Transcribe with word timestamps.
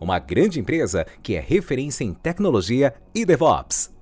uma 0.00 0.18
grande 0.18 0.60
empresa 0.60 1.04
que 1.22 1.34
é 1.34 1.40
referência 1.40 2.04
em 2.04 2.14
tecnologia 2.14 2.94
e 3.14 3.24
DevOps. 3.24 3.92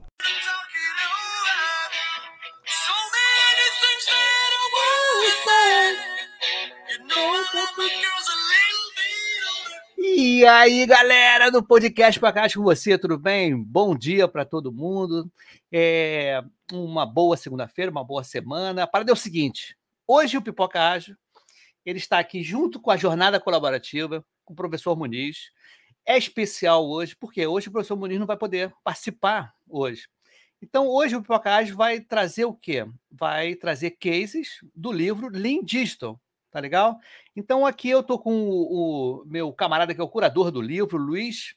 E 9.98 10.44
aí, 10.46 10.86
galera 10.86 11.50
do 11.50 11.62
podcast 11.62 12.20
para 12.20 12.32
cá 12.32 12.54
com 12.54 12.62
você, 12.62 12.96
tudo 12.96 13.18
bem? 13.18 13.56
Bom 13.56 13.96
dia 13.96 14.28
para 14.28 14.44
todo 14.44 14.72
mundo. 14.72 15.30
É 15.72 16.42
uma 16.72 17.06
boa 17.06 17.36
segunda-feira, 17.36 17.90
uma 17.90 18.04
boa 18.04 18.22
semana. 18.22 18.82
A 18.82 18.86
parada 18.86 19.10
é 19.10 19.14
o 19.14 19.16
seguinte: 19.16 19.76
hoje 20.06 20.36
o 20.36 20.42
Pipoca 20.42 20.80
Ágil 20.80 21.16
ele 21.86 21.98
está 21.98 22.18
aqui 22.18 22.42
junto 22.42 22.80
com 22.80 22.90
a 22.90 22.96
jornada 22.96 23.38
colaborativa, 23.38 24.24
com 24.44 24.52
o 24.52 24.56
professor 24.56 24.96
Muniz. 24.96 25.50
É 26.06 26.16
especial 26.16 26.88
hoje, 26.88 27.16
porque 27.16 27.44
hoje 27.46 27.68
o 27.68 27.72
professor 27.72 27.96
Muniz 27.96 28.18
não 28.18 28.26
vai 28.26 28.36
poder 28.36 28.72
participar 28.84 29.52
hoje. 29.68 30.08
Então, 30.62 30.86
hoje 30.86 31.16
o 31.16 31.20
Pipocage 31.20 31.72
vai 31.72 32.00
trazer 32.00 32.44
o 32.44 32.54
quê? 32.54 32.86
Vai 33.10 33.56
trazer 33.56 33.90
cases 33.90 34.60
do 34.74 34.92
livro 34.92 35.28
Lean 35.28 35.64
Digital, 35.64 36.20
tá 36.50 36.60
legal? 36.60 36.98
Então, 37.34 37.66
aqui 37.66 37.90
eu 37.90 38.00
estou 38.00 38.18
com 38.18 38.32
o, 38.32 39.22
o, 39.22 39.24
meu 39.26 39.52
camarada, 39.52 39.94
que 39.94 40.00
é 40.00 40.04
o 40.04 40.08
curador 40.08 40.50
do 40.50 40.62
livro, 40.62 40.96
Luiz 40.96 41.54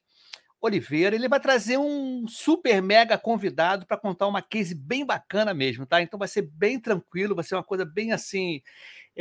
Oliveira. 0.59 1.16
Ele 1.16 1.30
vai 1.30 1.39
trazer 1.39 1.77
um 1.77 2.27
super 2.27 2.81
mega 2.81 3.17
convidado 3.17 3.86
para 3.86 3.97
contar 3.97 4.27
uma 4.27 4.42
case 4.42 4.73
bem 4.73 5.05
bacana 5.05 5.53
mesmo, 5.53 5.86
tá? 5.86 6.02
Então, 6.02 6.17
vai 6.17 6.27
ser 6.27 6.42
bem 6.42 6.80
tranquilo, 6.80 7.36
vai 7.36 7.44
ser 7.44 7.55
uma 7.55 7.64
coisa 7.64 7.86
bem 7.86 8.11
assim 8.11 8.61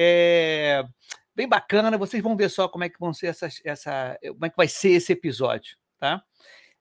é, 0.00 0.84
bem 1.38 1.48
bacana, 1.48 1.96
vocês 1.96 2.20
vão 2.20 2.36
ver 2.36 2.50
só 2.50 2.66
como 2.66 2.82
é 2.82 2.88
que 2.88 2.98
vão 2.98 3.14
ser 3.14 3.28
essas, 3.28 3.60
essa, 3.64 4.18
como 4.26 4.44
é 4.44 4.50
que 4.50 4.56
vai 4.56 4.66
ser 4.66 4.90
esse 4.90 5.12
episódio, 5.12 5.76
tá? 5.96 6.20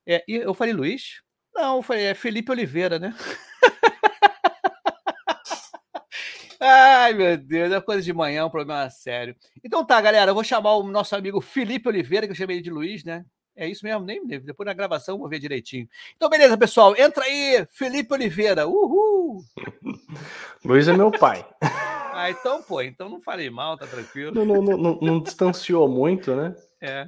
É, 0.03 0.23
e 0.27 0.37
eu 0.37 0.55
falei 0.55 0.73
Luiz? 0.73 1.21
Não, 1.53 1.75
eu 1.75 1.83
falei 1.83 2.05
é 2.05 2.15
Felipe 2.15 2.51
Oliveira, 2.51 2.97
né? 2.97 3.13
Ai, 6.59 7.13
meu 7.13 7.37
Deus, 7.37 7.71
é 7.71 7.79
coisa 7.79 8.01
de 8.01 8.11
manhã, 8.11 8.47
um 8.47 8.49
problema 8.49 8.89
sério. 8.89 9.35
Então 9.63 9.85
tá, 9.85 10.01
galera, 10.01 10.31
eu 10.31 10.35
vou 10.35 10.43
chamar 10.43 10.77
o 10.77 10.87
nosso 10.87 11.15
amigo 11.15 11.39
Felipe 11.39 11.87
Oliveira, 11.87 12.25
que 12.25 12.31
eu 12.31 12.35
chamei 12.35 12.55
ele 12.55 12.63
de 12.63 12.71
Luiz, 12.71 13.03
né? 13.03 13.23
É 13.55 13.69
isso 13.69 13.85
mesmo, 13.85 14.05
nem 14.05 14.25
depois 14.25 14.65
na 14.65 14.73
gravação 14.73 15.13
eu 15.15 15.19
vou 15.19 15.29
ver 15.29 15.37
direitinho. 15.37 15.87
Então, 16.15 16.29
beleza, 16.29 16.57
pessoal, 16.57 16.95
entra 16.97 17.25
aí, 17.25 17.63
Felipe 17.69 18.11
Oliveira, 18.11 18.67
uhul! 18.67 19.43
Luiz 20.65 20.87
é 20.87 20.93
meu 20.93 21.11
pai. 21.11 21.45
Ah, 22.17 22.31
então, 22.31 22.63
pô, 22.63 22.81
então 22.81 23.07
não 23.09 23.21
falei 23.21 23.47
mal, 23.47 23.77
tá 23.77 23.85
tranquilo. 23.85 24.33
Não, 24.33 24.43
não, 24.43 24.77
não, 24.77 24.99
não 24.99 25.21
distanciou 25.21 25.87
muito, 25.87 26.35
né? 26.35 26.55
É. 26.81 27.07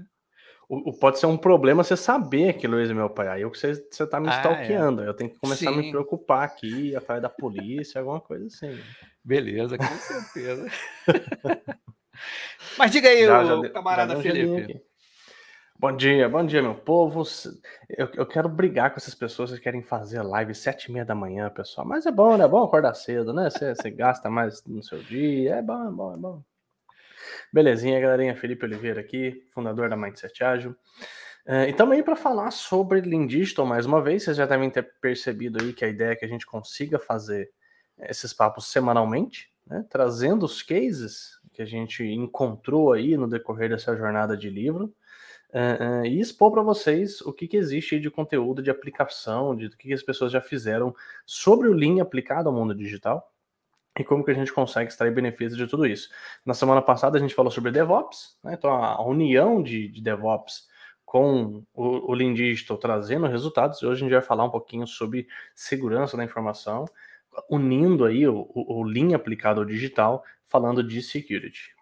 O, 0.70 0.92
o, 0.92 1.00
pode 1.00 1.18
ser 1.18 1.26
um 1.26 1.36
problema 1.36 1.84
você 1.84 1.98
saber 1.98 2.54
que 2.54 2.68
Luiz 2.68 2.92
é 2.92 2.94
meu 2.94 3.10
pai. 3.10 3.28
Aí 3.28 3.44
você, 3.44 3.74
você 3.74 4.06
tá 4.06 4.20
me 4.20 4.30
ah, 4.30 4.36
stalkeando. 4.38 5.02
É. 5.02 5.08
Eu 5.08 5.16
tenho 5.16 5.32
que 5.32 5.40
começar 5.40 5.72
Sim. 5.72 5.80
a 5.80 5.82
me 5.82 5.90
preocupar 5.90 6.44
aqui, 6.44 6.96
atrás 6.96 7.20
da 7.20 7.28
polícia, 7.28 8.00
alguma 8.00 8.22
coisa 8.22 8.46
assim. 8.46 8.80
Beleza, 9.26 9.80
com 9.80 9.84
certeza. 9.86 10.68
Mas 12.78 12.92
diga 12.92 13.10
aí, 13.10 13.26
já, 13.26 13.42
o 13.42 13.64
já, 13.64 13.70
camarada 13.72 14.16
já 14.16 14.22
Felipe. 14.22 14.80
Bom 15.82 15.96
dia, 15.96 16.28
bom 16.28 16.46
dia, 16.46 16.62
meu 16.62 16.76
povo. 16.76 17.24
Eu, 17.88 18.10
eu 18.16 18.26
quero 18.26 18.50
brigar 18.50 18.90
com 18.90 18.98
essas 18.98 19.16
pessoas 19.16 19.50
que 19.50 19.62
querem 19.62 19.82
fazer 19.82 20.22
live 20.22 20.54
sete 20.54 20.88
e 20.88 20.92
meia 20.92 21.06
da 21.06 21.16
manhã, 21.16 21.50
pessoal. 21.50 21.88
Mas 21.88 22.06
é 22.06 22.12
bom, 22.12 22.36
né? 22.36 22.44
É 22.44 22.48
bom 22.50 22.62
acordar 22.62 22.94
cedo, 22.96 23.32
né? 23.32 23.50
Você, 23.50 23.90
gasta 23.90 24.30
mais 24.30 24.62
no 24.66 24.84
seu 24.84 25.02
dia. 25.02 25.56
É 25.56 25.62
bom, 25.62 25.88
é 25.88 25.90
bom, 25.90 26.14
é 26.14 26.18
bom. 26.18 26.44
Belezinha, 27.54 27.98
galerinha. 27.98 28.36
Felipe 28.36 28.66
Oliveira 28.66 29.00
aqui, 29.00 29.42
fundador 29.54 29.90
da 29.90 29.96
Mindset 29.96 30.44
Ágil. 30.44 30.76
É, 31.48 31.70
e 31.70 31.74
também 31.74 32.04
para 32.04 32.18
falar 32.18 32.52
sobre 32.52 33.00
Lean 33.00 33.26
Digital 33.26 33.66
mais 33.66 33.86
uma 33.86 34.02
vez. 34.02 34.24
Vocês 34.24 34.36
já 34.36 34.46
devem 34.46 34.70
ter 34.70 34.84
percebido 35.00 35.64
aí 35.64 35.72
que 35.72 35.86
a 35.86 35.88
ideia 35.88 36.12
é 36.12 36.16
que 36.18 36.26
a 36.26 36.30
gente 36.30 36.46
consiga 36.46 37.00
fazer 37.00 37.50
esses 38.00 38.34
papos 38.34 38.70
semanalmente, 38.70 39.50
né? 39.66 39.86
Trazendo 39.90 40.44
os 40.44 40.62
cases 40.62 41.40
que 41.54 41.62
a 41.62 41.66
gente 41.66 42.04
encontrou 42.04 42.92
aí 42.92 43.16
no 43.16 43.30
decorrer 43.30 43.70
dessa 43.70 43.96
jornada 43.96 44.36
de 44.36 44.50
livro 44.50 44.94
uh, 45.54 46.02
uh, 46.02 46.06
e 46.06 46.20
expor 46.20 46.52
para 46.52 46.62
vocês 46.62 47.22
o 47.22 47.34
que, 47.34 47.48
que 47.48 47.58
existe 47.58 48.00
de 48.00 48.10
conteúdo, 48.10 48.62
de 48.62 48.70
aplicação, 48.70 49.56
de 49.56 49.68
o 49.68 49.70
que, 49.72 49.88
que 49.88 49.94
as 49.94 50.04
pessoas 50.04 50.32
já 50.32 50.42
fizeram 50.42 50.96
sobre 51.26 51.68
o 51.68 51.74
Lean 51.74 52.02
aplicado 52.02 52.50
ao 52.50 52.56
mundo 52.56 52.76
digital 52.76 53.32
e 53.98 54.04
como 54.04 54.24
que 54.24 54.32
a 54.32 54.34
gente 54.34 54.54
consegue 54.54 54.90
extrair 54.90 55.14
benefícios 55.14 55.58
de 55.58 55.68
tudo 55.68 55.86
isso. 55.86 56.10
Na 56.46 56.54
semana 56.54 56.82
passada 56.82 57.18
a 57.18 57.22
gente 57.22 57.36
falou 57.36 57.52
sobre 57.52 57.72
DevOps, 57.72 58.38
né? 58.44 58.54
então 58.54 58.72
a, 58.72 59.04
união 59.06 59.62
de, 59.62 59.88
de, 59.90 60.02
DevOps 60.02 60.68
com 61.06 61.64
o, 61.74 62.12
o 62.12 62.14
Lean 62.14 62.34
Digital 62.34 62.78
trazendo 62.78 63.28
resultados, 63.28 63.82
e 63.82 63.86
hoje 63.86 64.02
a 64.02 64.04
gente 64.06 64.14
vai 64.14 64.22
falar 64.22 64.46
um 64.46 64.50
pouquinho 64.50 64.88
sobre 64.88 65.28
segurança 65.56 66.16
da 66.16 66.24
informação, 66.24 66.86
unindo 67.50 68.06
aí 68.06 68.28
o, 68.28 68.48
o, 68.54 68.80
o 68.80 68.84
Lean 68.84 69.16
aplicado 69.16 69.60
ao 69.60 69.66
digital, 69.66 70.24
falando 70.46 70.84
de 70.84 71.02
security. 71.02 71.79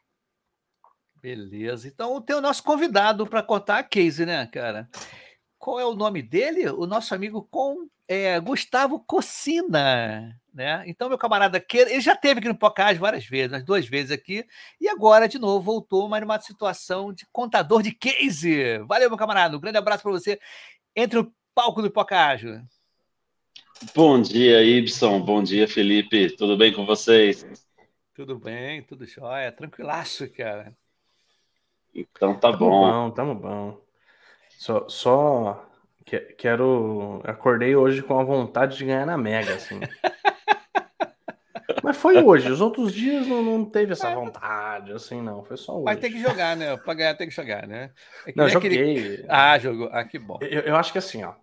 Beleza. 1.21 1.87
Então 1.87 2.21
tem 2.21 2.35
o 2.35 2.41
nosso 2.41 2.63
convidado 2.63 3.25
para 3.25 3.43
contar 3.43 3.79
a 3.79 3.83
case, 3.83 4.25
né, 4.25 4.45
cara? 4.47 4.89
Qual 5.57 5.79
é 5.79 5.85
o 5.85 5.95
nome 5.95 6.21
dele? 6.21 6.69
O 6.69 6.85
nosso 6.85 7.13
amigo 7.15 7.47
com 7.49 7.87
é, 8.07 8.39
Gustavo 8.39 9.03
Cocina, 9.05 10.39
né? 10.53 10.83
Então, 10.87 11.09
meu 11.09 11.17
camarada, 11.17 11.63
ele 11.73 11.99
já 11.99 12.15
teve 12.15 12.39
aqui 12.39 12.47
no 12.47 12.57
Pocage 12.57 12.99
várias 12.99 13.25
vezes, 13.25 13.51
umas 13.51 13.65
duas 13.65 13.85
vezes 13.85 14.11
aqui, 14.11 14.45
e 14.79 14.87
agora, 14.87 15.27
de 15.27 15.37
novo, 15.37 15.59
voltou, 15.59 16.07
mas 16.07 16.21
numa 16.21 16.39
situação 16.39 17.11
de 17.11 17.25
contador 17.31 17.81
de 17.81 17.91
case. 17.91 18.77
Valeu, 18.87 19.09
meu 19.09 19.17
camarada. 19.17 19.57
Um 19.57 19.59
grande 19.59 19.77
abraço 19.77 20.03
para 20.03 20.11
você. 20.11 20.39
Entre 20.95 21.19
o 21.19 21.31
palco 21.53 21.81
do 21.81 21.91
Pocage. 21.91 22.61
Bom 23.93 24.21
dia, 24.21 24.63
Ibson. 24.63 25.19
Bom 25.21 25.43
dia, 25.43 25.67
Felipe. 25.67 26.35
Tudo 26.35 26.55
bem 26.55 26.73
com 26.73 26.85
vocês? 26.85 27.45
Tudo 28.13 28.39
bem, 28.39 28.81
tudo 28.83 29.05
jóia. 29.05 29.51
Tranquilaço, 29.51 30.27
cara. 30.31 30.75
Então 31.97 32.35
tá 32.35 32.51
tamo 32.51 32.57
bom. 32.57 32.91
bom. 32.91 33.11
Tamo 33.11 33.35
bom, 33.35 33.81
Só, 34.49 34.87
só 34.87 35.65
que, 36.05 36.19
quero. 36.37 37.21
Acordei 37.25 37.75
hoje 37.75 38.01
com 38.01 38.19
a 38.19 38.23
vontade 38.23 38.77
de 38.77 38.85
ganhar 38.85 39.05
na 39.05 39.17
Mega, 39.17 39.55
assim. 39.55 39.79
Mas 41.83 41.97
foi 41.97 42.21
hoje. 42.21 42.51
Os 42.51 42.61
outros 42.61 42.93
dias 42.93 43.27
não, 43.27 43.41
não 43.41 43.65
teve 43.65 43.93
essa 43.93 44.13
vontade, 44.13 44.91
assim, 44.91 45.21
não. 45.21 45.43
Foi 45.43 45.57
só 45.57 45.75
hoje. 45.75 45.85
Mas 45.85 45.99
tem 45.99 46.11
que 46.11 46.21
jogar, 46.21 46.55
né? 46.55 46.75
Pra 46.77 46.93
ganhar 46.93 47.15
tem 47.15 47.27
que 47.27 47.35
jogar, 47.35 47.67
né? 47.67 47.91
É 48.25 48.33
não, 48.35 48.47
joguei. 48.49 48.69
Aquele... 48.69 49.25
Ah, 49.27 49.57
jogou. 49.57 49.89
Ah, 49.91 50.03
que 50.03 50.17
bom. 50.19 50.37
Eu, 50.41 50.61
eu, 50.61 50.75
acho 50.75 50.91
que 50.91 50.97
assim, 50.97 51.23
ó. 51.23 51.33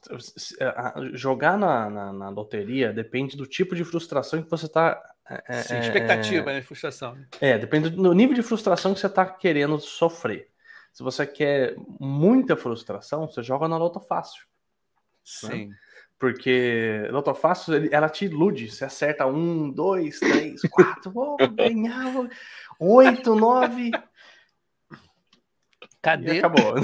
Jogar 1.12 1.58
na, 1.58 1.88
na, 1.88 2.12
na, 2.12 2.28
loteria 2.30 2.92
depende 2.92 3.36
do 3.36 3.46
tipo 3.46 3.74
de 3.74 3.84
frustração 3.84 4.42
que 4.42 4.50
você 4.50 4.68
tá. 4.68 5.00
É, 5.28 5.62
Sim, 5.62 5.74
é, 5.74 5.80
expectativa, 5.80 6.50
é, 6.50 6.54
né? 6.54 6.62
Frustração. 6.62 7.16
É, 7.40 7.58
depende 7.58 7.88
do 7.90 8.12
nível 8.12 8.34
de 8.34 8.42
frustração 8.42 8.92
que 8.92 9.00
você 9.00 9.08
tá 9.08 9.24
querendo 9.24 9.78
sofrer. 9.78 10.50
Se 10.92 11.02
você 11.02 11.26
quer 11.26 11.74
muita 11.98 12.56
frustração, 12.56 13.26
você 13.26 13.42
joga 13.42 13.66
na 13.66 13.78
Loto 13.78 14.00
Fácil. 14.00 14.44
Né? 14.44 15.50
Sim. 15.50 15.66
Né? 15.66 15.76
Porque 16.18 17.08
Loto 17.10 17.34
Fácil, 17.34 17.88
ela 17.90 18.08
te 18.08 18.26
ilude. 18.26 18.70
Você 18.70 18.84
acerta 18.84 19.26
um, 19.26 19.70
dois, 19.70 20.20
três, 20.20 20.62
quatro, 20.70 21.10
vou 21.10 21.36
ganhar 21.36 22.28
oito, 22.78 23.34
nove. 23.34 23.90
Cadê? 26.00 26.34
E 26.34 26.38
acabou. 26.38 26.74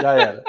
Já 0.00 0.12
era. 0.14 0.44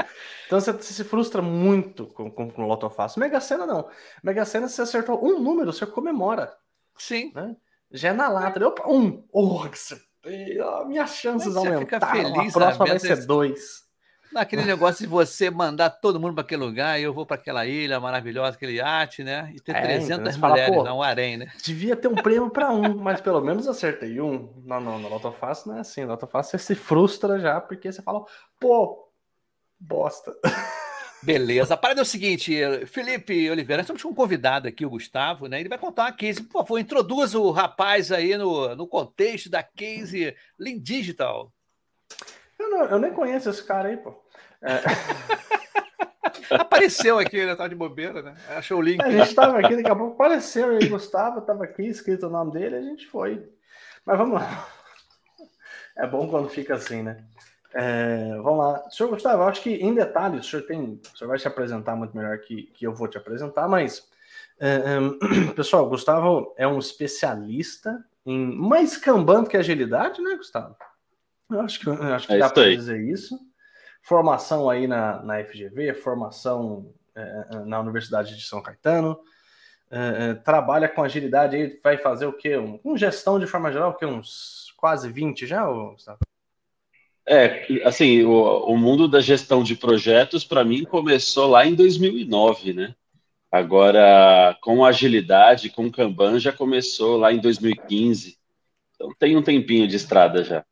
Então 0.46 0.60
você, 0.60 0.82
se 0.82 1.04
frustra 1.04 1.42
muito 1.42 2.06
com, 2.08 2.32
com, 2.32 2.50
com 2.50 2.68
Loto 2.68 2.90
Fácil. 2.90 3.20
Mega 3.20 3.42
Sena 3.42 3.66
não. 3.66 3.90
Mega 4.24 4.46
Sena, 4.46 4.68
você 4.68 4.84
acertou 4.84 5.24
um 5.26 5.40
número, 5.40 5.74
você 5.74 5.86
comemora. 5.86 6.56
Sim. 6.98 7.32
Né? 7.34 7.56
Já 7.92 8.10
é 8.10 8.14
na 8.14 8.28
lata. 8.28 8.66
Opa, 8.66 8.88
um. 8.90 9.24
Oh, 9.32 9.66
minhas 10.86 11.16
chances 11.16 11.56
aumentaram. 11.56 12.12
Feliz, 12.12 12.56
a 12.56 12.60
próxima 12.60 12.86
vai 12.86 13.00
ser 13.00 13.26
dois. 13.26 13.84
Naquele 14.32 14.64
negócio 14.64 15.06
de 15.06 15.08
você 15.08 15.52
mandar 15.52 15.92
todo 15.92 16.20
mundo 16.20 16.34
para 16.34 16.44
aquele 16.44 16.64
lugar 16.64 17.00
e 17.00 17.04
eu 17.04 17.14
vou 17.14 17.24
para 17.24 17.36
aquela 17.36 17.68
ilha 17.68 18.00
maravilhosa, 18.00 18.56
aquele 18.56 18.78
iate, 18.78 19.24
né? 19.24 19.52
E 19.54 19.60
ter 19.60 19.76
é, 19.76 19.82
300 19.82 20.36
então 20.36 20.50
mulheres, 20.50 20.76
fala, 20.76 20.94
um 20.94 21.04
harém, 21.04 21.38
né? 21.38 21.52
Devia 21.64 21.96
ter 21.96 22.08
um 22.08 22.16
prêmio 22.16 22.50
para 22.50 22.72
um, 22.72 22.98
mas 22.98 23.22
pelo 23.22 23.42
menos 23.42 23.68
acertei 23.68 24.20
um. 24.20 24.52
Não, 24.66 24.82
não, 24.82 24.98
no 24.98 25.08
Loto 25.08 25.32
Fácil 25.32 25.70
não 25.70 25.78
é 25.78 25.82
assim. 25.82 26.02
No 26.02 26.08
Loto 26.08 26.26
Fácil 26.26 26.58
você 26.58 26.66
se 26.66 26.76
frustra 26.76 27.40
já 27.40 27.62
porque 27.62 27.92
você 27.92 28.02
fala, 28.02 28.26
pô, 28.60 29.08
bosta. 29.80 30.34
Beleza. 31.24 31.74
A 31.74 31.78
parada 31.78 32.02
é 32.02 32.04
o 32.04 32.06
seguinte, 32.06 32.54
Felipe 32.88 33.50
Oliveira, 33.50 33.82
nós 33.82 33.86
estamos 33.86 34.04
com 34.04 34.10
um 34.10 34.14
convidado 34.14 34.68
aqui, 34.68 34.86
o 34.86 34.90
Gustavo, 34.90 35.48
né? 35.48 35.60
Ele 35.60 35.70
vai 35.70 35.78
contar 35.78 36.04
uma 36.04 36.12
case. 36.12 36.44
Por 36.44 36.60
favor, 36.60 36.78
introduza 36.80 37.40
o 37.40 37.52
rapaz 37.52 38.12
aí 38.12 38.38
no, 38.38 38.76
no 38.76 38.86
contexto 38.86 39.50
da 39.50 39.64
case 39.64 40.36
Lean 40.60 40.80
Digital. 40.80 41.52
Eu, 42.60 42.70
não, 42.70 42.86
eu 42.86 43.00
nem 43.00 43.14
conheço 43.14 43.50
esse 43.50 43.64
cara 43.64 43.88
aí, 43.88 43.98
pô. 43.98 44.14
É... 44.62 44.82
Apareceu 46.60 47.18
aqui, 47.18 47.46
né? 47.46 47.56
Tava 47.56 47.70
de 47.70 47.76
bobeira, 47.76 48.22
né? 48.22 48.36
Achou 48.50 48.80
o 48.80 48.82
link. 48.82 49.02
A 49.02 49.10
gente 49.10 49.30
estava 49.30 49.60
aqui, 49.60 49.76
daqui 49.78 49.90
a 49.90 49.96
pouco 49.96 50.14
apareceu 50.14 50.70
aí, 50.70 50.88
Gustavo, 50.88 51.40
estava 51.40 51.64
aqui, 51.64 51.84
escrito 51.84 52.28
o 52.28 52.30
nome 52.30 52.52
dele, 52.52 52.76
a 52.76 52.82
gente 52.82 53.08
foi. 53.08 53.50
Mas 54.06 54.18
vamos 54.18 54.36
lá. 54.36 54.68
É 55.98 56.06
bom 56.06 56.28
quando 56.28 56.50
fica 56.50 56.76
assim, 56.76 57.02
né? 57.02 57.24
É, 57.74 58.36
vamos 58.42 58.60
lá. 58.60 58.90
Senhor 58.90 59.10
Gustavo, 59.10 59.42
eu 59.42 59.48
acho 59.48 59.62
que 59.62 59.72
em 59.72 59.94
detalhes 59.94 60.46
o 60.46 60.50
senhor 60.50 60.64
tem. 60.64 61.02
O 61.14 61.18
senhor 61.18 61.30
vai 61.30 61.40
se 61.40 61.48
apresentar 61.48 61.96
muito 61.96 62.16
melhor 62.16 62.38
que, 62.40 62.64
que 62.74 62.86
eu 62.86 62.94
vou 62.94 63.08
te 63.08 63.18
apresentar, 63.18 63.68
mas. 63.68 64.08
É, 64.60 64.76
é, 64.76 65.52
pessoal, 65.56 65.90
Gustavo 65.90 66.54
é 66.58 66.68
um 66.68 66.78
especialista 66.78 68.04
em 68.26 68.56
mais 68.56 68.96
Kanban 68.96 69.44
que 69.44 69.58
agilidade, 69.58 70.22
né, 70.22 70.36
Gustavo? 70.36 70.76
Eu 71.50 71.62
acho 71.62 71.80
que, 71.80 71.88
eu 71.88 72.14
acho 72.14 72.28
que 72.28 72.34
é 72.34 72.38
dá 72.38 72.50
para 72.50 72.70
dizer 72.70 73.02
isso. 73.02 73.38
Formação 74.02 74.70
aí 74.70 74.86
na, 74.86 75.24
na 75.24 75.44
FGV, 75.44 75.94
formação 75.96 76.94
é, 77.16 77.22
é, 77.52 77.56
na 77.66 77.80
Universidade 77.80 78.38
de 78.38 78.44
São 78.44 78.62
Caetano. 78.62 79.20
Trabalha 80.44 80.90
com 80.90 81.04
agilidade 81.04 81.56
aí, 81.56 81.80
vai 81.84 81.98
fazer 81.98 82.26
o 82.26 82.34
quê? 82.34 82.58
Um, 82.58 82.80
um 82.84 82.98
gestão 82.98 83.40
de 83.40 83.46
forma 83.46 83.72
geral, 83.72 83.92
o 83.92 83.94
quê? 83.94 84.06
Uns 84.06 84.74
quase 84.78 85.08
20 85.12 85.46
já, 85.46 85.68
Gustavo? 85.68 86.20
É, 87.28 87.66
assim, 87.86 88.24
o, 88.24 88.66
o 88.66 88.78
mundo 88.78 89.08
da 89.08 89.22
gestão 89.22 89.64
de 89.64 89.76
projetos, 89.76 90.44
para 90.44 90.64
mim, 90.64 90.84
começou 90.84 91.48
lá 91.48 91.66
em 91.66 91.74
2009, 91.74 92.74
né? 92.74 92.96
Agora, 93.52 94.58
com 94.62 94.84
agilidade, 94.84 95.70
com 95.70 95.92
Kanban, 95.92 96.40
já 96.40 96.52
começou 96.52 97.18
lá 97.18 97.32
em 97.32 97.40
2015. 97.40 98.38
Então, 98.96 99.14
tem 99.18 99.38
um 99.38 99.44
tempinho 99.44 99.88
de 99.88 99.96
estrada 99.96 100.44
já. 100.44 100.66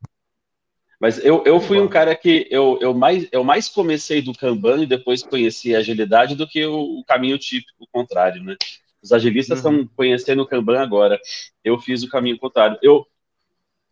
Mas 1.00 1.24
eu, 1.24 1.42
eu 1.44 1.60
fui 1.60 1.80
um 1.80 1.88
cara 1.88 2.14
que 2.14 2.46
eu, 2.50 2.78
eu, 2.80 2.94
mais, 2.94 3.26
eu 3.32 3.42
mais 3.42 3.68
comecei 3.68 4.22
do 4.22 4.32
Kanban 4.32 4.82
e 4.82 4.86
depois 4.86 5.22
conheci 5.22 5.74
a 5.74 5.78
agilidade 5.78 6.36
do 6.36 6.46
que 6.46 6.64
o, 6.64 7.00
o 7.00 7.04
caminho 7.04 7.38
típico 7.38 7.88
contrário, 7.90 8.42
né? 8.42 8.56
Os 9.02 9.12
agilistas 9.12 9.58
estão 9.58 9.72
uhum. 9.72 9.88
conhecendo 9.96 10.42
o 10.42 10.46
Kanban 10.46 10.80
agora. 10.80 11.20
Eu 11.64 11.78
fiz 11.78 12.04
o 12.04 12.08
caminho 12.08 12.38
contrário. 12.38 12.78
Eu, 12.80 13.04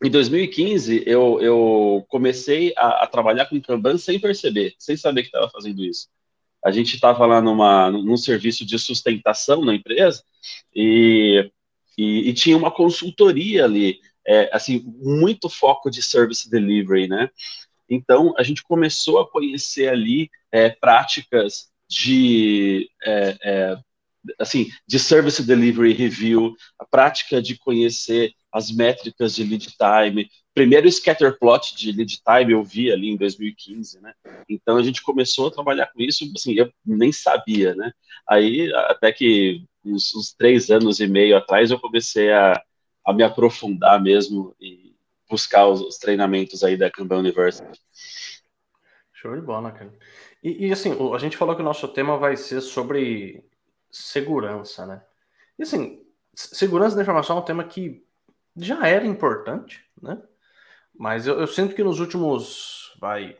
em 0.02 0.10
2015, 0.10 1.04
eu, 1.06 1.38
eu 1.40 2.06
comecei 2.08 2.72
a, 2.76 3.04
a 3.04 3.06
trabalhar 3.06 3.46
com 3.46 3.60
Kanban 3.60 3.98
sem 3.98 4.18
perceber, 4.18 4.74
sem 4.78 4.96
saber 4.96 5.22
que 5.22 5.28
estava 5.28 5.50
fazendo 5.50 5.84
isso. 5.84 6.08
A 6.64 6.70
gente 6.70 6.94
estava 6.94 7.26
lá 7.26 7.40
numa, 7.40 7.90
num 7.90 8.16
serviço 8.16 8.64
de 8.64 8.78
sustentação 8.78 9.64
na 9.64 9.74
empresa 9.74 10.22
e, 10.74 11.50
e, 11.96 12.28
e 12.28 12.32
tinha 12.32 12.56
uma 12.56 12.70
consultoria 12.70 13.64
ali 13.64 14.00
é, 14.26 14.48
assim, 14.52 14.82
muito 14.98 15.48
foco 15.48 15.90
de 15.90 16.02
service 16.02 16.48
delivery, 16.48 17.08
né? 17.08 17.30
Então, 17.88 18.34
a 18.38 18.42
gente 18.42 18.62
começou 18.62 19.18
a 19.18 19.28
conhecer 19.28 19.88
ali 19.88 20.30
é, 20.52 20.70
práticas 20.70 21.68
de, 21.88 22.88
é, 23.04 23.36
é, 23.42 23.78
assim, 24.38 24.70
de 24.86 24.98
service 24.98 25.42
delivery 25.42 25.92
review, 25.92 26.54
a 26.78 26.84
prática 26.84 27.42
de 27.42 27.58
conhecer 27.58 28.32
as 28.52 28.70
métricas 28.70 29.34
de 29.34 29.44
lead 29.44 29.68
time. 29.76 30.28
Primeiro 30.52 30.90
scatterplot 30.90 31.76
de 31.76 31.92
lead 31.92 32.20
time 32.22 32.52
eu 32.52 32.62
vi 32.62 32.90
ali 32.90 33.08
em 33.10 33.16
2015, 33.16 34.00
né? 34.00 34.12
Então 34.48 34.76
a 34.76 34.82
gente 34.82 35.02
começou 35.02 35.48
a 35.48 35.50
trabalhar 35.50 35.86
com 35.88 36.00
isso, 36.00 36.30
assim, 36.34 36.54
eu 36.54 36.72
nem 36.84 37.12
sabia, 37.12 37.74
né? 37.74 37.92
Aí 38.28 38.72
até 38.74 39.12
que 39.12 39.64
uns, 39.84 40.14
uns 40.14 40.34
três 40.34 40.70
anos 40.70 41.00
e 41.00 41.06
meio 41.06 41.36
atrás 41.36 41.70
eu 41.70 41.78
comecei 41.78 42.32
a, 42.32 42.60
a 43.06 43.12
me 43.12 43.22
aprofundar 43.22 44.02
mesmo 44.02 44.54
e 44.60 44.94
buscar 45.28 45.66
os, 45.66 45.80
os 45.80 45.96
treinamentos 45.98 46.64
aí 46.64 46.76
da 46.76 46.90
Kanban 46.90 47.18
University. 47.18 47.80
Show 49.12 49.36
de 49.36 49.42
bola, 49.42 49.70
cara. 49.70 49.92
E, 50.42 50.66
e, 50.66 50.72
assim, 50.72 50.96
a 51.14 51.18
gente 51.18 51.36
falou 51.36 51.54
que 51.54 51.60
o 51.60 51.64
nosso 51.64 51.86
tema 51.88 52.16
vai 52.16 52.36
ser 52.36 52.60
sobre 52.62 53.44
segurança, 53.90 54.86
né? 54.86 55.02
E 55.58 55.62
assim, 55.62 56.02
segurança 56.34 56.96
da 56.96 57.02
informação 57.02 57.36
é 57.36 57.40
um 57.40 57.44
tema 57.44 57.64
que 57.64 58.02
já 58.56 58.86
era 58.86 59.06
importante, 59.06 59.84
né? 60.00 60.20
Mas 60.94 61.26
eu, 61.26 61.40
eu 61.40 61.46
sinto 61.46 61.74
que 61.74 61.82
nos 61.82 62.00
últimos, 62.00 62.94
vai, 63.00 63.36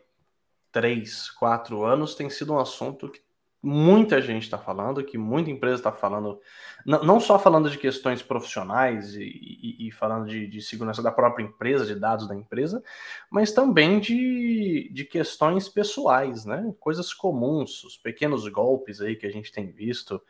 três, 0.73 1.31
quatro 1.31 1.85
anos 1.85 2.15
tem 2.15 2.31
sido 2.31 2.55
um 2.55 2.59
assunto 2.59 3.09
que 3.09 3.21
muita 3.63 4.23
gente 4.23 4.45
está 4.45 4.57
falando, 4.57 5.05
que 5.05 5.19
muita 5.19 5.51
empresa 5.51 5.77
está 5.77 5.93
falando, 5.93 6.41
não, 6.87 7.21
só 7.21 7.39
falando 7.39 7.69
de 7.69 7.77
questões 7.77 8.23
profissionais 8.23 9.15
e, 9.15 9.23
e, 9.23 9.89
e 9.89 9.93
falando 9.93 10.27
de, 10.27 10.47
de, 10.47 10.63
segurança 10.63 11.03
da 11.03 11.13
própria 11.13 11.45
empresa, 11.45 11.85
de 11.85 11.95
dados 11.95 12.27
da 12.27 12.35
empresa, 12.35 12.83
mas 13.31 13.53
também 13.53 14.01
de, 14.01 14.91
de 14.93 15.05
questões 15.05 15.69
pessoais, 15.69 16.47
né? 16.47 16.73
Coisas 16.81 17.13
comuns, 17.13 17.85
os 17.85 17.99
pequenos 17.99 18.49
golpes 18.49 19.01
aí 19.01 19.15
que 19.15 19.27
a 19.27 19.31
gente 19.31 19.53
tem 19.53 19.71
visto, 19.71 20.23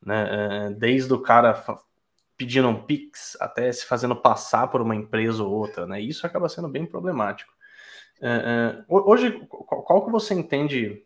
né? 0.00 0.68
É, 0.68 0.70
desde 0.70 1.12
o 1.12 1.20
cara 1.20 1.54
pedindo 2.38 2.68
um 2.68 2.82
Pix 2.82 3.36
até 3.40 3.70
se 3.70 3.84
fazendo 3.84 4.16
passar 4.16 4.68
por 4.68 4.80
uma 4.80 4.96
empresa 4.96 5.42
ou 5.42 5.52
outra, 5.52 5.86
né? 5.86 6.00
Isso 6.00 6.26
acaba 6.26 6.48
sendo 6.48 6.68
bem 6.68 6.86
problemático. 6.86 7.52
É, 8.22 8.78
é, 8.78 8.84
hoje, 8.88 9.46
qual 9.48 10.04
que 10.04 10.10
você 10.10 10.32
entende 10.32 11.04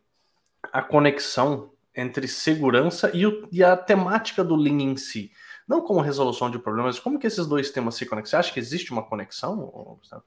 a 0.71 0.83
conexão 0.83 1.73
entre 1.95 2.29
segurança 2.29 3.11
e, 3.15 3.27
o, 3.27 3.49
e, 3.51 3.63
a 3.63 3.77
temática 3.77 4.45
do 4.45 4.57
Lean 4.57 4.81
em 4.81 4.97
si. 4.97 5.31
Não 5.69 5.81
como 5.83 6.01
resolução 6.01 6.51
de 6.51 6.59
problemas, 6.59 6.99
como 6.99 7.19
que 7.19 7.27
esses 7.27 7.47
dois 7.47 7.71
temas 7.71 7.95
se 7.95 8.07
conectam? 8.07 8.31
Você 8.31 8.37
acha 8.37 8.53
que 8.53 8.61
existe 8.61 8.93
uma 8.93 9.03
conexão, 9.03 9.57
Gustavo? 9.99 10.25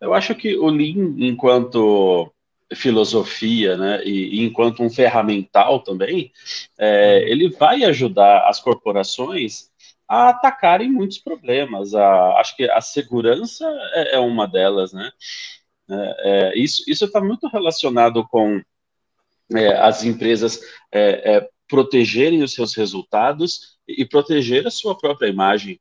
Eu 0.00 0.14
acho 0.14 0.34
que 0.34 0.56
o 0.56 0.68
Lean, 0.68 1.14
enquanto 1.18 2.32
filosofia, 2.74 3.76
né, 3.76 4.04
e, 4.04 4.40
e 4.40 4.44
enquanto 4.44 4.82
um 4.82 4.90
ferramental 4.90 5.80
também, 5.80 6.30
é, 6.76 7.22
uhum. 7.22 7.28
ele 7.28 7.48
vai 7.50 7.82
ajudar 7.84 8.46
as 8.46 8.60
corporações 8.60 9.70
a 10.08 10.30
atacarem 10.30 10.90
muitos 10.90 11.18
problemas. 11.18 11.94
A, 11.94 12.40
acho 12.40 12.56
que 12.56 12.68
a 12.70 12.80
segurança 12.80 13.64
é, 13.92 14.16
é 14.16 14.18
uma 14.18 14.48
delas, 14.48 14.92
né? 14.92 15.12
É, 15.90 16.52
é 16.54 16.58
isso 16.58 16.82
está 16.88 17.20
muito 17.20 17.46
relacionado 17.48 18.26
com 18.26 18.60
é, 19.54 19.76
as 19.76 20.04
empresas 20.04 20.60
é, 20.90 21.36
é, 21.36 21.50
protegerem 21.68 22.42
os 22.42 22.54
seus 22.54 22.74
resultados 22.74 23.78
e 23.86 24.04
proteger 24.04 24.66
a 24.66 24.70
sua 24.70 24.96
própria 24.96 25.28
imagem. 25.28 25.78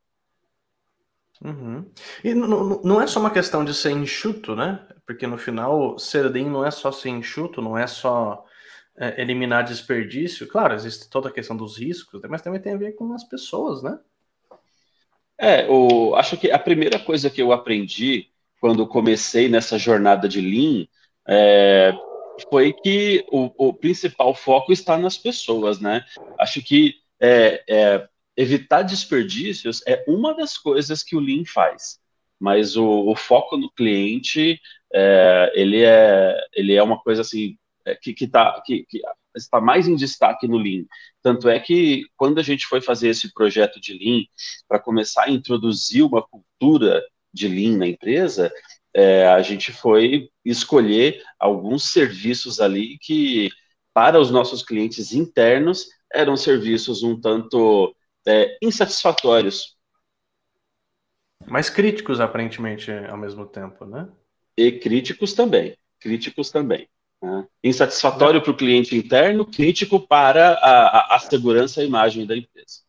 Uhum. 1.44 1.86
E 2.24 2.34
não 2.34 3.00
é 3.00 3.06
só 3.06 3.20
uma 3.20 3.30
questão 3.30 3.64
de 3.64 3.74
ser 3.74 3.92
enxuto, 3.92 4.56
né? 4.56 4.86
Porque 5.06 5.28
no 5.28 5.38
final, 5.38 5.98
ser 6.00 6.24
lean 6.32 6.50
não 6.50 6.66
é 6.66 6.72
só 6.72 6.92
ser 6.92 7.10
enxuto, 7.10 7.62
não 7.62 7.78
é 7.78 7.86
só 7.86 8.44
eliminar 9.18 9.64
desperdício. 9.64 10.48
Claro, 10.48 10.74
existe 10.74 11.08
toda 11.08 11.30
a 11.30 11.32
questão 11.32 11.56
dos 11.56 11.78
riscos, 11.78 12.20
mas 12.28 12.42
também 12.42 12.60
tem 12.60 12.74
a 12.74 12.78
ver 12.78 12.94
com 12.94 13.14
as 13.14 13.24
pessoas, 13.24 13.84
né? 13.84 14.00
É, 15.40 15.68
o, 15.70 16.16
acho 16.16 16.36
que 16.38 16.52
a 16.52 16.58
primeira 16.58 16.98
coisa 16.98 17.30
que 17.30 17.42
eu 17.42 17.52
aprendi 17.52 18.30
quando 18.60 18.88
comecei 18.88 19.48
nessa 19.48 19.78
jornada 19.78 20.28
de 20.28 20.42
Lean 20.42 20.88
é, 21.28 21.94
foi 22.50 22.74
que 22.74 23.26
o, 23.32 23.52
o, 23.68 23.74
principal 23.74 24.34
foco 24.34 24.72
está 24.72 24.98
nas 24.98 25.18
pessoas, 25.18 25.80
né? 25.80 26.04
Acho 26.40 26.62
que 26.62 26.96
é, 27.20 27.64
é, 27.68 28.10
evitar 28.36 28.82
desperdícios 28.82 29.82
é 29.88 30.04
uma 30.08 30.36
das 30.36 30.58
coisas 30.58 31.04
que 31.04 31.16
o 31.16 31.20
Lean 31.20 31.44
faz, 31.46 32.00
mas 32.40 32.76
o, 32.76 33.08
o 33.08 33.16
foco 33.16 33.58
no 33.58 33.72
cliente 33.72 34.60
é, 34.94 35.52
ele 35.56 35.84
é 35.84 36.36
ele 36.54 36.74
é 36.74 36.82
uma 36.82 37.00
coisa 37.00 37.22
assim 37.22 37.58
é, 37.86 37.96
que, 37.96 38.14
que, 38.14 38.28
tá, 38.28 38.62
que, 38.66 38.86
que 38.90 39.02
está 39.44 39.62
mais 39.62 39.88
em 39.88 39.96
destaque 39.96 40.48
no 40.48 40.58
Lean. 40.58 40.86
Tanto 41.22 41.50
é 41.50 41.60
que 41.60 42.06
quando 42.16 42.40
a 42.40 42.44
gente 42.44 42.66
foi 42.66 42.82
fazer 42.82 43.10
esse 43.10 43.34
projeto 43.34 43.80
de 43.80 43.94
Lean 43.94 44.24
para 44.68 44.80
começar 44.80 45.24
a 45.24 45.30
introduzir 45.30 46.04
uma 46.04 46.22
cultura 46.22 47.04
de 47.34 47.48
Lean 47.48 47.78
na 47.78 47.88
empresa, 47.88 48.52
é, 48.94 49.28
a 49.28 49.42
gente 49.42 49.72
foi 49.72 50.30
escolher 50.44 51.22
alguns 51.40 51.92
serviços 51.92 52.60
ali 52.60 52.98
que, 53.00 53.50
para 53.94 54.20
os 54.20 54.32
nossos 54.32 54.64
clientes 54.64 55.14
internos, 55.14 55.88
eram 56.12 56.36
serviços 56.36 57.04
um 57.04 57.20
tanto 57.20 57.96
é, 58.28 58.58
insatisfatórios. 58.62 59.78
Mas 61.46 61.70
críticos, 61.70 62.20
aparentemente, 62.20 62.92
ao 62.92 63.18
mesmo 63.18 63.46
tempo, 63.46 63.86
né? 63.86 64.10
E 64.58 64.72
críticos 64.72 65.34
também. 65.34 65.78
Críticos 66.00 66.50
também. 66.50 66.90
Né? 67.22 67.48
Insatisfatório 67.64 68.42
para 68.42 68.52
o 68.52 68.58
cliente 68.58 68.96
interno, 68.96 69.46
crítico 69.46 70.00
para 70.00 70.54
a, 70.54 71.14
a, 71.14 71.16
a 71.16 71.20
segurança 71.20 71.82
e 71.82 71.84
a 71.84 71.88
imagem 71.88 72.26
da 72.26 72.36
empresa. 72.36 72.88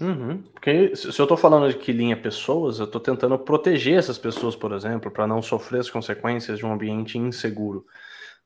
Uhum. 0.00 0.42
Porque 0.42 0.96
se 0.96 1.06
eu 1.06 1.24
estou 1.24 1.36
falando 1.36 1.68
de 1.72 1.78
que 1.78 1.92
linha 1.92 2.16
pessoas, 2.16 2.78
eu 2.78 2.84
estou 2.84 3.00
tentando 3.00 3.38
proteger 3.38 3.98
essas 3.98 4.18
pessoas, 4.18 4.56
por 4.56 4.72
exemplo, 4.72 5.10
para 5.10 5.26
não 5.26 5.40
sofrer 5.40 5.80
as 5.80 5.90
consequências 5.90 6.58
de 6.58 6.66
um 6.66 6.72
ambiente 6.72 7.16
inseguro. 7.16 7.86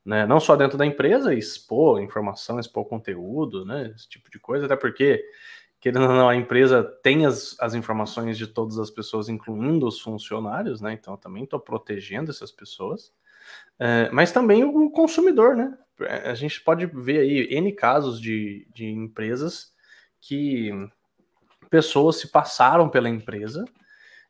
Né? 0.04 0.26
Não 0.26 0.38
só 0.40 0.56
dentro 0.56 0.76
da 0.76 0.86
empresa, 0.86 1.34
expor 1.34 2.00
informação, 2.02 2.60
expor 2.60 2.84
conteúdo, 2.86 3.64
né? 3.64 3.92
esse 3.94 4.08
tipo 4.08 4.30
de 4.30 4.38
coisa, 4.38 4.66
até 4.66 4.76
porque, 4.76 5.24
querendo 5.80 6.06
ou 6.06 6.14
não, 6.14 6.28
a 6.28 6.36
empresa 6.36 6.82
tem 7.02 7.24
as, 7.26 7.56
as 7.60 7.74
informações 7.74 8.36
de 8.36 8.46
todas 8.46 8.78
as 8.78 8.90
pessoas, 8.90 9.28
incluindo 9.28 9.86
os 9.86 10.00
funcionários, 10.00 10.80
né? 10.80 10.92
então 10.92 11.14
eu 11.14 11.18
também 11.18 11.44
estou 11.44 11.58
protegendo 11.60 12.30
essas 12.30 12.52
pessoas. 12.52 13.12
É, 13.78 14.10
mas 14.10 14.32
também 14.32 14.64
o 14.64 14.90
consumidor, 14.90 15.56
né? 15.56 15.76
A 16.24 16.34
gente 16.34 16.60
pode 16.60 16.86
ver 16.86 17.20
aí 17.20 17.48
N 17.56 17.72
casos 17.72 18.20
de, 18.20 18.66
de 18.72 18.86
empresas 18.86 19.72
que 20.20 20.70
pessoas 21.70 22.16
se 22.16 22.28
passaram 22.28 22.88
pela 22.88 23.08
empresa 23.08 23.64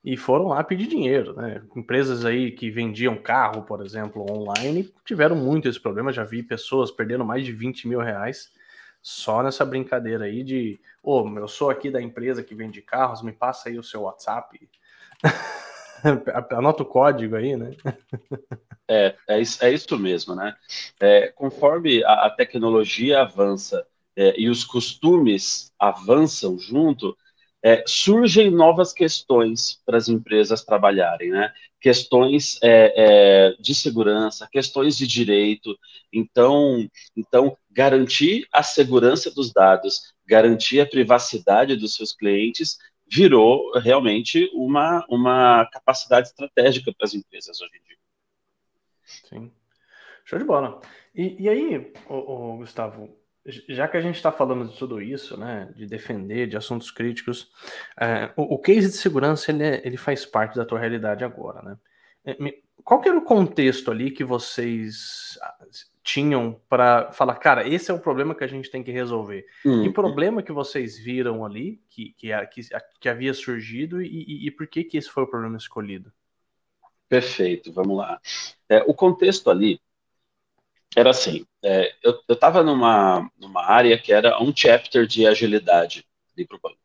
e 0.05 0.17
foram 0.17 0.49
lá 0.49 0.63
pedir 0.63 0.87
dinheiro, 0.87 1.35
né? 1.35 1.63
Empresas 1.77 2.25
aí 2.25 2.53
que 2.53 2.71
vendiam 2.71 3.17
carro, 3.17 3.63
por 3.63 3.85
exemplo, 3.85 4.25
online, 4.31 4.93
tiveram 5.05 5.37
muito 5.37 5.69
esse 5.69 5.81
problema. 5.81 6.13
Já 6.13 6.25
vi 6.25 6.43
pessoas 6.43 6.91
perdendo 6.91 7.25
mais 7.25 7.45
de 7.45 7.53
20 7.53 7.89
mil 7.89 8.01
reais 8.01 8.51
só 9.03 9.43
nessa 9.43 9.65
brincadeira 9.65 10.25
aí 10.25 10.43
de, 10.43 10.81
ô, 11.03 11.23
oh, 11.23 11.39
eu 11.39 11.49
sou 11.49 11.71
aqui 11.71 11.91
da 11.91 12.01
empresa 12.01 12.43
que 12.43 12.55
vende 12.55 12.83
carros, 12.83 13.23
me 13.23 13.33
passa 13.33 13.69
aí 13.69 13.79
o 13.79 13.83
seu 13.83 14.03
WhatsApp. 14.03 14.69
Anota 16.53 16.83
o 16.83 16.87
código 16.87 17.37
aí, 17.37 17.57
né? 17.57 17.71
é, 18.89 19.15
é 19.29 19.41
isso, 19.41 19.65
é 19.65 19.73
isso 19.73 19.99
mesmo, 19.99 20.35
né? 20.35 20.55
É, 21.01 21.29
conforme 21.29 22.03
a, 22.05 22.27
a, 22.27 22.31
tecnologia 22.31 23.21
avança 23.21 23.87
é, 24.17 24.39
e 24.41 24.49
os 24.49 24.65
costumes 24.65 25.73
avançam 25.79 26.59
junto, 26.59 27.17
é, 27.63 27.83
surgem 27.87 28.51
novas 28.51 28.93
questões 28.93 29.81
para 29.85 29.97
as 29.97 30.09
empresas 30.09 30.65
trabalharem, 30.65 31.31
né? 31.31 31.53
Questões 31.81 32.59
é, 32.63 32.93
é, 32.97 33.57
de 33.61 33.75
segurança, 33.75 34.49
questões 34.51 34.97
de 34.97 35.07
direito. 35.07 35.77
Então, 36.13 36.89
então, 37.17 37.57
garantir 37.71 38.47
a 38.53 38.63
segurança 38.63 39.31
dos 39.31 39.53
dados, 39.53 40.13
garantir 40.27 40.81
a 40.81 40.87
privacidade 40.87 41.77
dos 41.77 41.95
seus 41.95 42.13
clientes 42.13 42.79
virou 43.11 43.73
realmente 43.79 44.51
uma, 44.53 45.05
uma 45.09 45.67
capacidade 45.67 46.29
estratégica 46.29 46.93
para 46.93 47.07
as 47.07 47.15
empresas 47.15 47.61
hoje 47.61 47.73
em 47.77 47.89
dia. 47.89 47.97
Sim. 49.05 49.53
Show 50.25 50.39
de 50.39 50.45
bola. 50.45 50.81
E, 51.15 51.43
e 51.43 51.49
aí, 51.49 51.93
ô, 52.09 52.15
ô, 52.15 52.57
Gustavo, 52.59 53.17
já 53.69 53.89
que 53.89 53.97
a 53.97 54.01
gente 54.01 54.17
está 54.17 54.31
falando 54.31 54.69
de 54.69 54.77
tudo 54.77 55.01
isso, 55.01 55.39
né, 55.39 55.73
de 55.75 55.87
defender, 55.87 56.47
de 56.47 56.57
assuntos 56.57 56.91
críticos, 56.91 57.51
é, 57.99 58.31
o, 58.37 58.55
o, 58.55 58.59
case 58.59 58.89
de 58.89 58.97
segurança 58.97 59.51
ele, 59.51 59.65
é, 59.65 59.81
ele 59.87 59.97
faz 59.97 60.27
parte 60.27 60.57
da 60.57 60.67
tua 60.67 60.79
realidade 60.79 61.25
agora, 61.25 61.63
né? 61.63 61.79
É, 62.25 62.37
qual 62.85 63.01
que 63.01 63.09
era 63.09 63.19
o 63.19 63.23
contexto 63.23 63.91
ali 63.91 64.11
que 64.11 64.25
vocês 64.25 65.39
ah, 65.43 65.67
tinham 66.03 66.59
para 66.69 67.13
falar, 67.13 67.35
cara, 67.37 67.69
esse 67.69 67.91
é 67.91 67.95
o 67.95 68.01
problema 68.01 68.35
que 68.35 68.45
a 68.45 68.49
gente 68.49 68.71
tem 68.71 68.83
que 68.83 68.91
resolver? 68.91 69.47
Hum. 69.65 69.83
Que 69.83 69.91
problema 69.91 70.43
que 70.43 70.53
vocês 70.53 70.99
viram 70.99 71.45
ali 71.45 71.83
que, 71.91 72.15
que, 72.17 72.29
que, 72.47 72.63
que 72.99 73.09
havia 73.09 73.35
surgido 73.35 74.01
e, 74.01 74.07
e, 74.07 74.47
e, 74.47 74.51
por 74.51 74.67
que 74.67 74.85
que 74.85 74.97
esse 74.97 75.11
foi 75.11 75.25
o 75.25 75.27
problema 75.27 75.57
escolhido? 75.57 76.13
Perfeito, 77.09 77.73
vamos 77.73 77.97
lá. 77.97 78.21
É, 78.69 78.83
o 78.87 78.95
contexto 78.95 79.51
ali 79.51 79.81
era 80.97 81.11
assim, 81.11 81.47
é, 81.63 81.95
eu 82.03 82.21
estava 82.29 82.63
numa, 82.63 83.31
numa 83.39 83.65
área 83.65 83.99
que 83.99 84.13
era 84.13 84.43
um 84.43 84.53
chapter 84.55 85.07
de 85.07 85.27
agilidade 85.27 86.07
ali 86.35 86.47
para 86.47 86.57
o 86.57 86.61
banco. 86.61 86.79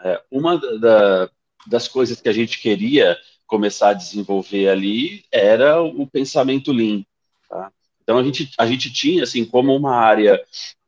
É, 0.00 0.22
uma 0.30 0.58
da, 0.78 1.30
das 1.66 1.86
coisas 1.86 2.20
que 2.20 2.28
a 2.28 2.32
gente 2.32 2.60
queria 2.60 3.16
começar 3.48 3.90
a 3.90 3.94
desenvolver 3.94 4.68
ali 4.68 5.24
era 5.32 5.82
o 5.82 6.06
pensamento 6.06 6.70
lean. 6.70 7.02
Tá? 7.48 7.72
Então 8.02 8.18
a 8.18 8.22
gente, 8.22 8.50
a 8.56 8.66
gente 8.66 8.92
tinha 8.92 9.24
assim 9.24 9.44
como 9.44 9.74
uma 9.74 9.96
área 9.96 10.40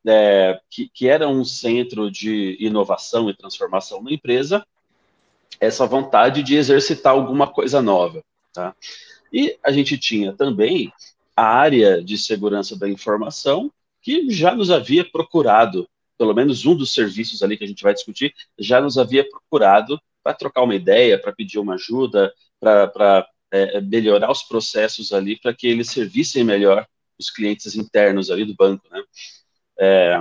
é, 0.07 0.61
que, 0.71 0.89
que 0.89 1.09
era 1.09 1.29
um 1.29 1.45
centro 1.45 2.11
de 2.11 2.57
inovação 2.61 3.29
e 3.29 3.37
transformação 3.37 4.03
na 4.03 4.13
empresa, 4.13 4.65
essa 5.59 5.87
vontade 5.87 6.43
de 6.43 6.55
exercitar 6.55 7.15
alguma 7.15 7.47
coisa 7.47 7.83
nova. 7.83 8.23
Tá? 8.53 8.75
E 9.33 9.59
a 9.63 9.73
gente 9.73 9.99
tinha 9.99 10.33
também 10.33 10.93
a 11.37 11.45
área 11.45 12.03
de 12.03 12.19
segurança 12.19 12.77
da 12.77 12.89
informação, 12.89 13.73
que 14.03 14.31
já 14.31 14.55
nos 14.55 14.71
havia 14.71 15.05
procurado, 15.05 15.89
pelo 16.19 16.35
menos 16.35 16.67
um 16.67 16.75
dos 16.75 16.93
serviços 16.93 17.43
ali 17.43 17.57
que 17.57 17.65
a 17.65 17.67
gente 17.67 17.83
vai 17.83 17.95
discutir, 17.95 18.35
já 18.59 18.81
nos 18.81 18.99
havia 18.99 19.29
procurado 19.29 20.01
para 20.23 20.35
trocar 20.35 20.63
uma 20.63 20.75
ideia, 20.75 21.19
para 21.19 21.33
pedir 21.33 21.59
uma 21.59 21.75
ajuda, 21.75 22.33
para 22.61 23.27
é, 23.51 23.81
melhorar 23.81 24.31
os 24.31 24.43
processos 24.43 25.13
ali, 25.13 25.39
para 25.39 25.55
que 25.55 25.67
eles 25.67 25.91
servissem 25.91 26.45
melhor 26.45 26.87
os 27.19 27.31
clientes 27.31 27.75
internos 27.75 28.31
ali 28.31 28.45
do 28.45 28.55
banco, 28.55 28.87
né? 28.91 29.03
É, 29.79 30.21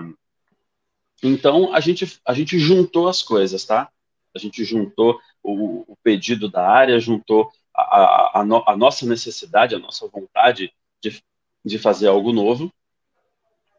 então, 1.24 1.74
a 1.74 1.79
gente, 1.79 2.19
a 2.25 2.34
gente 2.34 2.58
juntou 2.58 3.08
as 3.08 3.22
coisas, 3.22 3.65
tá? 3.65 3.89
A 4.34 4.39
gente 4.39 4.63
juntou 4.63 5.19
o, 5.43 5.91
o 5.91 5.98
pedido 6.01 6.50
da 6.50 6.67
área, 6.67 7.00
juntou 7.00 7.51
a, 7.75 7.81
a, 7.81 8.31
a, 8.39 8.46
no, 8.46 8.63
a, 8.65 8.75
nossa 8.75 9.05
necessidade, 9.05 9.75
a 9.75 9.79
nossa 9.79 10.08
vontade 10.08 10.74
de, 11.01 11.22
de 11.63 11.77
fazer 11.77 12.08
algo 12.08 12.31
novo, 12.31 12.72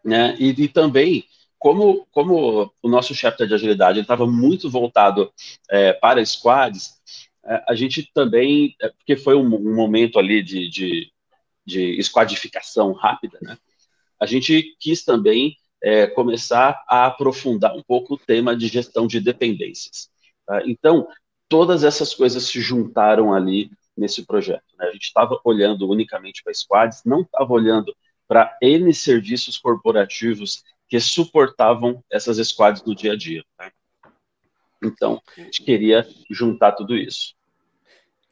né? 0.04 0.36
E, 0.38 0.48
e 0.50 0.68
também 0.68 1.24
como, 1.58 2.06
como 2.10 2.72
o 2.82 2.88
nosso 2.88 3.14
chapter 3.14 3.46
de 3.46 3.54
agilidade 3.54 4.00
estava 4.00 4.26
muito 4.26 4.70
voltado 4.70 5.30
é, 5.70 5.92
para 5.92 6.24
squads, 6.24 6.94
é, 6.94 7.29
a 7.42 7.74
gente 7.74 8.10
também, 8.12 8.74
é, 8.80 8.88
porque 8.88 9.16
foi 9.16 9.34
um, 9.34 9.46
um 9.46 9.74
momento 9.74 10.18
ali 10.18 10.42
de, 10.42 10.68
de, 10.68 11.12
de, 11.64 12.02
squadificação 12.02 12.92
rápida, 12.92 13.38
né? 13.42 13.56
A 14.20 14.26
gente 14.26 14.76
quis 14.78 15.02
também 15.02 15.56
é, 15.82 16.06
começar 16.06 16.84
a 16.86 17.06
aprofundar 17.06 17.74
um 17.74 17.82
pouco 17.82 18.14
o 18.14 18.18
tema 18.18 18.54
de 18.54 18.68
gestão 18.68 19.06
de 19.06 19.18
dependências. 19.18 20.10
Tá? 20.46 20.62
Então, 20.66 21.08
todas 21.48 21.84
essas 21.84 22.14
coisas 22.14 22.44
se 22.44 22.60
juntaram 22.60 23.32
ali 23.32 23.70
nesse 23.96 24.26
projeto. 24.26 24.64
Né? 24.78 24.88
A 24.88 24.92
gente 24.92 25.04
estava 25.04 25.40
olhando 25.42 25.88
unicamente 25.88 26.42
para 26.42 26.52
squads, 26.52 27.02
não 27.04 27.22
estava 27.22 27.50
olhando 27.50 27.96
para 28.28 28.56
N 28.60 28.92
serviços 28.92 29.56
corporativos 29.56 30.62
que 30.86 31.00
suportavam 31.00 32.04
essas 32.10 32.36
squads 32.46 32.84
no 32.84 32.94
dia 32.94 33.12
a 33.12 33.16
dia. 33.16 33.42
Né? 33.58 33.70
Então, 34.82 35.20
a 35.36 35.40
gente 35.42 35.62
queria 35.62 36.06
juntar 36.30 36.72
tudo 36.72 36.96
isso. 36.96 37.34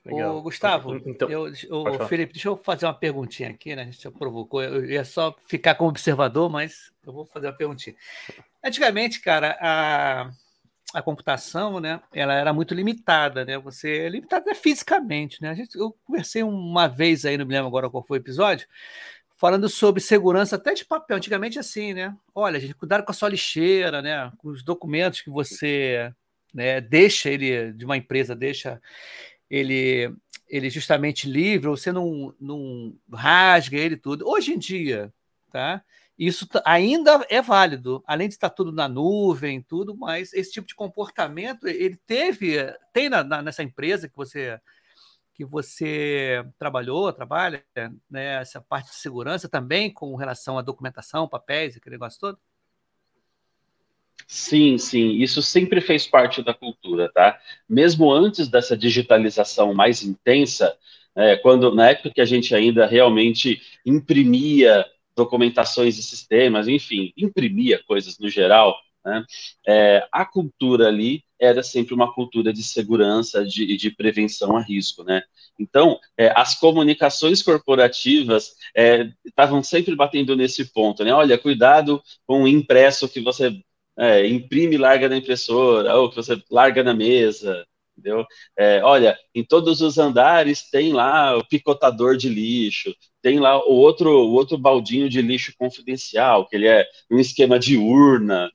Legal. 0.04 0.36
Ô, 0.36 0.42
Gustavo, 0.42 0.96
então, 1.04 1.28
eu, 1.28 1.52
ô, 1.70 2.06
Felipe, 2.06 2.32
deixa 2.32 2.48
eu 2.48 2.56
fazer 2.56 2.86
uma 2.86 2.94
perguntinha 2.94 3.50
aqui, 3.50 3.76
né? 3.76 3.82
A 3.82 3.84
gente 3.84 4.02
já 4.02 4.10
provocou. 4.10 4.62
Eu 4.62 4.84
ia 4.86 5.04
só 5.04 5.36
ficar 5.46 5.74
como 5.74 5.90
observador, 5.90 6.48
mas 6.48 6.90
eu 7.06 7.12
vou 7.12 7.26
fazer 7.26 7.48
uma 7.48 7.52
perguntinha. 7.52 7.94
Antigamente, 8.64 9.20
cara, 9.20 9.58
a, 9.60 10.30
a 10.94 11.02
computação, 11.02 11.78
né, 11.78 12.00
ela 12.12 12.32
era 12.32 12.54
muito 12.54 12.74
limitada, 12.74 13.44
né? 13.44 13.58
Você 13.58 13.98
é 13.98 14.08
limitada 14.08 14.54
fisicamente, 14.54 15.42
né? 15.42 15.50
A 15.50 15.54
gente, 15.54 15.76
eu 15.76 15.94
conversei 16.06 16.42
uma 16.42 16.88
vez 16.88 17.26
aí, 17.26 17.36
não 17.36 17.44
me 17.44 17.52
lembro 17.52 17.68
agora 17.68 17.90
qual 17.90 18.02
foi 18.02 18.18
o 18.18 18.22
episódio, 18.22 18.66
falando 19.36 19.68
sobre 19.68 20.00
segurança 20.00 20.56
até 20.56 20.72
de 20.72 20.86
papel. 20.86 21.18
Antigamente 21.18 21.58
assim, 21.58 21.92
né? 21.92 22.16
Olha, 22.34 22.58
gente, 22.58 22.74
cuidado 22.74 23.04
com 23.04 23.10
a 23.10 23.14
sua 23.14 23.28
lixeira, 23.28 24.00
né? 24.00 24.32
Com 24.38 24.48
os 24.48 24.62
documentos 24.62 25.20
que 25.20 25.28
você 25.28 26.14
né, 26.54 26.80
deixa 26.80 27.30
ele 27.30 27.72
de 27.72 27.84
uma 27.84 27.96
empresa, 27.96 28.34
deixa 28.34 28.80
ele 29.50 30.12
ele 30.48 30.70
justamente 30.70 31.28
livre, 31.30 31.68
ou 31.68 31.76
você 31.76 31.92
não, 31.92 32.34
não 32.40 32.96
rasga 33.12 33.76
ele 33.76 33.96
tudo. 33.98 34.26
Hoje 34.26 34.52
em 34.54 34.58
dia, 34.58 35.12
tá? 35.52 35.84
Isso 36.18 36.48
ainda 36.64 37.24
é 37.30 37.40
válido, 37.40 38.02
além 38.06 38.28
de 38.28 38.34
estar 38.34 38.50
tudo 38.50 38.72
na 38.72 38.88
nuvem, 38.88 39.62
tudo, 39.62 39.96
mas 39.96 40.32
esse 40.32 40.50
tipo 40.50 40.66
de 40.66 40.74
comportamento 40.74 41.68
ele 41.68 41.96
teve, 42.06 42.56
tem 42.92 43.08
na, 43.08 43.22
na, 43.22 43.42
nessa 43.42 43.62
empresa 43.62 44.08
que 44.08 44.16
você 44.16 44.58
que 45.34 45.44
você 45.44 46.44
trabalhou, 46.58 47.12
trabalha, 47.12 47.64
né, 48.10 48.40
essa 48.40 48.60
parte 48.60 48.90
de 48.90 48.96
segurança 48.96 49.48
também 49.48 49.88
com 49.92 50.16
relação 50.16 50.58
à 50.58 50.62
documentação, 50.62 51.28
papéis, 51.28 51.76
aquele 51.76 51.94
negócio 51.94 52.18
todo? 52.18 52.40
Sim, 54.26 54.76
sim, 54.76 55.12
isso 55.12 55.40
sempre 55.40 55.80
fez 55.80 56.06
parte 56.06 56.42
da 56.42 56.52
cultura, 56.52 57.10
tá? 57.12 57.38
Mesmo 57.68 58.12
antes 58.12 58.48
dessa 58.48 58.76
digitalização 58.76 59.72
mais 59.72 60.02
intensa, 60.02 60.76
é, 61.16 61.36
quando 61.36 61.74
na 61.74 61.90
época 61.90 62.10
que 62.10 62.20
a 62.20 62.24
gente 62.26 62.54
ainda 62.54 62.86
realmente 62.86 63.60
imprimia 63.86 64.84
documentações 65.16 65.98
e 65.98 66.02
sistemas, 66.02 66.68
enfim, 66.68 67.12
imprimia 67.16 67.82
coisas 67.84 68.18
no 68.18 68.28
geral, 68.28 68.76
Né? 69.04 69.24
É, 69.66 70.06
a 70.12 70.24
cultura 70.26 70.88
ali 70.88 71.24
era 71.40 71.62
sempre 71.62 71.94
uma 71.94 72.12
cultura 72.12 72.52
de 72.52 72.62
segurança 72.62 73.42
e 73.42 73.46
de, 73.46 73.76
de, 73.76 73.90
prevenção 73.92 74.56
a 74.56 74.60
risco, 74.62 75.04
né? 75.04 75.22
Então, 75.58 75.98
é, 76.16 76.32
as 76.36 76.54
comunicações 76.58 77.42
corporativas 77.42 78.54
é, 78.76 79.10
estavam 79.24 79.62
sempre 79.62 79.94
batendo 79.94 80.36
nesse 80.36 80.72
ponto, 80.72 81.04
né? 81.04 81.12
Olha, 81.14 81.38
cuidado 81.38 82.02
com 82.26 82.42
o 82.42 82.48
impresso 82.48 83.08
que 83.08 83.20
você 83.20 83.56
é, 83.98 84.26
imprime 84.26 84.76
e 84.76 84.78
larga 84.78 85.08
na 85.08 85.16
impressora, 85.16 85.94
ou 85.96 86.08
que 86.08 86.16
você 86.16 86.40
larga 86.50 86.82
na 86.84 86.94
mesa, 86.94 87.66
entendeu? 87.96 88.24
É, 88.56 88.82
olha, 88.82 89.18
em 89.34 89.44
todos 89.44 89.80
os 89.80 89.98
andares 89.98 90.70
tem 90.70 90.92
lá 90.92 91.36
o 91.36 91.44
picotador 91.46 92.16
de 92.16 92.28
lixo, 92.28 92.94
tem 93.20 93.40
lá 93.40 93.58
o 93.58 93.74
outro, 93.74 94.10
o 94.10 94.32
outro 94.32 94.56
baldinho 94.56 95.08
de 95.08 95.20
lixo 95.20 95.52
confidencial, 95.58 96.46
que 96.46 96.56
ele 96.56 96.68
é 96.68 96.86
um 97.10 97.18
esquema 97.18 97.58
de 97.58 97.76
urna, 97.76 98.50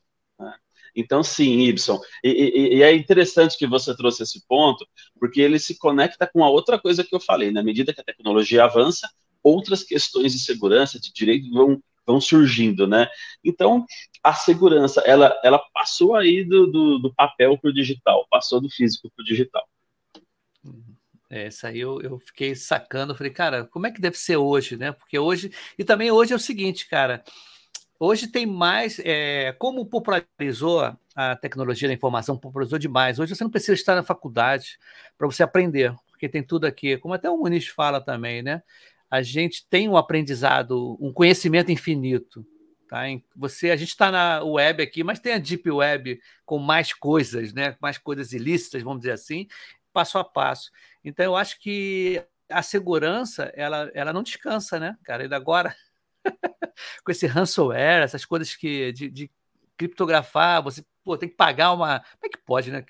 então, 0.94 1.22
sim, 1.22 1.62
Ibson. 1.62 2.00
E, 2.22 2.28
e, 2.30 2.76
e, 2.76 2.82
é 2.82 2.94
interessante 2.94 3.58
que 3.58 3.66
você 3.66 3.96
trouxe 3.96 4.22
esse 4.22 4.46
ponto, 4.46 4.86
porque 5.18 5.40
ele 5.40 5.58
se 5.58 5.76
conecta 5.76 6.26
com 6.26 6.44
a 6.44 6.48
outra 6.48 6.78
coisa 6.78 7.02
que 7.02 7.14
eu 7.14 7.20
falei. 7.20 7.50
Na 7.50 7.62
medida 7.62 7.92
que 7.92 8.00
a 8.00 8.04
tecnologia 8.04 8.64
avança, 8.64 9.10
outras 9.42 9.82
questões 9.82 10.32
de 10.32 10.38
segurança, 10.38 11.00
de 11.00 11.12
direito, 11.12 11.50
vão, 11.50 11.82
vão 12.06 12.20
surgindo, 12.20 12.86
né? 12.86 13.08
Então, 13.42 13.84
a 14.22 14.34
segurança, 14.34 15.02
ela, 15.06 15.38
ela 15.42 15.58
passou 15.72 16.14
aí 16.14 16.44
do, 16.44 16.66
do, 16.66 16.98
do 16.98 17.14
papel 17.14 17.58
para 17.58 17.70
o 17.70 17.74
digital, 17.74 18.26
passou 18.30 18.60
do 18.60 18.70
físico 18.70 19.10
para 19.14 19.22
o 19.22 19.26
digital. 19.26 19.66
É, 21.30 21.48
isso 21.48 21.66
aí 21.66 21.80
eu, 21.80 22.00
eu 22.00 22.18
fiquei 22.18 22.54
sacando, 22.54 23.14
falei, 23.14 23.32
cara, 23.32 23.64
como 23.64 23.86
é 23.86 23.90
que 23.90 24.00
deve 24.00 24.16
ser 24.16 24.36
hoje, 24.36 24.76
né? 24.76 24.92
Porque 24.92 25.18
hoje, 25.18 25.50
e 25.78 25.84
também 25.84 26.10
hoje 26.10 26.32
é 26.32 26.36
o 26.36 26.38
seguinte, 26.38 26.88
cara, 26.88 27.24
Hoje 27.98 28.26
tem 28.26 28.44
mais, 28.44 28.98
é, 29.04 29.52
como 29.52 29.86
popularizou 29.86 30.94
a 31.14 31.36
tecnologia 31.36 31.88
da 31.88 31.94
informação, 31.94 32.36
popularizou 32.36 32.78
demais. 32.78 33.18
Hoje 33.18 33.34
você 33.34 33.44
não 33.44 33.50
precisa 33.50 33.72
estar 33.72 33.94
na 33.94 34.02
faculdade 34.02 34.78
para 35.16 35.28
você 35.28 35.42
aprender, 35.44 35.94
porque 36.08 36.28
tem 36.28 36.42
tudo 36.42 36.66
aqui. 36.66 36.98
Como 36.98 37.14
até 37.14 37.30
o 37.30 37.36
Muniz 37.38 37.68
fala 37.68 38.00
também, 38.00 38.42
né? 38.42 38.62
A 39.14 39.22
gente 39.22 39.64
tem 39.68 39.88
um 39.88 39.96
aprendizado, 39.96 40.98
um 41.00 41.12
conhecimento 41.12 41.70
infinito. 41.70 42.44
Tá? 42.88 43.02
Você, 43.36 43.70
a 43.70 43.76
gente 43.76 43.90
está 43.90 44.10
na 44.10 44.42
web 44.42 44.82
aqui, 44.82 45.04
mas 45.04 45.20
tem 45.20 45.34
a 45.34 45.38
deep 45.38 45.70
web 45.70 46.20
com 46.44 46.58
mais 46.58 46.92
coisas, 46.92 47.52
né? 47.52 47.76
Mais 47.80 47.96
coisas 47.96 48.32
ilícitas, 48.32 48.82
vamos 48.82 49.00
dizer 49.00 49.12
assim, 49.12 49.46
passo 49.92 50.18
a 50.18 50.24
passo. 50.24 50.72
Então 51.04 51.24
eu 51.24 51.36
acho 51.36 51.60
que 51.60 52.24
a 52.50 52.60
segurança 52.60 53.52
ela, 53.54 53.88
ela 53.94 54.12
não 54.12 54.22
descansa, 54.24 54.80
né, 54.80 54.96
cara? 55.04 55.24
E 55.24 55.32
agora 55.32 55.74
com 57.04 57.12
esse 57.12 57.26
ransomware, 57.28 58.02
essas 58.02 58.24
coisas 58.24 58.56
que 58.56 58.92
de, 58.92 59.08
de, 59.08 59.30
criptografar, 59.76 60.62
você 60.62 60.84
pô, 61.02 61.16
tem 61.16 61.28
que 61.28 61.36
pagar 61.36 61.72
uma. 61.72 62.00
Como 62.00 62.26
é 62.26 62.28
que 62.28 62.38
pode, 62.44 62.70
né? 62.70 62.84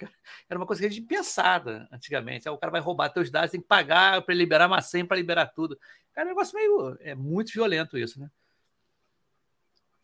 Era 0.49 0.59
uma 0.59 0.67
coisa 0.67 0.89
que 0.89 0.99
a 0.99 1.07
pensada 1.07 1.89
antigamente. 1.93 2.49
o 2.49 2.59
cara 2.59 2.71
vai 2.71 2.81
roubar 2.81 3.09
teus 3.09 3.31
dados, 3.31 3.51
tem 3.51 3.61
que 3.61 3.67
pagar 3.67 4.23
para 4.23 4.35
liberar 4.35 4.69
uma 4.69 4.81
senha, 4.81 5.07
para 5.07 5.17
liberar 5.17 5.47
tudo. 5.47 5.79
Cara, 6.13 6.29
é 6.29 6.33
um 6.33 6.35
negócio 6.35 6.57
meio. 6.57 6.97
É 7.01 7.15
muito 7.15 7.53
violento 7.53 7.99
isso, 7.99 8.21
né? 8.21 8.31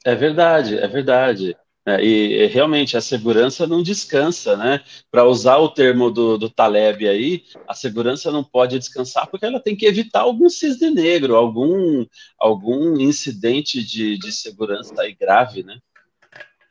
É 0.04 0.14
verdade, 0.14 0.78
é 0.78 0.88
verdade. 0.88 1.56
É, 1.86 2.02
e, 2.04 2.42
e, 2.42 2.46
realmente 2.46 2.96
a 2.96 3.00
segurança 3.00 3.66
não 3.66 3.82
descansa, 3.82 4.56
né? 4.56 4.82
Para 5.10 5.24
usar 5.24 5.56
o 5.58 5.68
termo 5.68 6.10
do, 6.10 6.36
do 6.36 6.50
Taleb 6.50 7.08
aí, 7.08 7.44
a 7.66 7.74
segurança 7.74 8.30
não 8.30 8.44
pode 8.44 8.78
descansar 8.78 9.26
porque 9.28 9.46
ela 9.46 9.58
tem 9.58 9.74
que 9.74 9.86
evitar 9.86 10.20
algum 10.20 10.48
cisne 10.50 10.90
negro, 10.90 11.36
algum, 11.36 12.04
algum 12.38 13.00
incidente 13.00 13.82
de, 13.82 14.18
de 14.18 14.30
segurança 14.30 15.00
aí 15.00 15.14
grave, 15.14 15.62
né? 15.62 15.78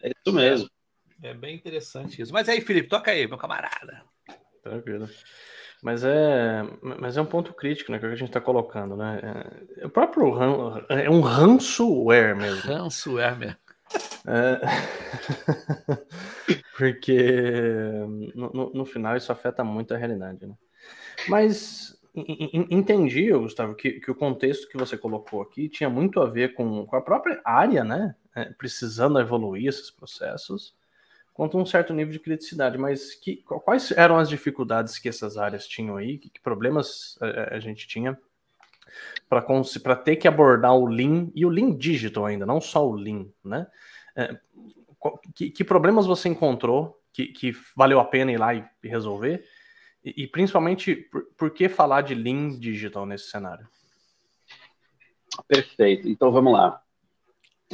É 0.02 0.10
isso 0.10 0.36
mesmo. 0.36 0.70
É, 1.22 1.30
é 1.30 1.34
bem 1.34 1.56
interessante 1.56 2.22
isso. 2.22 2.34
Mas 2.34 2.48
aí, 2.48 2.62
Felipe, 2.62 2.90
toca 2.90 3.12
aí, 3.12 3.28
meu 3.28 3.38
camarada. 3.38 4.04
Tranquilo. 4.64 5.10
Mas 5.82 6.04
é, 6.04 6.62
mas 6.82 7.16
é 7.16 7.22
um 7.22 7.26
ponto 7.26 7.54
crítico, 7.54 7.92
né? 7.92 8.00
Que 8.00 8.06
a 8.06 8.16
gente 8.16 8.30
está 8.30 8.42
colocando, 8.42 8.98
né? 8.98 9.20
É, 9.78 9.86
o 9.86 9.90
próprio 9.90 10.34
é 10.90 11.10
um 11.10 11.22
ransomware 11.22 12.36
mesmo. 12.36 12.62
Ransomware 12.62 13.38
mesmo. 13.38 13.58
É... 14.28 14.60
Porque 16.78 17.82
no, 18.36 18.72
no, 18.74 18.86
final 18.86 19.18
isso 19.18 19.32
afeta 19.32 19.64
muito 19.64 19.94
a 19.94 19.98
realidade, 19.98 20.46
né? 20.46 20.56
Mas 21.28 21.98
entendi, 22.16 23.32
Gustavo, 23.32 23.76
que, 23.76 24.00
que 24.00 24.12
o 24.12 24.16
contexto 24.16 24.68
que 24.68 24.78
você 24.78 24.98
colocou 24.98 25.42
aqui 25.42 25.70
tinha 25.70 25.90
muito 25.90 26.20
a 26.20 26.30
ver 26.30 26.54
com, 26.54 26.86
com 26.86 26.96
a 26.96 27.02
própria 27.02 27.40
área, 27.46 27.84
né? 27.84 28.16
É, 28.36 28.46
precisando 28.46 29.20
evoluir 29.20 29.68
esses 29.68 29.90
processos, 29.90 30.76
quanto 31.34 31.58
um 31.58 31.66
certo 31.66 31.94
nível 31.94 32.14
de 32.14 32.20
criticidade. 32.20 32.78
Mas 32.78 33.16
que, 33.16 33.38
quais 33.38 33.92
eram 33.92 34.18
as 34.18 34.30
dificuldades 34.30 35.00
que 35.00 35.10
essas 35.10 35.38
áreas 35.38 35.68
tinham 35.68 35.98
aí? 35.98 36.18
Que, 36.18 36.30
que 36.30 36.40
problemas 36.40 37.18
a, 37.22 37.56
a 37.56 37.60
gente 37.60 37.88
tinha 37.88 38.18
para 39.28 39.96
ter 39.96 40.16
que 40.16 40.28
abordar 40.28 40.74
o 40.74 40.88
Lean 40.88 41.30
e 41.36 41.46
o 41.46 41.50
Lean 41.50 41.76
Digital 41.76 42.26
ainda, 42.26 42.46
não 42.46 42.60
só 42.60 42.88
o 42.88 42.96
Lean, 42.96 43.28
né? 43.44 43.68
É, 44.16 44.38
que, 45.36 45.52
que, 45.52 45.64
problemas 45.64 46.06
você 46.06 46.28
encontrou 46.28 47.00
que, 47.14 47.28
que, 47.28 47.54
valeu 47.76 48.00
a 48.00 48.06
pena 48.06 48.32
ir 48.32 48.38
lá 48.38 48.54
e, 48.54 48.64
e 48.84 48.88
resolver? 48.88 49.46
E, 50.04 50.24
e 50.24 50.28
principalmente, 50.28 50.96
por, 50.96 51.24
por, 51.38 51.52
que 51.52 51.70
falar 51.70 52.02
de 52.02 52.16
Lean 52.16 52.60
Digital 52.60 53.06
nesse 53.06 53.30
cenário? 53.30 53.68
Perfeito. 55.48 56.10
Então 56.10 56.32
vamos 56.32 56.54
lá. 56.54 56.82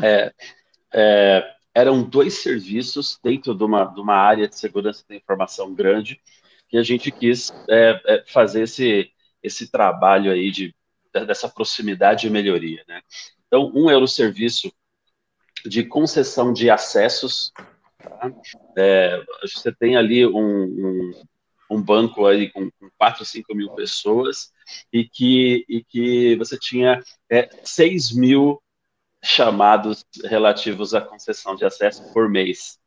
É, 0.01 0.33
é, 0.93 1.55
eram 1.73 2.03
dois 2.03 2.35
serviços 2.35 3.19
dentro 3.23 3.53
de 3.53 3.63
uma, 3.63 3.85
de 3.85 3.99
uma 3.99 4.15
área 4.15 4.47
de 4.47 4.57
segurança 4.57 5.03
da 5.07 5.15
informação 5.15 5.73
grande 5.73 6.21
que 6.67 6.77
a 6.77 6.83
gente 6.83 7.11
quis 7.11 7.51
é, 7.69 8.01
é, 8.05 8.23
fazer 8.27 8.63
esse, 8.63 9.11
esse 9.43 9.69
trabalho 9.69 10.31
aí 10.31 10.51
de 10.51 10.73
dessa 11.25 11.47
proximidade 11.47 12.27
e 12.27 12.29
melhoria. 12.29 12.83
Né? 12.87 13.01
Então, 13.47 13.71
um 13.73 13.89
era 13.89 13.99
o 13.99 14.07
serviço 14.07 14.69
de 15.65 15.83
concessão 15.83 16.51
de 16.51 16.69
acessos. 16.69 17.53
Tá? 17.97 18.31
É, 18.77 19.23
você 19.41 19.71
tem 19.71 19.95
ali 19.95 20.25
um, 20.25 20.35
um, 20.35 21.11
um 21.71 21.81
banco 21.81 22.25
aí 22.25 22.51
com, 22.51 22.69
com 22.71 22.89
4, 22.97 23.23
5 23.23 23.55
mil 23.55 23.71
pessoas 23.71 24.51
e 24.91 25.07
que, 25.07 25.65
e 25.69 25.83
que 25.83 26.35
você 26.35 26.57
tinha 26.59 27.01
é, 27.29 27.49
6 27.63 28.11
mil 28.13 28.61
chamados 29.25 30.05
relativos 30.23 30.93
à 30.93 31.01
concessão 31.01 31.55
de 31.55 31.65
acesso 31.65 32.13
por 32.13 32.29
mês. 32.29 32.79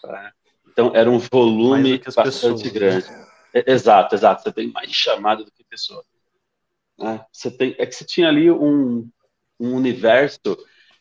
Tá? 0.00 0.32
Então, 0.68 0.92
era 0.94 1.10
um 1.10 1.18
volume 1.18 1.98
bastante 1.98 2.24
pessoas, 2.24 2.62
né? 2.62 2.70
grande. 2.70 3.10
Né? 3.10 3.64
Exato, 3.66 4.14
exato. 4.14 4.42
Você 4.42 4.52
tem 4.52 4.68
mais 4.70 4.90
chamado 4.92 5.44
do 5.44 5.50
que 5.50 5.64
pessoa. 5.64 6.04
Né? 6.96 7.24
Você 7.32 7.50
tem, 7.50 7.74
é 7.76 7.84
que 7.84 7.92
você 7.92 8.04
tinha 8.04 8.28
ali 8.28 8.50
um, 8.50 9.08
um 9.58 9.74
universo 9.74 10.56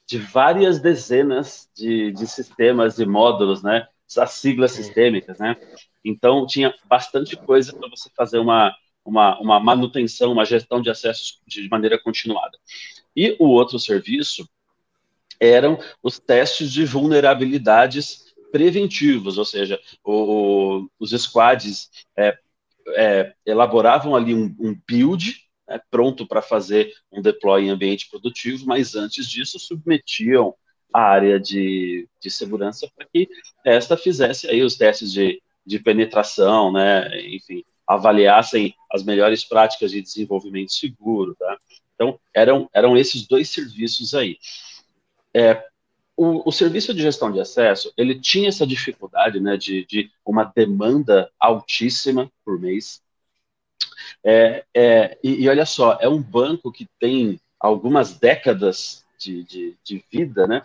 de 0.07 0.17
várias 0.17 0.79
dezenas 0.79 1.69
de, 1.75 2.11
de 2.11 2.25
sistemas 2.25 2.97
e 2.97 3.05
módulos, 3.05 3.61
né? 3.61 3.87
As 4.17 4.31
siglas 4.31 4.71
sistêmicas, 4.71 5.37
né? 5.37 5.55
Então, 6.03 6.47
tinha 6.47 6.73
bastante 6.85 7.37
coisa 7.37 7.71
para 7.71 7.87
você 7.87 8.09
fazer 8.17 8.39
uma, 8.39 8.75
uma, 9.05 9.39
uma 9.39 9.59
manutenção, 9.59 10.31
uma 10.31 10.45
gestão 10.45 10.81
de 10.81 10.89
acessos 10.89 11.39
de 11.45 11.69
maneira 11.69 11.99
continuada. 12.01 12.57
E 13.15 13.35
o 13.39 13.49
outro 13.49 13.77
serviço 13.77 14.49
eram 15.39 15.79
os 16.03 16.19
testes 16.19 16.71
de 16.71 16.85
vulnerabilidades 16.85 18.33
preventivos, 18.51 19.37
ou 19.37 19.45
seja, 19.45 19.79
o, 20.03 20.81
o, 20.81 20.89
os 20.99 21.11
squads 21.11 21.89
é, 22.17 22.37
é, 22.95 23.33
elaboravam 23.45 24.15
ali 24.15 24.33
um, 24.33 24.55
um 24.59 24.75
build 24.87 25.35
né, 25.67 25.79
pronto 25.89 26.27
para 26.27 26.41
fazer 26.41 26.91
um 27.11 27.21
deploy 27.21 27.65
em 27.65 27.69
ambiente 27.69 28.09
produtivo, 28.09 28.65
mas 28.65 28.95
antes 28.95 29.27
disso 29.27 29.59
submetiam 29.59 30.53
a 30.91 31.01
área 31.01 31.39
de, 31.39 32.07
de 32.19 32.31
segurança 32.31 32.89
para 32.95 33.05
que 33.05 33.29
esta 33.63 33.95
fizesse 33.95 34.47
aí 34.47 34.63
os 34.63 34.75
testes 34.75 35.11
de, 35.11 35.41
de 35.63 35.79
penetração, 35.79 36.71
né, 36.71 37.07
enfim, 37.27 37.63
avaliassem 37.87 38.73
as 38.91 39.03
melhores 39.03 39.43
práticas 39.43 39.91
de 39.91 40.01
desenvolvimento 40.01 40.71
seguro, 40.71 41.35
tá? 41.35 41.57
Então, 41.95 42.19
eram, 42.33 42.69
eram 42.73 42.95
esses 42.95 43.27
dois 43.27 43.49
serviços 43.49 44.13
aí. 44.13 44.37
É, 45.33 45.63
o, 46.15 46.49
o, 46.49 46.51
serviço 46.51 46.93
de 46.93 47.01
gestão 47.01 47.31
de 47.31 47.39
acesso, 47.39 47.93
ele 47.95 48.19
tinha 48.19 48.49
essa 48.49 48.67
dificuldade, 48.67 49.39
né, 49.39 49.55
de, 49.55 49.85
de 49.85 50.11
uma 50.25 50.43
demanda 50.43 51.31
altíssima 51.39 52.29
por 52.43 52.59
mês, 52.59 53.01
é, 54.23 54.65
é, 54.73 55.17
e, 55.23 55.43
e, 55.43 55.49
olha 55.49 55.65
só, 55.65 55.97
é 56.01 56.09
um 56.09 56.21
banco 56.21 56.71
que 56.71 56.87
tem 56.99 57.39
algumas 57.59 58.17
décadas 58.17 59.05
de, 59.17 59.43
de, 59.43 59.77
de 59.83 60.03
vida, 60.11 60.47
né? 60.47 60.63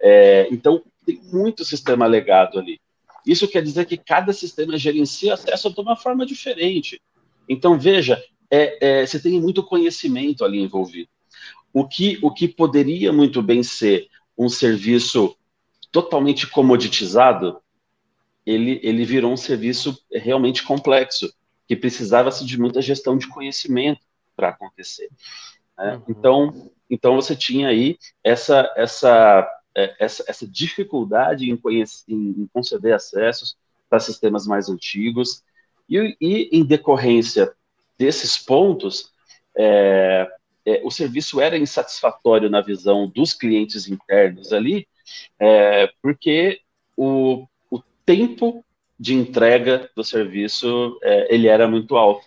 É, 0.00 0.48
então, 0.50 0.82
tem 1.04 1.20
muito 1.24 1.64
sistema 1.64 2.06
legado 2.06 2.58
ali. 2.58 2.80
Isso 3.26 3.48
quer 3.48 3.62
dizer 3.62 3.86
que 3.86 3.96
cada 3.96 4.32
sistema 4.32 4.76
gerencia 4.76 5.34
acesso 5.34 5.72
de 5.72 5.80
uma 5.80 5.96
forma 5.96 6.26
diferente. 6.26 7.00
Então, 7.48 7.78
veja, 7.78 8.22
é, 8.50 9.00
é, 9.00 9.06
você 9.06 9.20
tem 9.20 9.40
muito 9.40 9.62
conhecimento 9.62 10.44
ali 10.44 10.60
envolvido. 10.60 11.08
O 11.74 11.86
que, 11.86 12.20
o 12.22 12.30
que 12.30 12.46
poderia 12.46 13.12
muito 13.12 13.42
bem 13.42 13.62
ser 13.64 14.08
um 14.38 14.48
serviço 14.48 15.36
totalmente 15.90 16.46
comoditizado, 16.46 17.60
ele, 18.46 18.78
ele 18.82 19.04
virou 19.04 19.32
um 19.32 19.36
serviço 19.36 19.98
realmente 20.12 20.62
complexo, 20.62 21.34
que 21.66 21.74
precisava-se 21.74 22.46
de 22.46 22.58
muita 22.60 22.80
gestão 22.80 23.18
de 23.18 23.26
conhecimento 23.26 24.00
para 24.36 24.50
acontecer. 24.50 25.10
Né? 25.76 25.96
Uhum. 25.96 26.02
Então, 26.08 26.70
então 26.88 27.16
você 27.16 27.34
tinha 27.34 27.68
aí 27.68 27.98
essa, 28.22 28.72
essa, 28.76 29.44
é, 29.74 29.96
essa, 29.98 30.24
essa 30.28 30.46
dificuldade 30.46 31.50
em, 31.50 31.56
conhecer, 31.56 32.04
em 32.08 32.48
conceder 32.52 32.94
acessos 32.94 33.56
para 33.90 33.98
sistemas 33.98 34.46
mais 34.46 34.68
antigos, 34.68 35.42
e, 35.88 36.16
e 36.20 36.48
em 36.52 36.64
decorrência 36.64 37.52
desses 37.98 38.38
pontos, 38.38 39.12
é, 39.56 40.28
é, 40.66 40.80
o 40.84 40.90
serviço 40.90 41.40
era 41.40 41.58
insatisfatório 41.58 42.48
na 42.48 42.60
visão 42.60 43.08
dos 43.08 43.32
clientes 43.34 43.88
internos 43.88 44.52
ali, 44.52 44.86
é, 45.38 45.88
porque 46.00 46.60
o, 46.96 47.46
o 47.70 47.82
tempo 48.04 48.64
de 48.98 49.14
entrega 49.14 49.90
do 49.94 50.04
serviço 50.04 50.98
é, 51.02 51.34
ele 51.34 51.48
era 51.48 51.68
muito 51.68 51.96
alto. 51.96 52.24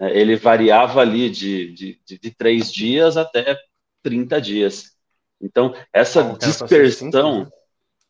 É, 0.00 0.18
ele 0.18 0.36
variava 0.36 1.00
ali 1.00 1.28
de, 1.28 1.72
de, 1.72 2.00
de, 2.06 2.18
de, 2.18 2.30
três 2.30 2.72
dias 2.72 3.16
até 3.16 3.56
30 4.02 4.40
dias. 4.40 4.96
Então, 5.40 5.74
essa 5.92 6.20
ah, 6.20 6.36
dispersão. 6.38 7.44
Né? 7.44 7.50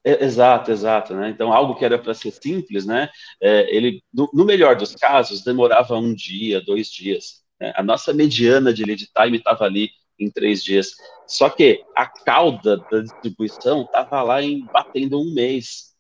É, 0.05 0.25
exato, 0.25 0.71
exato. 0.71 1.15
Né? 1.15 1.31
Então, 1.31 1.53
algo 1.53 1.75
que 1.75 1.85
era 1.85 1.99
para 1.99 2.15
ser 2.15 2.31
simples, 2.31 2.87
né? 2.87 3.09
É, 3.41 3.75
ele, 3.75 4.03
no, 4.13 4.31
no, 4.33 4.45
melhor 4.45 4.77
dos 4.77 4.95
casos, 4.95 5.43
demorava 5.43 5.97
um 5.97 6.15
dia, 6.15 6.61
dois 6.61 6.89
dias. 6.89 7.43
Né? 7.61 7.73
A 7.77 7.83
nossa 7.83 8.13
mediana 8.13 8.73
de 8.73 8.85
lead 8.85 9.09
time 9.17 9.39
estava 9.39 9.65
ali 9.65 9.91
em 10.19 10.31
três 10.31 10.63
dias. 10.63 10.97
Só 11.27 11.49
que 11.49 11.85
a 11.97 12.07
cauda 12.07 12.79
da 12.91 13.01
distribuição 13.01 13.83
estava 13.83 14.23
lá 14.23 14.43
em 14.43 14.65
batendo 14.67 15.21
um 15.21 15.33
mês. 15.33 15.95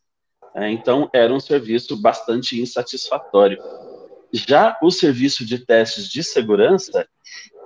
Né? 0.55 0.73
Então, 0.73 1.09
era 1.12 1.33
um 1.33 1.40
serviço 1.40 2.01
bastante 2.01 2.61
insatisfatório. 2.61 3.59
Já 4.33 4.77
o 4.83 4.90
serviço 4.90 5.44
de 5.44 5.59
testes 5.64 6.09
de 6.09 6.23
segurança, 6.23 7.09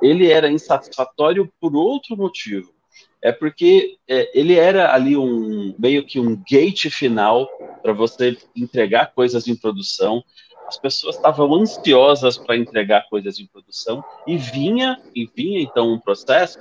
ele 0.00 0.30
era 0.30 0.50
insatisfatório 0.50 1.52
por 1.60 1.74
outro 1.74 2.16
motivo. 2.16 2.72
É 3.20 3.30
porque 3.30 3.96
é, 4.08 4.38
ele 4.38 4.54
era 4.54 4.92
ali 4.92 5.16
um 5.16 5.74
meio 5.78 6.04
que 6.04 6.18
um 6.18 6.36
gate 6.48 6.90
final 6.90 7.48
para 7.80 7.92
você 7.92 8.36
entregar 8.54 9.12
coisas 9.14 9.46
em 9.46 9.56
produção. 9.56 10.24
As 10.72 10.78
pessoas 10.78 11.16
estavam 11.16 11.54
ansiosas 11.54 12.38
para 12.38 12.56
entregar 12.56 13.06
coisas 13.10 13.38
em 13.38 13.44
produção 13.44 14.02
e 14.26 14.38
vinha 14.38 14.98
e 15.14 15.26
vinha 15.26 15.60
então 15.60 15.92
um 15.92 15.98
processo 15.98 16.60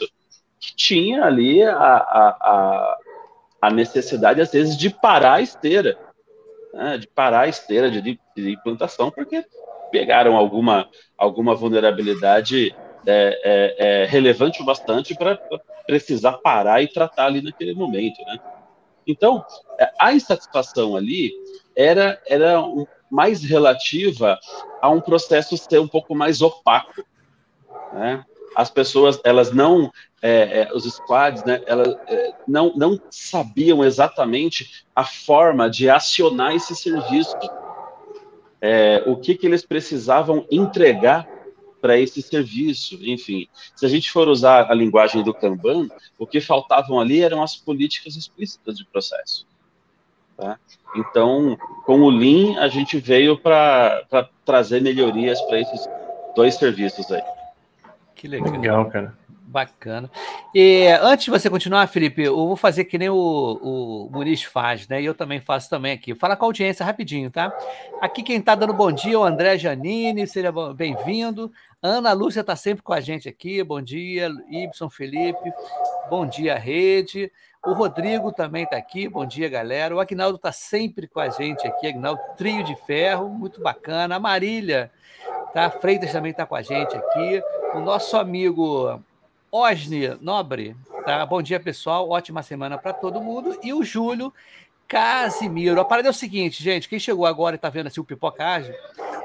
que 0.59 0.75
tinha 0.75 1.23
ali 1.23 1.63
a, 1.63 1.77
a, 1.77 2.27
a, 2.41 2.97
a 3.61 3.71
necessidade 3.71 4.41
às 4.41 4.51
vezes 4.51 4.75
de 4.75 4.89
parar 4.89 5.35
a 5.35 5.41
esteira, 5.41 5.97
né, 6.73 6.97
de 6.97 7.07
parar 7.07 7.41
a 7.41 7.47
esteira 7.47 7.89
de, 7.89 8.01
de 8.01 8.51
implantação, 8.51 9.09
porque 9.09 9.45
pegaram 9.93 10.35
alguma, 10.35 10.89
alguma 11.17 11.55
vulnerabilidade 11.55 12.75
é, 13.07 13.39
é, 13.43 14.03
é 14.03 14.05
relevante 14.05 14.61
o 14.61 14.65
bastante 14.65 15.15
para 15.15 15.39
precisar 15.87 16.33
parar 16.33 16.83
e 16.83 16.89
tratar 16.89 17.27
ali 17.27 17.41
naquele 17.41 17.73
momento, 17.73 18.21
né? 18.25 18.37
Então, 19.07 19.43
é, 19.79 19.89
a 19.97 20.11
insatisfação 20.13 20.97
ali 20.97 21.31
era, 21.73 22.21
era 22.27 22.61
mais 23.11 23.43
relativa 23.43 24.39
a 24.81 24.89
um 24.89 25.01
processo 25.01 25.57
ser 25.57 25.79
um 25.79 25.87
pouco 25.87 26.15
mais 26.15 26.41
opaco, 26.41 27.03
né? 27.93 28.25
As 28.55 28.69
pessoas, 28.69 29.19
elas 29.23 29.53
não, 29.53 29.91
é, 30.21 30.61
é, 30.61 30.73
os 30.73 30.83
squads, 30.83 31.43
né, 31.45 31.61
elas 31.65 31.95
é, 32.07 32.33
não, 32.45 32.73
não 32.75 32.99
sabiam 33.09 33.81
exatamente 33.81 34.85
a 34.93 35.05
forma 35.05 35.69
de 35.69 35.89
acionar 35.89 36.53
esse 36.53 36.75
serviço 36.75 37.37
é, 38.61 39.03
o 39.07 39.17
que, 39.17 39.33
que 39.33 39.47
eles 39.47 39.65
precisavam 39.65 40.45
entregar 40.51 41.27
para 41.81 41.97
esse 41.97 42.21
serviço. 42.21 42.99
Enfim, 43.01 43.47
se 43.75 43.85
a 43.85 43.89
gente 43.89 44.11
for 44.11 44.27
usar 44.27 44.69
a 44.69 44.73
linguagem 44.75 45.23
do 45.23 45.33
Kanban, 45.33 45.89
o 46.17 46.27
que 46.27 46.39
faltavam 46.39 46.99
ali 46.99 47.21
eram 47.21 47.41
as 47.41 47.57
políticas 47.57 48.15
explícitas 48.15 48.77
de 48.77 48.85
processo. 48.85 49.47
Tá? 50.41 50.57
Então, 50.95 51.55
com 51.85 51.99
o 51.99 52.09
Lean, 52.09 52.59
a 52.59 52.67
gente 52.67 52.97
veio 52.97 53.37
para 53.37 54.03
trazer 54.43 54.81
melhorias 54.81 55.39
para 55.43 55.59
esses 55.59 55.87
dois 56.35 56.55
serviços 56.55 57.11
aí. 57.11 57.21
Que 58.15 58.27
legal, 58.27 58.51
legal 58.51 58.85
cara. 58.89 59.13
Bacana. 59.51 60.09
E 60.55 60.87
antes 61.01 61.25
de 61.25 61.31
você 61.31 61.49
continuar, 61.49 61.85
Felipe, 61.87 62.23
eu 62.23 62.35
vou 62.35 62.55
fazer 62.55 62.85
que 62.85 62.97
nem 62.97 63.09
o, 63.09 63.15
o 63.61 64.09
Muniz 64.09 64.43
faz, 64.43 64.87
né? 64.87 65.01
E 65.01 65.05
eu 65.05 65.13
também 65.13 65.41
faço 65.41 65.69
também 65.69 65.91
aqui. 65.91 66.15
Fala 66.15 66.37
com 66.37 66.45
a 66.45 66.47
audiência 66.47 66.85
rapidinho, 66.85 67.29
tá? 67.29 67.53
Aqui 67.99 68.23
quem 68.23 68.37
está 68.37 68.55
dando 68.55 68.73
bom 68.73 68.93
dia 68.93 69.15
é 69.15 69.17
o 69.17 69.23
André 69.25 69.57
Janine, 69.57 70.25
seja 70.25 70.53
bem-vindo. 70.73 71.51
Ana 71.81 72.13
Lúcia 72.13 72.39
está 72.39 72.55
sempre 72.55 72.81
com 72.81 72.93
a 72.93 73.01
gente 73.01 73.27
aqui. 73.27 73.61
Bom 73.61 73.81
dia, 73.81 74.29
Ibson 74.49 74.89
Felipe. 74.89 75.51
Bom 76.09 76.25
dia, 76.25 76.55
Rede. 76.57 77.29
O 77.65 77.73
Rodrigo 77.73 78.31
também 78.31 78.63
está 78.63 78.77
aqui. 78.77 79.09
Bom 79.09 79.25
dia, 79.25 79.49
galera. 79.49 79.93
O 79.93 79.99
Agnaldo 79.99 80.37
está 80.37 80.53
sempre 80.53 81.07
com 81.07 81.19
a 81.19 81.29
gente 81.29 81.67
aqui. 81.67 81.87
Agnaldo, 81.87 82.21
trio 82.37 82.63
de 82.63 82.75
ferro, 82.85 83.27
muito 83.27 83.61
bacana. 83.61 84.15
A 84.15 84.19
Marília, 84.19 84.89
tá? 85.53 85.69
Freitas 85.69 86.11
também 86.13 86.31
está 86.31 86.45
com 86.45 86.55
a 86.55 86.61
gente 86.61 86.95
aqui. 86.95 87.43
O 87.75 87.81
nosso 87.81 88.15
amigo 88.15 89.01
Osni 89.51 90.17
Nobre, 90.21 90.77
tá? 91.05 91.25
Bom 91.25 91.41
dia, 91.41 91.59
pessoal. 91.59 92.09
Ótima 92.09 92.41
semana 92.41 92.77
para 92.77 92.93
todo 92.93 93.19
mundo. 93.19 93.59
E 93.61 93.73
o 93.73 93.83
Júlio 93.83 94.33
Casimiro. 94.87 95.81
A 95.81 95.83
parada 95.83 96.07
é 96.07 96.11
o 96.11 96.13
seguinte, 96.13 96.63
gente. 96.63 96.87
Quem 96.87 96.97
chegou 96.97 97.25
agora 97.25 97.55
e 97.55 97.57
está 97.57 97.69
vendo 97.69 97.87
assim, 97.87 97.99
o 97.99 98.05
Pipocagem, 98.05 98.73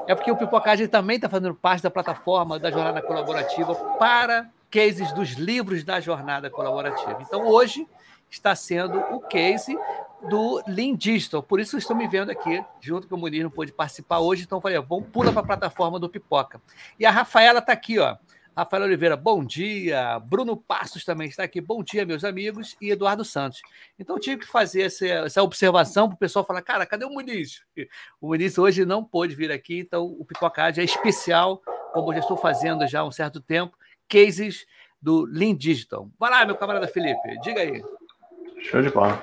é 0.05 0.13
porque 0.13 0.29
o 0.29 0.35
Pipocagem 0.35 0.85
também 0.85 1.15
está 1.15 1.29
fazendo 1.29 1.55
parte 1.55 1.81
da 1.81 1.89
plataforma 1.89 2.59
da 2.59 2.69
Jornada 2.69 3.01
Colaborativa 3.01 3.73
para 3.97 4.49
cases 4.69 5.13
dos 5.13 5.31
livros 5.31 5.85
da 5.85 6.01
Jornada 6.01 6.49
Colaborativa. 6.49 7.19
Então, 7.21 7.47
hoje 7.47 7.87
está 8.29 8.53
sendo 8.53 8.99
o 9.13 9.21
case 9.21 9.79
do 10.29 10.61
Digital. 10.97 11.41
Por 11.41 11.61
isso 11.61 11.77
estão 11.77 11.95
me 11.95 12.05
vendo 12.05 12.31
aqui, 12.31 12.61
junto 12.81 13.07
com 13.07 13.15
o 13.15 13.17
Munir, 13.17 13.43
não 13.43 13.49
pôde 13.49 13.71
participar 13.71 14.19
hoje. 14.19 14.43
Então, 14.43 14.57
eu 14.57 14.61
falei, 14.61 14.77
vamos 14.81 15.07
pula 15.07 15.31
para 15.31 15.41
a 15.41 15.45
plataforma 15.45 15.97
do 15.97 16.09
Pipoca. 16.09 16.61
E 16.99 17.05
a 17.05 17.11
Rafaela 17.11 17.59
está 17.59 17.71
aqui, 17.71 17.97
ó. 17.97 18.17
Rafael 18.57 18.85
Oliveira, 18.85 19.15
bom 19.15 19.45
dia. 19.45 20.17
Bruno 20.17 20.57
Passos 20.57 21.05
também 21.05 21.27
está 21.27 21.43
aqui. 21.43 21.61
Bom 21.61 21.83
dia, 21.83 22.03
meus 22.07 22.23
amigos. 22.23 22.75
E 22.81 22.89
Eduardo 22.89 23.23
Santos. 23.23 23.61
Então, 23.99 24.17
tive 24.17 24.37
que 24.37 24.47
fazer 24.47 24.81
essa, 24.81 25.05
essa 25.05 25.43
observação 25.43 26.07
para 26.07 26.15
o 26.15 26.17
pessoal 26.17 26.43
falar: 26.43 26.63
cara, 26.63 26.83
cadê 26.83 27.05
o 27.05 27.09
Muniz? 27.11 27.61
O 28.19 28.29
Muniz 28.29 28.57
hoje 28.57 28.83
não 28.83 29.03
pôde 29.03 29.35
vir 29.35 29.51
aqui, 29.51 29.77
então 29.77 30.05
o 30.05 30.25
Pipocard 30.25 30.79
é 30.79 30.83
especial, 30.83 31.61
como 31.93 32.09
eu 32.09 32.15
já 32.15 32.21
estou 32.21 32.35
fazendo 32.35 32.87
já 32.87 33.01
há 33.01 33.05
um 33.05 33.11
certo 33.11 33.39
tempo, 33.39 33.77
cases 34.09 34.65
do 34.99 35.25
Lean 35.25 35.55
Digital. 35.55 36.09
Vai 36.17 36.31
lá, 36.31 36.43
meu 36.43 36.55
camarada 36.55 36.87
Felipe, 36.87 37.39
diga 37.43 37.61
aí. 37.61 37.83
Show 38.63 38.81
de 38.81 38.89
bola. 38.89 39.21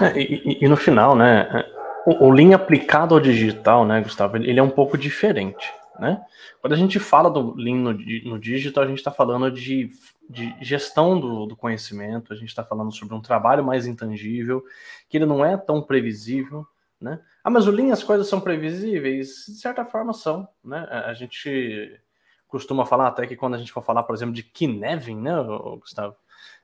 É, 0.00 0.16
e, 0.16 0.42
e, 0.44 0.64
e, 0.64 0.68
no 0.68 0.76
final, 0.76 1.16
né, 1.16 1.64
o, 2.06 2.26
o 2.26 2.30
Lean 2.30 2.54
aplicado 2.54 3.16
ao 3.16 3.20
digital, 3.20 3.84
né, 3.84 4.00
Gustavo, 4.00 4.36
ele 4.36 4.60
é 4.60 4.62
um 4.62 4.70
pouco 4.70 4.96
diferente. 4.96 5.79
Né? 6.00 6.18
Quando 6.62 6.72
a 6.72 6.76
gente 6.76 6.98
fala 6.98 7.30
do 7.30 7.54
Lean 7.54 7.76
no, 7.76 7.92
no 7.92 8.38
digital, 8.38 8.84
a 8.84 8.86
gente 8.86 8.98
está 8.98 9.10
falando 9.10 9.50
de, 9.50 9.90
de 10.30 10.56
gestão 10.58 11.20
do, 11.20 11.44
do, 11.44 11.54
conhecimento, 11.54 12.32
a 12.32 12.36
gente 12.36 12.48
está 12.48 12.64
falando 12.64 12.90
sobre 12.90 13.14
um 13.14 13.20
trabalho 13.20 13.62
mais 13.62 13.86
intangível, 13.86 14.64
que 15.10 15.18
ele 15.18 15.26
não 15.26 15.44
é 15.44 15.58
tão 15.58 15.82
previsível, 15.82 16.66
né? 16.98 17.20
Ah, 17.44 17.50
mas 17.50 17.66
o 17.66 17.70
Lean 17.70 17.92
as 17.92 18.02
coisas 18.02 18.26
são 18.28 18.40
previsíveis? 18.40 19.44
De 19.46 19.56
certa 19.56 19.84
forma 19.84 20.14
são, 20.14 20.48
né? 20.64 20.88
A 20.90 21.12
gente 21.12 22.00
costuma 22.48 22.86
falar 22.86 23.08
até 23.08 23.26
que 23.26 23.36
quando 23.36 23.54
a 23.54 23.58
gente 23.58 23.72
for 23.72 23.82
falar, 23.82 24.02
por 24.02 24.14
exemplo, 24.14 24.34
de 24.34 24.42
Kinevin, 24.42 25.20
né, 25.20 25.34
Gustavo? 25.80 26.16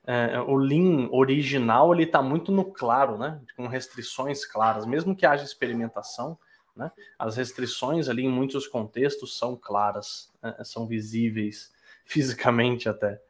É, 0.07 0.41
o 0.41 0.57
Lean 0.57 1.09
original 1.11 1.93
ele 1.93 2.05
está 2.05 2.23
muito 2.23 2.51
no 2.51 2.65
claro, 2.65 3.19
né? 3.19 3.39
Com 3.55 3.67
restrições 3.67 4.47
claras, 4.47 4.87
mesmo 4.87 5.15
que 5.15 5.27
haja 5.27 5.45
experimentação, 5.45 6.39
né? 6.77 6.91
As 7.19 7.37
restrições 7.37 8.09
ali 8.09 8.25
em 8.25 8.31
muitos 8.31 8.67
contextos 8.67 9.39
são 9.39 9.57
claras, 9.57 10.31
né? 10.43 10.55
são 10.63 10.87
visíveis 10.87 11.73
fisicamente 12.05 12.89
até. 12.89 13.21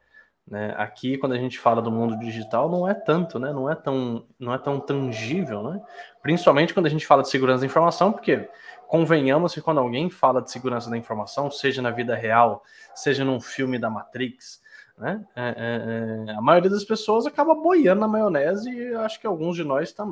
Né? 0.45 0.73
Aqui, 0.77 1.17
quando 1.17 1.33
a 1.33 1.37
gente 1.37 1.59
fala 1.59 1.81
do 1.81 1.91
mundo 1.91 2.17
digital, 2.19 2.69
não 2.69 2.87
é 2.87 2.93
tanto, 2.93 3.37
né? 3.37 3.51
não, 3.51 3.69
é 3.69 3.75
tão, 3.75 4.25
não 4.39 4.53
é 4.53 4.57
tão 4.57 4.79
tangível, 4.79 5.61
né? 5.63 5.81
principalmente 6.21 6.73
quando 6.73 6.85
a 6.85 6.89
gente 6.89 7.05
fala 7.05 7.21
de 7.21 7.29
segurança 7.29 7.61
da 7.61 7.65
informação, 7.65 8.13
porque 8.13 8.49
convenhamos 8.87 9.53
que 9.53 9.61
quando 9.61 9.79
alguém 9.79 10.09
fala 10.09 10.41
de 10.41 10.51
segurança 10.51 10.89
da 10.89 10.97
informação, 10.97 11.51
seja 11.51 11.81
na 11.81 11.91
vida 11.91 12.15
real, 12.15 12.63
seja 12.95 13.25
num 13.25 13.41
filme 13.41 13.77
da 13.77 13.89
Matrix, 13.89 14.61
né? 14.97 15.23
É, 15.35 15.49
é, 15.49 16.31
é, 16.31 16.31
a 16.31 16.41
maioria 16.41 16.71
das 16.71 16.83
pessoas 16.83 17.27
acaba 17.27 17.53
boiando 17.53 18.01
na 18.01 18.07
maionese 18.07 18.71
e 18.71 18.95
acho 18.95 19.19
que 19.21 19.27
alguns 19.27 19.55
de 19.55 19.63
nós 19.63 19.89
está 19.89 20.07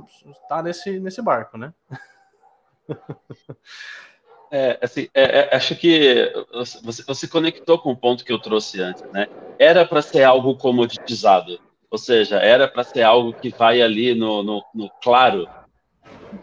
tá 0.47 0.61
nesse, 0.61 0.99
nesse 0.99 1.21
barco, 1.23 1.57
né? 1.57 1.73
É, 4.51 4.77
assim, 4.81 5.09
é, 5.13 5.39
é, 5.39 5.55
acho 5.55 5.75
que 5.75 6.31
você, 6.83 7.03
você 7.03 7.27
conectou 7.27 7.77
com 7.77 7.91
o 7.91 7.97
ponto 7.97 8.23
que 8.23 8.31
eu 8.31 8.39
trouxe 8.39 8.79
antes, 8.81 9.03
né? 9.11 9.27
Era 9.59 9.85
para 9.85 10.01
ser 10.01 10.23
algo 10.23 10.55
comoditizado. 10.55 11.59
Ou 11.89 11.97
seja, 11.97 12.37
era 12.37 12.67
para 12.67 12.83
ser 12.83 13.01
algo 13.01 13.33
que 13.33 13.49
vai 13.49 13.81
ali 13.81 14.13
no, 14.13 14.43
no, 14.43 14.63
no 14.73 14.89
claro, 15.01 15.47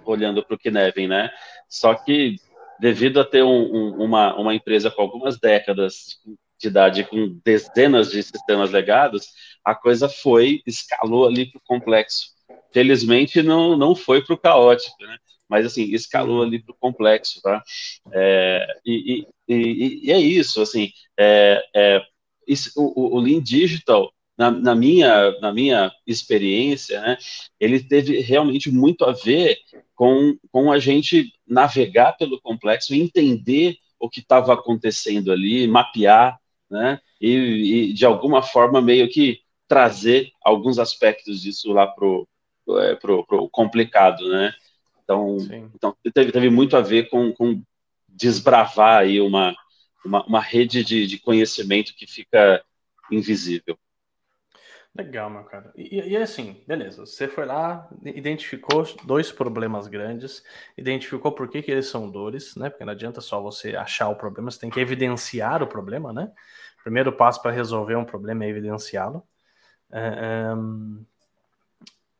olhando 0.04 0.44
para 0.44 0.54
o 0.54 0.58
Kinevin, 0.58 1.08
né? 1.08 1.30
Só 1.68 1.94
que 1.94 2.36
devido 2.80 3.20
a 3.20 3.24
ter 3.24 3.42
um, 3.42 3.62
um, 3.62 4.04
uma, 4.04 4.34
uma 4.36 4.54
empresa 4.54 4.90
com 4.90 5.02
algumas 5.02 5.38
décadas 5.38 6.20
de 6.58 6.68
idade, 6.68 7.04
com 7.04 7.38
dezenas 7.44 8.10
de 8.10 8.22
sistemas 8.22 8.70
legados, 8.70 9.28
a 9.64 9.74
coisa 9.74 10.08
foi, 10.08 10.62
escalou 10.66 11.26
ali 11.26 11.50
para 11.50 11.58
o 11.58 11.62
complexo. 11.64 12.32
Felizmente 12.72 13.42
não, 13.42 13.76
não 13.76 13.94
foi 13.94 14.24
para 14.24 14.34
o 14.34 14.38
caótico, 14.38 14.96
né? 15.04 15.16
Mas 15.52 15.66
assim, 15.66 15.82
escalou 15.92 16.42
ali 16.42 16.58
para 16.58 16.72
o 16.72 16.76
complexo, 16.80 17.42
tá? 17.42 17.62
É, 18.10 18.66
e, 18.86 19.26
e, 19.46 19.54
e, 19.54 20.06
e, 20.06 20.10
é 20.10 20.18
isso, 20.18 20.62
assim, 20.62 20.90
é, 21.14 21.62
é, 21.76 22.02
isso, 22.48 22.72
o, 22.74 23.16
o 23.16 23.20
Lean 23.20 23.42
Digital 23.42 24.10
na, 24.36 24.50
na, 24.50 24.74
minha, 24.74 25.38
na 25.40 25.52
minha 25.52 25.92
experiência, 26.06 27.02
né, 27.02 27.18
ele 27.60 27.80
teve 27.80 28.18
realmente 28.20 28.70
muito 28.70 29.04
a 29.04 29.12
ver 29.12 29.58
com, 29.94 30.38
com 30.50 30.72
a 30.72 30.78
gente 30.78 31.30
navegar 31.46 32.16
pelo 32.16 32.40
complexo, 32.40 32.94
entender 32.94 33.76
o 34.00 34.08
que 34.08 34.20
estava 34.20 34.54
acontecendo 34.54 35.30
ali, 35.30 35.68
mapear, 35.68 36.38
né, 36.70 36.98
e, 37.20 37.90
e, 37.90 37.92
de 37.92 38.06
alguma 38.06 38.40
forma 38.42 38.80
meio 38.80 39.06
que 39.06 39.40
trazer 39.68 40.30
alguns 40.42 40.78
aspectos 40.78 41.42
disso 41.42 41.70
lá 41.74 41.86
pro, 41.86 42.26
é, 42.78 42.94
pro, 42.94 43.24
pro 43.26 43.48
complicado, 43.50 44.28
né? 44.28 44.54
Então, 45.02 45.36
então 45.74 45.96
teve, 46.14 46.32
teve 46.32 46.50
muito 46.50 46.76
a 46.76 46.80
ver 46.80 47.08
com, 47.08 47.32
com 47.32 47.62
desbravar 48.08 48.98
aí 49.00 49.20
uma, 49.20 49.54
uma, 50.04 50.24
uma 50.26 50.40
rede 50.40 50.84
de, 50.84 51.06
de 51.06 51.18
conhecimento 51.18 51.94
que 51.94 52.06
fica 52.06 52.62
invisível. 53.10 53.78
Legal, 54.94 55.30
meu 55.30 55.44
cara. 55.44 55.72
E, 55.74 56.00
e, 56.00 56.16
assim, 56.18 56.62
beleza. 56.66 57.06
Você 57.06 57.26
foi 57.26 57.46
lá, 57.46 57.88
identificou 58.04 58.84
dois 59.04 59.32
problemas 59.32 59.88
grandes, 59.88 60.44
identificou 60.76 61.32
por 61.32 61.48
que, 61.48 61.62
que 61.62 61.70
eles 61.70 61.86
são 61.86 62.10
dores, 62.10 62.54
né? 62.56 62.68
Porque 62.68 62.84
não 62.84 62.92
adianta 62.92 63.20
só 63.22 63.40
você 63.40 63.74
achar 63.74 64.10
o 64.10 64.16
problema, 64.16 64.50
você 64.50 64.60
tem 64.60 64.68
que 64.68 64.78
evidenciar 64.78 65.62
o 65.62 65.66
problema, 65.66 66.12
né? 66.12 66.30
Primeiro 66.82 67.10
passo 67.10 67.40
para 67.40 67.52
resolver 67.52 67.96
um 67.96 68.04
problema 68.04 68.44
é 68.44 68.48
evidenciá-lo. 68.48 69.26
É, 69.90 70.00
é, 70.00 70.54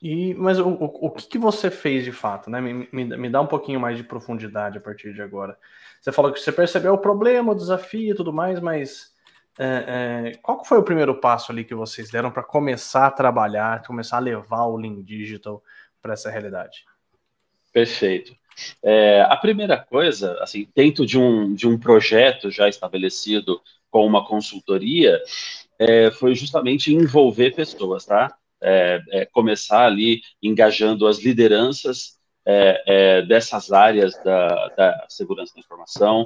e, 0.03 0.35
mas 0.35 0.59
o, 0.59 0.69
o, 0.69 1.07
o 1.07 1.11
que, 1.11 1.29
que, 1.29 1.39
você 1.39 1.71
fez 1.71 2.05
de 2.05 2.11
fato, 2.11 2.51
né? 2.51 2.61
Me, 2.61 2.89
me, 2.91 3.05
me, 3.17 3.31
dá 3.31 3.41
um 3.41 3.47
pouquinho 3.47 3.79
mais 3.79 3.97
de 3.97 4.03
profundidade 4.03 4.77
a 4.77 4.81
partir 4.81 5.15
de 5.15 5.23
agora. 5.23 5.57
Você 6.01 6.11
falou 6.11 6.33
que 6.33 6.41
você 6.41 6.51
percebeu 6.51 6.93
o 6.93 6.99
problema, 6.99 7.53
o 7.53 7.55
desafio 7.55 8.11
e 8.11 8.17
tudo 8.17 8.33
mais, 8.33 8.59
mas 8.59 9.13
é, 9.57 10.33
é, 10.35 10.37
qual 10.43 10.65
foi 10.65 10.79
o 10.79 10.83
primeiro 10.83 11.15
passo 11.21 11.53
ali 11.53 11.63
que 11.63 11.75
vocês 11.75 12.11
deram 12.11 12.33
para 12.33 12.43
começar 12.43 13.07
a 13.07 13.11
trabalhar, 13.13 13.87
começar 13.87 14.17
a 14.17 14.21
levar 14.21 14.65
o 14.65 14.77
Lean 14.77 15.01
Digital 15.05 15.63
para 16.03 16.15
essa 16.15 16.29
realidade? 16.29 16.85
Perfeito. 17.73 18.35
É, 18.83 19.23
a 19.23 19.37
primeira 19.37 19.79
coisa, 19.79 20.37
assim, 20.43 20.69
dentro 20.75 21.07
de 21.07 21.17
um, 21.17 21.55
de 21.55 21.69
um 21.69 21.79
projeto 21.79 22.51
já 22.51 22.69
estabelecido 22.69 23.61
com 23.89 24.05
uma 24.05 24.27
consultoria, 24.27 25.23
é, 25.79 26.11
foi 26.11 26.35
justamente 26.35 26.93
envolver 26.93 27.55
pessoas, 27.55 28.05
tá? 28.05 28.37
É, 28.63 29.03
é, 29.11 29.27
começar 29.27 29.87
ali 29.87 30.21
engajando 30.43 31.07
as 31.07 31.19
lideranças 31.19 32.19
é, 32.47 32.83
é, 32.87 33.23
dessas 33.23 33.73
áreas 33.73 34.15
da, 34.25 34.69
da, 34.69 35.07
segurança 35.09 35.53
da 35.55 35.61
informação. 35.61 36.25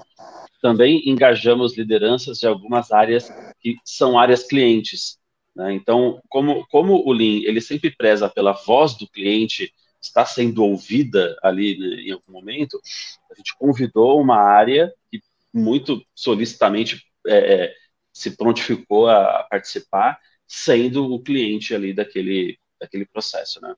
Também 0.61 1.09
engajamos 1.09 1.77
lideranças 1.77 2.39
de 2.39 2.47
algumas 2.47 2.91
áreas 2.93 3.31
que 3.61 3.77
são 3.85 4.19
áreas 4.19 4.45
clientes. 4.45 5.19
Né? 5.55 5.75
Então, 5.75 6.21
como, 6.29 6.67
como 6.69 7.03
o 7.07 7.13
Lean 7.13 7.43
ele 7.45 7.61
sempre 7.61 7.91
preza 7.91 8.29
pela 8.29 8.53
voz 8.53 8.95
do 8.95 9.09
cliente 9.09 9.73
está 10.01 10.25
sendo 10.25 10.65
ouvida 10.65 11.37
ali 11.43 11.79
né, 11.79 12.03
em 12.03 12.13
algum 12.13 12.33
momento, 12.33 12.81
a 13.31 13.35
gente 13.35 13.57
convidou 13.59 14.21
uma 14.21 14.37
área 14.37 14.93
que 15.11 15.21
muito 15.53 16.03
solicitamente 16.15 17.05
é, 17.27 17.75
se 18.13 18.37
prontificou 18.37 19.09
a 19.09 19.47
participar, 19.51 20.19
sendo 20.47 21.13
o 21.13 21.21
cliente 21.21 21.75
ali 21.75 21.93
daquele, 21.93 22.59
daquele 22.81 23.07
processo, 23.07 23.61
né? 23.61 23.75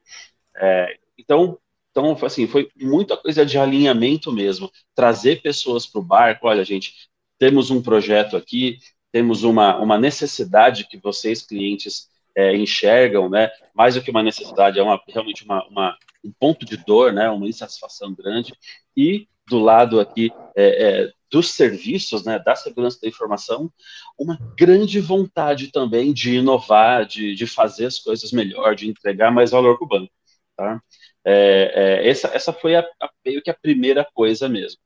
É, 0.56 0.98
então, 1.16 1.58
então, 1.90 2.16
assim, 2.24 2.46
foi 2.46 2.68
muita 2.76 3.16
coisa 3.16 3.44
de 3.44 3.58
alinhamento 3.58 4.30
mesmo, 4.30 4.70
trazer 4.94 5.42
pessoas 5.42 5.86
para 5.86 6.00
o 6.00 6.04
barco, 6.04 6.46
olha, 6.46 6.64
gente, 6.64 6.94
temos 7.38 7.70
um 7.70 7.82
projeto 7.82 8.36
aqui, 8.36 8.78
temos 9.10 9.42
uma, 9.42 9.76
uma 9.78 9.98
necessidade 9.98 10.86
que 10.86 10.96
vocês, 10.96 11.42
clientes, 11.42 12.08
é, 12.36 12.54
enxergam, 12.54 13.28
né, 13.28 13.50
mais 13.74 13.94
do 13.94 14.02
que 14.02 14.10
uma 14.10 14.22
necessidade, 14.22 14.78
é 14.78 14.82
uma, 14.82 15.00
realmente 15.08 15.44
uma, 15.44 15.66
uma, 15.66 15.98
um 16.24 16.32
ponto 16.38 16.64
de 16.64 16.76
dor, 16.76 17.12
né, 17.12 17.28
uma 17.28 17.48
insatisfação 17.48 18.14
grande, 18.14 18.54
e 18.96 19.26
do 19.48 19.58
lado 19.58 19.98
aqui 19.98 20.30
é, 20.54 21.06
é, 21.06 21.12
dos 21.30 21.50
serviços, 21.50 22.24
né, 22.24 22.38
da 22.38 22.54
segurança 22.56 22.98
da 23.02 23.08
informação, 23.08 23.72
uma 24.18 24.38
grande 24.56 25.00
vontade 25.00 25.70
também 25.70 26.12
de 26.12 26.36
inovar, 26.36 27.04
de, 27.06 27.34
de 27.34 27.46
fazer 27.46 27.86
as 27.86 27.98
coisas 27.98 28.32
melhor, 28.32 28.74
de 28.74 28.88
entregar 28.88 29.30
mais 29.30 29.50
valor 29.50 29.76
para 29.76 29.84
o 29.84 29.88
banco. 29.88 30.12
Tá? 30.56 30.82
É, 31.24 32.00
é, 32.04 32.08
essa, 32.08 32.28
essa 32.28 32.52
foi 32.52 32.74
a, 32.76 32.80
a, 33.00 33.10
meio 33.24 33.42
que 33.42 33.50
a 33.50 33.54
primeira 33.54 34.04
coisa 34.14 34.48
mesmo. 34.48 34.80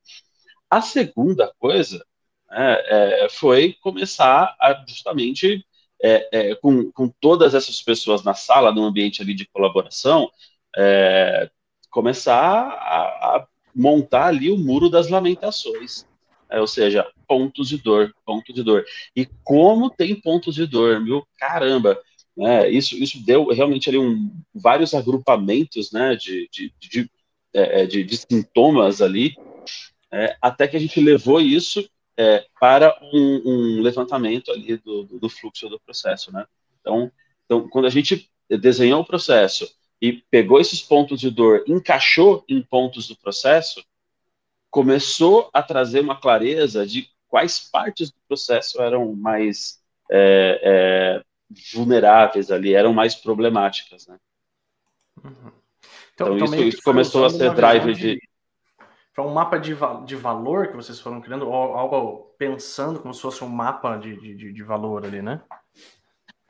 A 0.69 0.81
segunda 0.83 1.53
coisa 1.59 2.05
né, 2.51 2.77
é, 2.87 3.29
foi 3.31 3.75
começar 3.81 4.57
a 4.61 4.85
justamente 4.87 5.65
é, 6.03 6.29
é, 6.33 6.55
com, 6.57 6.91
com 6.91 7.09
todas 7.09 7.55
essas 7.55 7.81
pessoas 7.81 8.25
na 8.25 8.35
sala, 8.35 8.73
no 8.73 8.85
ambiente 8.85 9.23
ali 9.23 9.35
de 9.35 9.47
colaboração, 9.47 10.31
é, 10.77 11.49
começar 11.91 12.35
a, 12.35 13.37
a, 13.37 13.47
montar 13.75 14.27
ali 14.27 14.51
o 14.51 14.59
muro 14.59 14.91
das 14.91 15.09
lamentações. 15.09 16.07
Ou 16.61 16.67
seja, 16.67 17.07
pontos 17.27 17.69
de 17.69 17.79
dor, 17.79 18.15
pontos 18.25 18.55
de 18.55 18.63
dor. 18.63 18.85
E 19.15 19.27
como 19.45 19.91
tem 19.91 20.15
pontos 20.15 20.55
de 20.55 20.67
dor, 20.67 21.01
meu 21.01 21.27
caramba! 21.39 21.99
Né? 22.37 22.71
Isso, 22.71 22.97
isso 22.97 23.23
deu 23.25 23.49
realmente 23.49 23.89
ali 23.89 23.99
um, 23.99 24.31
vários 24.55 24.95
agrupamentos 24.95 25.93
né, 25.93 26.17
de, 26.17 26.49
de, 26.51 26.73
de, 26.81 27.11
é, 27.55 27.83
é, 27.83 27.87
de, 27.87 28.03
de 28.03 28.17
sintomas 28.17 29.03
ali, 29.03 29.35
é, 30.11 30.37
até 30.41 30.67
que 30.67 30.77
a 30.77 30.81
gente 30.81 31.01
levou 31.01 31.41
isso 31.41 31.87
é, 32.17 32.45
para 32.61 32.99
um, 33.13 33.43
um, 33.45 33.83
levantamento 33.83 34.51
ali 34.51 34.77
do, 34.79 35.05
do, 35.05 35.29
fluxo 35.29 35.69
do 35.69 35.81
processo. 35.81 36.33
Né? 36.33 36.45
Então, 36.81 37.11
então, 37.45 37.69
quando 37.69 37.87
a 37.87 37.91
gente 37.91 38.31
desenhou 38.49 39.01
o 39.01 39.07
processo 39.07 39.71
e 40.01 40.13
pegou 40.31 40.61
esses 40.61 40.81
pontos 40.81 41.21
de 41.21 41.31
dor, 41.31 41.65
encaixou 41.67 42.45
em 42.49 42.63
pontos 42.63 43.09
do 43.09 43.17
processo, 43.17 43.83
começou 44.73 45.51
a 45.53 45.63
trazer 45.63 46.01
uma 46.01 46.19
clareza 46.19 46.87
de 46.87 47.07
quais 47.29 47.61
partes 47.61 48.11
do 48.11 48.17
processo 48.27 48.81
eram 48.81 49.15
mais 49.15 49.79
é, 50.11 50.61
é, 50.63 51.25
vulneráveis 51.73 52.51
ali, 52.51 52.75
eram 52.75 52.95
mais 52.95 53.15
problemáticas, 53.15 54.07
né? 54.07 54.17
Uhum. 55.23 55.53
Então, 56.15 56.35
então, 56.35 56.47
isso, 56.47 56.63
isso 56.63 56.83
começou 56.83 57.27
a 57.27 57.31
ser 57.31 57.55
drive 57.55 57.95
de... 57.95 58.19
Foi 59.15 59.25
um 59.27 59.35
mapa 59.35 59.59
de, 59.59 59.77
de 60.07 60.17
valor 60.17 60.69
que 60.69 60.77
vocês 60.77 60.99
foram 60.99 61.21
criando, 61.21 61.47
ou 61.47 61.55
algo 61.55 62.35
pensando 62.39 62.99
como 62.99 63.13
se 63.13 63.21
fosse 63.21 63.45
um 63.45 63.49
mapa 63.49 63.99
de, 63.99 64.17
de, 64.17 64.53
de 64.55 64.63
valor 64.63 65.05
ali, 65.05 65.21
né? 65.21 65.43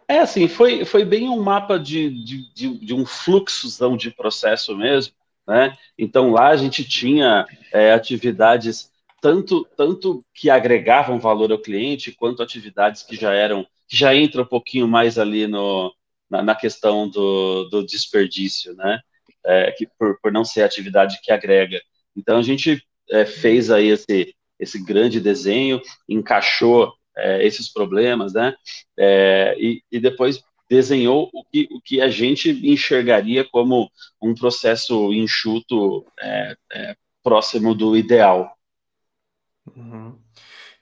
É, 0.06 0.20
assim, 0.20 0.46
foi, 0.46 0.84
foi 0.84 1.04
bem 1.04 1.28
um 1.28 1.42
mapa 1.42 1.76
de, 1.76 2.08
de, 2.22 2.54
de, 2.54 2.78
de 2.86 2.94
um 2.94 3.04
fluxozão 3.04 3.96
de 3.96 4.12
processo 4.12 4.76
mesmo, 4.76 5.12
né? 5.46 5.76
Então 5.98 6.30
lá 6.30 6.48
a 6.48 6.56
gente 6.56 6.84
tinha 6.84 7.46
é, 7.72 7.92
atividades 7.92 8.90
tanto, 9.20 9.64
tanto 9.76 10.24
que 10.34 10.50
agregavam 10.50 11.18
valor 11.18 11.52
ao 11.52 11.58
cliente, 11.58 12.12
quanto 12.12 12.42
atividades 12.42 13.02
que 13.02 13.14
já 13.16 13.32
eram 13.32 13.66
já 13.88 14.14
entra 14.14 14.42
um 14.42 14.46
pouquinho 14.46 14.88
mais 14.88 15.18
ali 15.18 15.46
no, 15.46 15.94
na, 16.30 16.42
na 16.42 16.54
questão 16.54 17.08
do, 17.08 17.68
do, 17.68 17.84
desperdício, 17.84 18.74
né? 18.74 18.98
É, 19.44 19.70
que 19.72 19.86
por, 19.98 20.18
por 20.20 20.32
não 20.32 20.44
ser 20.44 20.62
atividade 20.62 21.20
que 21.22 21.30
agrega. 21.30 21.80
Então 22.16 22.38
a 22.38 22.42
gente 22.42 22.82
é, 23.10 23.26
fez 23.26 23.70
aí 23.70 23.88
esse, 23.88 24.34
esse 24.58 24.82
grande 24.82 25.20
desenho, 25.20 25.80
encaixou 26.08 26.94
é, 27.16 27.46
esses 27.46 27.70
problemas, 27.70 28.32
né? 28.32 28.54
É, 28.98 29.54
e, 29.58 29.82
e 29.92 30.00
depois 30.00 30.42
desenhou 30.72 31.28
o 31.34 31.44
que, 31.44 31.68
o 31.70 31.82
que 31.82 32.00
a 32.00 32.08
gente 32.08 32.48
enxergaria 32.66 33.44
como 33.44 33.90
um 34.22 34.34
processo 34.34 35.12
enxuto 35.12 36.06
é, 36.18 36.56
é, 36.72 36.96
próximo 37.22 37.74
do 37.74 37.94
ideal. 37.94 38.56
Uhum. 39.76 40.18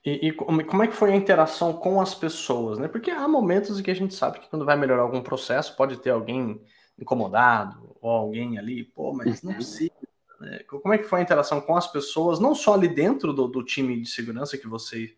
E, 0.07 0.29
e, 0.29 0.33
como 0.33 0.83
é 0.85 0.87
que 0.87 0.95
foi 0.95 1.13
a 1.13 1.17
interação 1.17 1.73
com 1.73 2.01
as 2.01 2.15
pessoas, 2.15 2.79
né? 2.79 2.87
Porque 2.87 3.11
há 3.11 3.27
momentos 3.27 3.81
em 3.81 3.83
que 3.83 3.91
a 3.91 3.95
gente 3.95 4.15
sabe 4.15 4.39
que 4.39 4.49
quando 4.49 4.65
vai 4.65 4.77
melhorar 4.77 5.03
algum 5.03 5.21
processo, 5.21 5.75
pode 5.77 5.97
ter 5.97 6.11
alguém 6.11 6.63
incomodado, 6.97 7.97
ou 8.01 8.11
alguém 8.11 8.59
ali, 8.59 8.85
pô, 8.85 9.13
mas 9.13 9.43
não 9.43 9.51
uhum. 9.51 9.57
precisa. 9.57 9.91
Né? 10.41 10.61
Como 10.69 10.95
é 10.95 10.99
que 10.99 11.05
foi 11.05 11.19
a 11.19 11.23
interação 11.23 11.61
com 11.61 11.77
as 11.77 11.89
pessoas, 11.91 12.39
não 12.39 12.55
só 12.55 12.75
ali 12.75 12.87
dentro 12.87 13.33
do, 13.33 13.49
do 13.49 13.65
time 13.65 14.01
de 14.01 14.09
segurança 14.09 14.57
que 14.57 14.69
você 14.69 15.17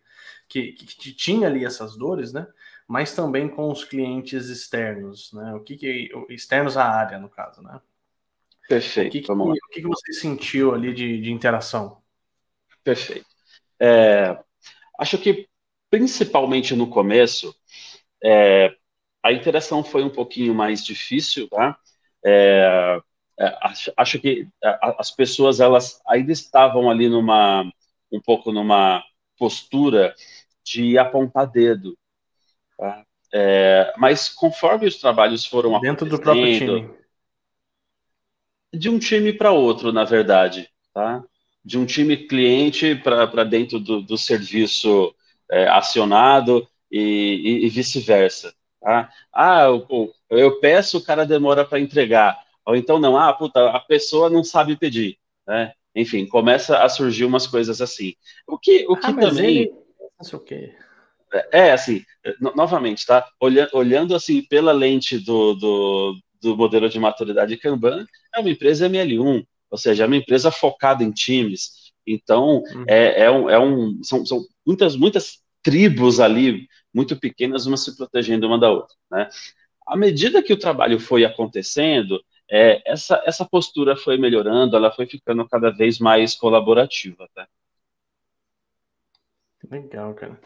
que, 0.49 0.73
que, 0.73 0.87
que, 0.87 1.13
tinha 1.13 1.47
ali 1.47 1.65
essas 1.65 1.97
dores, 1.97 2.33
né? 2.33 2.47
Mas 2.89 3.15
também 3.15 3.49
com 3.49 3.71
os 3.71 3.85
clientes 3.85 4.49
externos, 4.49 5.33
né? 5.33 5.55
O 5.55 5.61
que, 5.61 5.77
que 5.77 6.11
externos 6.29 6.77
à 6.77 6.85
área, 6.85 7.19
no 7.19 7.29
caso, 7.29 7.63
né? 7.63 7.81
Perfeito. 8.69 9.09
O 9.09 9.11
que, 9.11 9.21
que, 9.21 9.33
o 9.33 9.69
que, 9.71 9.83
você 9.83 10.13
sentiu 10.13 10.75
ali 10.75 10.95
de, 10.95 11.21
de 11.21 11.33
interação? 11.33 12.03
Perfeito. 12.83 13.27
É, 13.81 14.39
acho 14.99 15.19
que 15.19 15.49
principalmente 15.91 16.75
no 16.75 16.89
começo, 16.89 17.55
é, 18.25 18.75
a 19.23 19.31
interação 19.31 19.85
foi 19.85 20.03
um 20.03 20.09
pouquinho 20.09 20.55
mais 20.55 20.85
difícil, 20.85 21.49
tá? 21.49 21.77
É, 22.25 22.99
é 23.39 23.59
acho, 23.61 23.93
acho, 23.97 24.19
que 24.19 24.49
as 24.63 25.11
pessoas 25.11 25.61
elas 25.61 26.01
ainda 26.07 26.33
estavam 26.33 26.91
ali 26.91 27.09
numa 27.09 27.71
um 28.11 28.21
pouco 28.21 28.53
numa 28.53 29.03
postura 29.39 30.15
de 30.65 30.97
apontar 30.97 31.51
dedo, 31.51 31.97
tá? 32.83 33.05
É, 33.33 33.95
mas 33.97 34.29
conforme 34.29 34.87
os 34.87 34.97
trabalhos 34.97 35.47
foram 35.47 35.81
dentro 35.81 36.05
do 36.05 36.19
próprio 36.19 36.59
time, 36.59 36.91
de 38.75 38.91
um 38.91 38.99
time 38.99 39.33
para 39.33 39.53
outro, 39.53 39.93
na 39.93 40.05
verdade, 40.05 40.69
tá? 40.93 41.23
De 41.65 41.79
um 41.79 41.87
time 41.87 42.17
cliente 42.17 42.97
para 42.97 43.45
dentro 43.45 43.79
do, 43.79 44.03
do 44.03 44.19
serviço 44.19 45.15
é, 45.49 45.69
acionado 45.69 46.67
e, 46.91 47.61
e, 47.63 47.67
e 47.67 47.69
vice-versa. 47.69 48.53
Tá? 48.81 49.11
Ah, 49.33 49.63
eu, 49.67 50.13
eu, 50.29 50.59
peço, 50.59 50.99
o 50.99 51.05
cara 51.05 51.25
demora 51.25 51.65
para 51.65 51.79
entregar. 51.79 52.37
Ou 52.67 52.75
então 52.75 52.99
não, 52.99 53.17
ah, 53.17 53.33
puta, 53.33 53.71
a 53.71 53.79
pessoa 53.79 54.29
não 54.29 54.43
sabe 54.43 54.77
pedir. 54.77 55.19
Né? 55.47 55.73
Enfim, 55.95 56.27
começa 56.27 56.79
a 56.83 56.89
surgir 56.89 57.25
umas 57.25 57.47
coisas 57.47 57.81
assim. 57.81 58.15
O 58.47 58.59
que, 58.59 58.85
o 58.89 58.97
que 58.97 59.07
ah, 59.07 59.15
também. 59.15 59.57
Ele... 59.59 59.73
Não 60.19 60.25
sei 60.25 60.39
o 60.39 60.43
quê. 60.43 60.75
É, 61.33 61.69
é, 61.69 61.73
assim, 61.73 62.05
no, 62.41 62.55
novamente, 62.55 63.07
tá? 63.07 63.27
Olhando, 63.41 63.71
olhando 63.73 64.15
assim 64.15 64.43
pela 64.43 64.73
lente 64.73 65.19
do, 65.19 65.55
do, 65.55 66.19
do 66.41 66.57
modelo 66.57 66.89
de 66.89 66.99
maturidade 66.99 67.57
Kanban, 67.57 68.07
é 68.35 68.41
uma 68.41 68.51
empresa 68.51 68.89
ML1, 68.89 69.45
ou 69.71 69.79
seja, 69.79 70.05
é 70.05 70.07
uma 70.07 70.17
empresa 70.17 70.51
focada 70.51 71.03
em 71.03 71.11
times. 71.11 71.93
Então, 72.07 72.63
uhum. 72.75 72.85
é, 72.87 73.25
é, 73.25 73.31
um, 73.31 73.49
é 73.49 73.59
um 73.59 74.03
são, 74.03 74.27
são 74.27 74.45
muitas, 74.67 74.97
muitas 74.97 75.41
tribos 75.63 76.21
ali, 76.21 76.69
muito 76.93 77.19
pequenas, 77.19 77.67
uma 77.67 77.77
se 77.77 77.97
protegendo 77.97 78.47
uma 78.47 78.59
da 78.59 78.71
outra, 78.71 78.95
né? 79.11 79.29
À 79.87 79.97
medida 79.97 80.43
que 80.43 80.53
o 80.53 80.59
trabalho 80.59 81.01
foi 81.01 81.25
acontecendo, 81.25 82.23
é, 82.51 82.83
essa, 82.85 83.23
essa 83.25 83.45
postura 83.45 83.97
foi 83.97 84.17
melhorando, 84.19 84.77
ela 84.77 84.93
foi 84.93 85.07
ficando 85.07 85.47
cada 85.49 85.71
vez 85.71 85.99
mais 85.99 86.35
colaborativa, 86.35 87.29
tá? 87.35 87.49
Legal, 89.71 90.13
cara. 90.15 90.39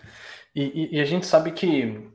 E, 0.57 0.62
e, 0.62 0.97
e, 0.97 1.01
a 1.03 1.05
gente 1.05 1.27
sabe 1.27 1.53
que, 1.53 2.09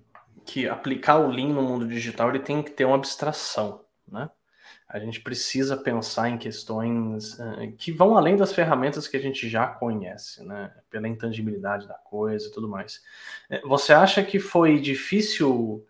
que 0.43 0.67
aplicar 0.67 1.17
o 1.17 1.29
Lean 1.29 1.49
no 1.49 1.61
mundo 1.61 1.87
digital 1.87 2.29
ele 2.29 2.39
tem 2.39 2.63
que 2.63 2.71
ter 2.71 2.85
uma 2.85 2.95
abstração, 2.95 3.85
né? 4.07 4.31
A 4.89 4.99
gente 4.99 5.21
precisa 5.21 5.77
pensar 5.77 6.27
em 6.27 6.39
questões 6.39 7.35
uh, 7.35 7.71
que 7.77 7.91
vão 7.91 8.17
além 8.17 8.35
das 8.35 8.51
ferramentas 8.51 9.07
que 9.07 9.15
a 9.15 9.21
gente 9.21 9.47
já 9.47 9.67
conhece, 9.67 10.43
né? 10.43 10.73
Pela 10.89 11.07
intangibilidade 11.07 11.87
da 11.87 11.93
coisa 11.93 12.47
e 12.47 12.51
tudo 12.51 12.67
mais. 12.67 12.99
Eh, 13.47 13.61
você 13.61 13.93
acha 13.93 14.23
que 14.23 14.39
foi 14.39 14.79
difícil 14.79 15.85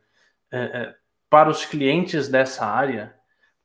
uh, 0.53 0.93
para 1.29 1.49
os 1.49 1.65
clientes 1.65 2.27
dessa 2.27 2.65
área 2.65 3.15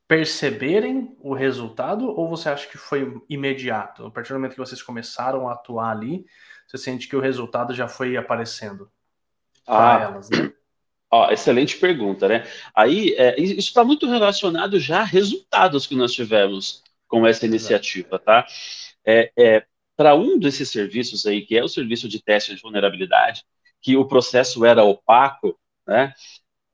perceberem 0.07 1.17
o 1.21 1.35
resultado 1.35 2.09
ou 2.09 2.29
você 2.31 2.49
acha 2.49 2.69
que 2.69 2.79
foi 2.79 3.21
imediato? 3.29 4.07
A 4.07 4.11
partir 4.13 4.33
do 4.33 4.37
momento 4.37 4.53
que 4.53 4.59
vocês 4.59 4.81
começaram 4.81 5.49
a 5.49 5.55
atuar 5.55 5.91
ali, 5.91 6.25
você 6.67 6.79
sente 6.79 7.09
que 7.09 7.17
o 7.17 7.21
resultado 7.21 7.75
já 7.75 7.89
foi 7.89 8.17
aparecendo 8.17 8.91
para 9.65 9.97
ah, 9.97 10.03
elas, 10.03 10.31
né? 10.31 10.53
Ó, 11.11 11.31
excelente 11.31 11.77
pergunta, 11.79 12.29
né? 12.29 12.47
Aí, 12.75 13.15
é, 13.17 13.41
isso 13.41 13.69
está 13.69 13.85
muito 13.85 14.07
relacionado 14.07 14.79
já 14.79 15.01
a 15.01 15.05
resultados 15.05 15.87
que 15.87 15.95
nós 15.95 16.13
tivemos 16.13 16.83
com 17.07 17.27
essa 17.27 17.47
iniciativa, 17.47 18.19
tá? 18.19 18.45
É, 19.05 19.31
é 19.37 19.67
Para 19.97 20.15
um 20.15 20.39
desses 20.39 20.69
serviços 20.69 21.25
aí, 21.25 21.43
que 21.43 21.57
é 21.57 21.63
o 21.63 21.69
serviço 21.69 22.09
de 22.09 22.21
teste 22.21 22.55
de 22.55 22.61
vulnerabilidade, 22.61 23.45
que 23.81 23.97
o 23.97 24.05
processo 24.05 24.65
era 24.65 24.83
opaco, 24.83 25.59
né? 25.87 26.13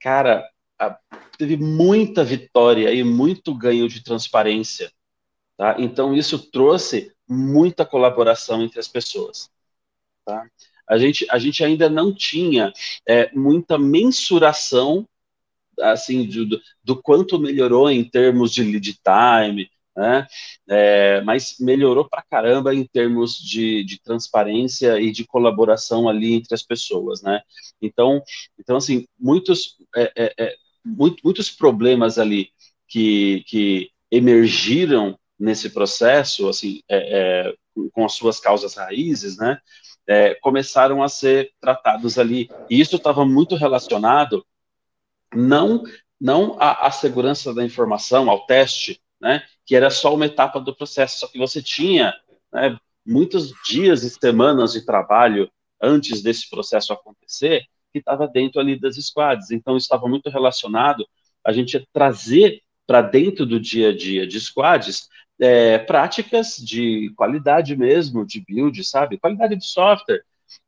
Cara, 0.01 0.49
a, 0.79 0.99
teve 1.37 1.57
muita 1.59 2.25
vitória 2.25 2.93
e 2.93 3.05
muito 3.05 3.55
ganho 3.55 3.87
de 3.87 4.03
transparência, 4.03 4.91
tá? 5.59 5.77
Então, 5.79 6.15
isso 6.15 6.51
trouxe 6.51 7.15
muita 7.29 7.85
colaboração 7.85 8.63
entre 8.63 8.81
as 8.81 8.89
pessoas, 8.89 9.51
tá? 10.25 10.47
a 10.89 10.99
gente, 10.99 11.27
a 11.31 11.39
gente 11.39 11.65
ainda 11.65 11.89
não 11.89 12.15
tinha 12.15 12.73
é, 13.09 13.31
muita 13.35 13.79
mensuração 13.79 15.09
assim 15.81 16.27
do, 16.27 16.61
do, 16.85 17.01
quanto 17.01 17.39
melhorou 17.39 17.91
em 17.91 18.05
termos 18.05 18.53
de 18.53 18.63
lead 18.63 18.99
time, 19.03 19.71
né? 19.97 20.27
É, 20.69 21.21
mas 21.23 21.57
melhorou 21.59 22.09
pra 22.09 22.23
caramba 22.23 22.75
em 22.75 22.85
termos 22.85 23.37
de, 23.39 23.85
de, 23.85 24.01
transparência 24.01 25.01
e 25.01 25.11
de 25.11 25.25
colaboração 25.25 26.09
ali 26.09 26.35
entre 26.35 26.55
as 26.55 26.63
pessoas, 26.63 27.23
né? 27.23 27.41
Então, 27.81 28.23
então 28.59 28.77
assim, 28.77 29.07
muitos, 29.19 29.77
é, 29.97 30.13
é, 30.17 30.35
é 30.39 30.55
muito, 30.85 31.23
muitos 31.25 31.51
problemas 31.51 32.19
ali 32.19 32.51
que, 32.87 33.43
que 33.47 33.91
emergiram 34.11 35.19
nesse 35.39 35.71
processo, 35.71 36.49
assim, 36.49 36.83
é, 36.89 37.49
é, 37.49 37.55
com 37.93 38.05
as 38.05 38.13
suas 38.13 38.39
causas 38.39 38.75
raízes, 38.75 39.37
né? 39.37 39.59
É, 40.07 40.35
começaram 40.37 41.03
a 41.03 41.09
ser 41.09 41.53
tratados 41.61 42.19
ali. 42.19 42.51
E 42.69 42.81
isso 42.81 42.97
estava 42.97 43.25
muito 43.25 43.55
relacionado 43.55 44.45
não 45.35 45.83
não 46.21 46.57
à, 46.61 46.87
à, 46.87 46.91
segurança 46.93 47.53
da 47.53 47.65
informação, 47.65 48.31
ao 48.31 48.47
teste, 48.47 49.03
né, 49.21 49.43
que 49.67 49.75
era 49.75 49.91
só 49.91 50.15
uma 50.15 50.27
etapa 50.27 50.61
do 50.61 50.73
processo, 50.73 51.19
só 51.19 51.27
que 51.27 51.37
você 51.37 51.61
tinha 51.61 52.15
né, 52.53 52.79
muitos 53.05 53.53
dias 53.67 54.05
e 54.05 54.11
semanas 54.11 54.73
de 54.73 54.87
trabalho 54.87 55.51
antes 55.81 56.23
desse 56.23 56.49
processo 56.49 56.93
acontecer, 56.93 57.65
que 57.93 57.99
estava 57.99 58.29
dentro 58.29 58.61
ali 58.61 58.79
das 58.79 58.97
squads. 58.97 59.51
Então, 59.51 59.77
estava 59.77 60.07
muito 60.07 60.31
relacionado 60.31 61.05
a 61.45 61.53
gente 61.53 61.85
trazer 61.93 62.63
para 62.87 63.03
dentro 63.03 63.45
do 63.45 63.59
dia 63.59 63.91
a 63.91 63.97
dia 63.97 64.27
de 64.27 64.41
squads 64.41 65.09
é, 65.41 65.79
práticas 65.79 66.57
de 66.57 67.13
qualidade 67.17 67.77
mesmo, 67.77 68.27
de 68.27 68.41
build, 68.41 68.83
sabe? 68.85 69.19
Qualidade 69.19 69.57
de 69.57 69.65
software, 69.65 70.23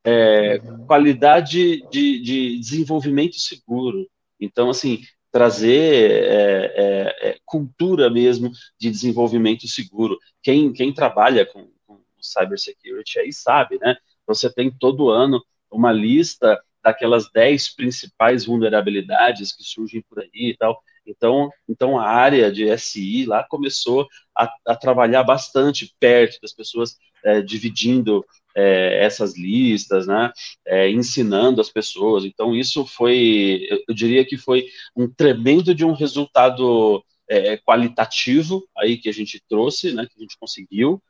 é, 0.04 0.58
qualidade 0.86 1.82
de, 1.90 2.20
de, 2.20 2.58
desenvolvimento 2.58 3.38
seguro. 3.38 4.08
Então, 4.40 4.70
assim, 4.70 5.02
trazer 5.30 6.10
é, 6.10 6.72
é, 6.76 7.28
é, 7.30 7.38
cultura 7.44 8.10
mesmo 8.10 8.50
de 8.78 8.90
desenvolvimento 8.90 9.66
seguro. 9.66 10.18
Quem, 10.42 10.72
quem 10.72 10.92
trabalha 10.92 11.44
com, 11.46 11.70
com 11.86 12.00
cybersecurity 12.20 13.18
aí 13.18 13.32
sabe, 13.32 13.78
né? 13.78 13.96
Você 14.26 14.52
tem 14.52 14.70
todo 14.70 15.10
ano 15.10 15.42
uma 15.70 15.92
lista 15.92 16.60
daquelas 16.82 17.30
10 17.32 17.74
principais 17.74 18.44
vulnerabilidades 18.44 19.52
que 19.54 19.62
surgem 19.62 20.02
por 20.08 20.20
aí 20.20 20.30
e 20.50 20.56
tal. 20.56 20.80
Então, 21.06 21.50
então 21.68 21.98
a 21.98 22.08
área 22.08 22.50
de 22.50 22.68
SI 22.78 23.26
lá 23.26 23.44
começou 23.44 24.08
a, 24.36 24.48
a 24.66 24.76
trabalhar 24.76 25.22
bastante 25.22 25.94
perto 25.98 26.38
das 26.40 26.52
pessoas, 26.52 26.96
é, 27.24 27.40
dividindo 27.40 28.24
é, 28.54 29.04
essas 29.04 29.36
listas, 29.36 30.06
né, 30.06 30.32
é, 30.66 30.90
ensinando 30.90 31.60
as 31.60 31.70
pessoas. 31.70 32.24
Então, 32.24 32.54
isso 32.54 32.86
foi, 32.86 33.66
eu 33.88 33.94
diria 33.94 34.24
que 34.24 34.36
foi 34.36 34.66
um 34.96 35.08
tremendo 35.08 35.74
de 35.74 35.84
um 35.84 35.92
resultado 35.92 37.04
é, 37.28 37.56
qualitativo 37.58 38.64
aí 38.76 38.96
que 38.96 39.08
a 39.08 39.12
gente 39.12 39.42
trouxe, 39.48 39.92
né, 39.92 40.06
que 40.06 40.18
a 40.18 40.22
gente 40.22 40.38
conseguiu, 40.38 41.02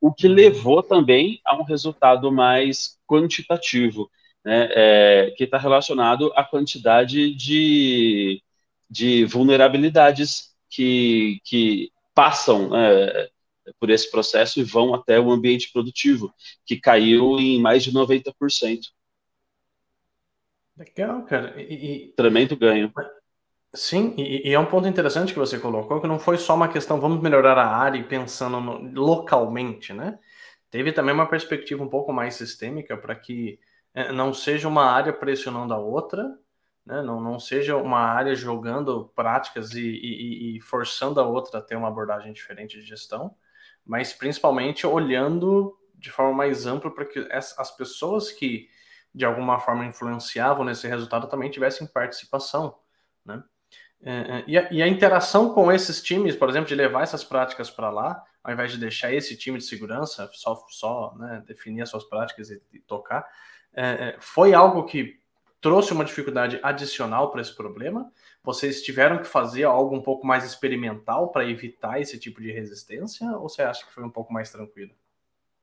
o 0.00 0.12
que 0.12 0.26
levou 0.26 0.82
também 0.82 1.40
a 1.44 1.54
um 1.56 1.62
resultado 1.62 2.32
mais 2.32 2.98
quantitativo, 3.06 4.10
né, 4.44 4.68
é, 4.72 5.34
que 5.36 5.44
está 5.44 5.58
relacionado 5.58 6.32
à 6.34 6.42
quantidade 6.42 7.34
de 7.34 8.42
de 8.90 9.24
vulnerabilidades 9.24 10.54
que, 10.68 11.40
que 11.44 11.92
passam 12.14 12.74
é, 12.74 13.30
por 13.78 13.90
esse 13.90 14.10
processo 14.10 14.60
e 14.60 14.64
vão 14.64 14.94
até 14.94 15.20
o 15.20 15.30
ambiente 15.30 15.70
produtivo, 15.72 16.32
que 16.66 16.80
caiu 16.80 17.38
em 17.38 17.60
mais 17.60 17.84
de 17.84 17.92
90%. 17.92 18.80
Legal, 20.76 21.22
cara. 21.24 21.60
E, 21.60 21.74
e... 21.74 22.12
Tremendo 22.12 22.56
ganho. 22.56 22.92
Sim, 23.72 24.14
e, 24.16 24.48
e, 24.48 24.52
é 24.52 24.58
um 24.58 24.66
ponto 24.66 24.88
interessante 24.88 25.32
que 25.32 25.38
você 25.38 25.58
colocou, 25.58 26.00
que 26.00 26.08
não 26.08 26.18
foi 26.18 26.36
só 26.38 26.56
uma 26.56 26.68
questão, 26.68 27.00
vamos 27.00 27.22
melhorar 27.22 27.56
a 27.56 27.68
área 27.68 27.98
e 27.98 28.04
pensando 28.04 28.60
no, 28.60 29.00
localmente, 29.00 29.92
né? 29.92 30.18
Teve 30.70 30.92
também 30.92 31.14
uma 31.14 31.28
perspectiva 31.28 31.82
um 31.82 31.88
pouco 31.88 32.12
mais 32.12 32.34
sistêmica 32.34 32.96
para 32.96 33.14
que 33.14 33.60
é, 33.94 34.12
não 34.12 34.34
seja 34.34 34.66
uma 34.66 34.84
área 34.84 35.12
pressionando 35.12 35.72
a 35.72 35.78
outra, 35.78 36.36
né? 36.90 37.02
não, 37.02 37.20
não 37.20 37.38
seja 37.38 37.76
uma 37.76 38.00
área 38.00 38.34
jogando 38.34 39.12
práticas 39.14 39.74
e, 39.74 39.80
e, 39.80 40.56
e, 40.56 40.60
forçando 40.60 41.20
a 41.20 41.24
outra 41.24 41.60
a 41.60 41.62
ter 41.62 41.76
uma 41.76 41.86
abordagem 41.86 42.32
diferente 42.32 42.80
de 42.80 42.84
gestão, 42.84 43.36
mas 43.86 44.12
principalmente 44.12 44.84
olhando 44.84 45.78
de 45.94 46.10
forma 46.10 46.32
mais 46.32 46.66
ampla 46.66 46.90
para 46.90 47.04
que 47.04 47.28
as 47.30 47.70
pessoas 47.76 48.32
que 48.32 48.68
de 49.14 49.24
alguma 49.24 49.60
forma 49.60 49.84
influenciavam 49.84 50.64
nesse 50.64 50.88
resultado 50.88 51.28
também 51.28 51.50
tivessem 51.50 51.86
participação, 51.86 52.76
né? 53.24 53.42
É, 54.02 54.12
é, 54.12 54.44
e, 54.46 54.56
a, 54.56 54.72
e, 54.72 54.82
a, 54.82 54.88
interação 54.88 55.52
com 55.52 55.70
esses 55.70 56.02
times, 56.02 56.34
por 56.34 56.48
exemplo, 56.48 56.68
de 56.68 56.74
levar 56.74 57.02
essas 57.02 57.22
práticas 57.22 57.70
para 57.70 57.90
lá, 57.90 58.24
ao 58.42 58.50
invés 58.50 58.72
de 58.72 58.78
deixar 58.78 59.12
esse 59.12 59.36
time 59.36 59.58
de 59.58 59.64
segurança 59.64 60.26
só, 60.32 60.64
só 60.68 61.14
né, 61.18 61.42
definir 61.46 61.82
as 61.82 61.90
suas 61.90 62.04
práticas 62.04 62.50
e, 62.50 62.62
e 62.72 62.78
tocar, 62.78 63.28
é, 63.74 63.84
é 63.84 64.16
foi 64.18 64.54
algo 64.54 64.86
que 64.86 65.19
trouxe 65.60 65.92
uma 65.92 66.04
dificuldade 66.04 66.58
adicional 66.62 67.30
para 67.30 67.40
esse 67.40 67.54
problema. 67.54 68.10
Vocês 68.42 68.82
tiveram 68.82 69.18
que 69.18 69.26
fazer 69.26 69.64
algo 69.64 69.94
um 69.94 70.00
pouco 70.00 70.26
mais 70.26 70.44
experimental 70.44 71.28
para 71.28 71.48
evitar 71.48 72.00
esse 72.00 72.18
tipo 72.18 72.40
de 72.40 72.50
resistência, 72.50 73.26
ou 73.36 73.48
você 73.48 73.62
acha 73.62 73.84
que 73.84 73.92
foi 73.92 74.02
um 74.02 74.10
pouco 74.10 74.32
mais 74.32 74.50
tranquilo? 74.50 74.92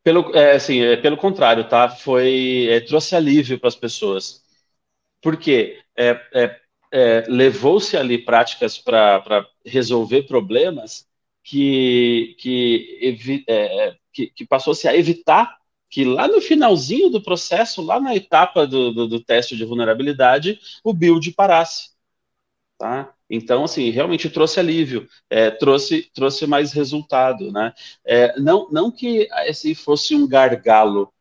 Pelo, 0.04 0.36
é, 0.36 0.54
assim, 0.54 0.82
é, 0.82 0.96
pelo 0.96 1.18
contrário, 1.18 1.68
tá? 1.68 1.90
Foi 1.90 2.68
é, 2.70 2.80
trouxe 2.80 3.16
alívio 3.16 3.60
para 3.60 3.68
as 3.68 3.76
pessoas. 3.76 4.44
Por 5.22 5.36
quê? 5.38 5.82
É, 5.96 6.10
é, 6.34 6.62
é, 6.92 7.24
levou-se 7.28 7.98
ali 7.98 8.18
práticas 8.18 8.78
para 8.78 9.46
resolver 9.66 10.24
problemas 10.24 11.08
que, 11.44 12.36
que, 12.40 13.44
é, 13.48 13.96
que, 14.14 14.28
que 14.28 14.46
passou-se 14.46 14.88
a 14.88 14.96
evitar 14.96 15.58
que 15.90 16.04
lá 16.04 16.28
no 16.28 16.42
finalzinho 16.42 17.10
do 17.10 17.22
processo, 17.22 17.82
lá 17.82 18.00
na 18.00 18.16
etapa 18.16 18.68
do, 18.68 18.92
do, 18.94 19.08
do 19.08 19.24
teste 19.24 19.56
de 19.56 19.66
vulnerabilidade, 19.66 20.60
o 20.84 20.94
build 20.94 21.32
parasse. 21.32 21.92
Tá? 22.78 23.14
Então, 23.30 23.64
assim, 23.64 23.90
realmente 23.90 24.30
trouxe 24.30 24.60
alívio, 24.60 25.08
é, 25.30 25.50
trouxe, 25.50 26.10
trouxe 26.14 26.46
mais 26.46 26.72
resultado, 26.72 27.52
né? 27.52 27.74
É, 28.06 28.40
não, 28.40 28.70
não 28.72 28.92
que 28.92 29.28
esse 29.46 29.74
fosse 29.76 30.16
um 30.16 30.28
gargalo 30.28 31.12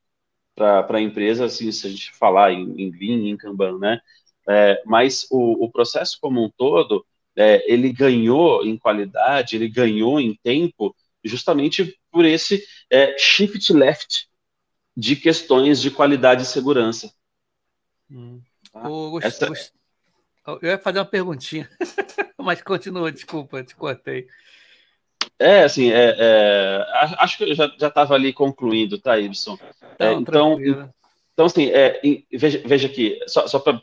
para 0.54 0.98
a 0.98 1.00
empresa, 1.00 1.46
assim, 1.46 1.70
se 1.72 1.86
a 1.86 1.90
gente 1.90 2.12
falar 2.12 2.52
em, 2.52 2.62
em 2.80 2.90
Lean, 2.90 3.28
em 3.28 3.36
Kanban, 3.36 3.78
né? 3.78 4.00
É, 4.48 4.82
mas 4.86 5.26
o, 5.30 5.64
o, 5.64 5.70
processo 5.70 6.18
como 6.20 6.44
um 6.44 6.50
todo, 6.56 7.04
é, 7.36 7.70
ele 7.72 7.92
ganhou 7.92 8.64
em 8.64 8.76
qualidade, 8.78 9.56
ele 9.56 9.68
ganhou 9.68 10.20
em 10.20 10.38
tempo, 10.42 10.94
justamente 11.24 11.98
por 12.10 12.24
esse 12.24 12.64
é, 12.90 13.16
shift 13.18 13.72
left 13.72 14.28
de 14.96 15.16
questões 15.16 15.80
de 15.80 15.90
qualidade 15.90 16.42
e 16.42 16.46
segurança. 16.46 17.12
Hum. 18.10 18.40
Tá? 18.72 18.88
Essa... 19.22 19.48
Eu 20.46 20.70
ia 20.70 20.78
fazer 20.78 21.00
uma 21.00 21.04
perguntinha, 21.04 21.68
mas 22.38 22.62
continua, 22.62 23.10
desculpa, 23.10 23.62
te 23.62 23.74
cortei. 23.74 24.28
É, 25.38 25.64
assim, 25.64 25.90
é, 25.90 26.16
é, 26.18 26.86
acho 27.18 27.36
que 27.36 27.44
eu 27.44 27.54
já 27.54 27.66
estava 27.66 28.14
ali 28.14 28.32
concluindo, 28.32 28.98
tá, 28.98 29.18
Ibson? 29.18 29.58
É, 29.98 30.12
então, 30.12 30.58
então, 31.32 31.44
assim, 31.44 31.66
é, 31.66 32.00
veja, 32.32 32.62
veja 32.64 32.86
aqui, 32.86 33.18
só, 33.26 33.46
só 33.46 33.58
para 33.58 33.82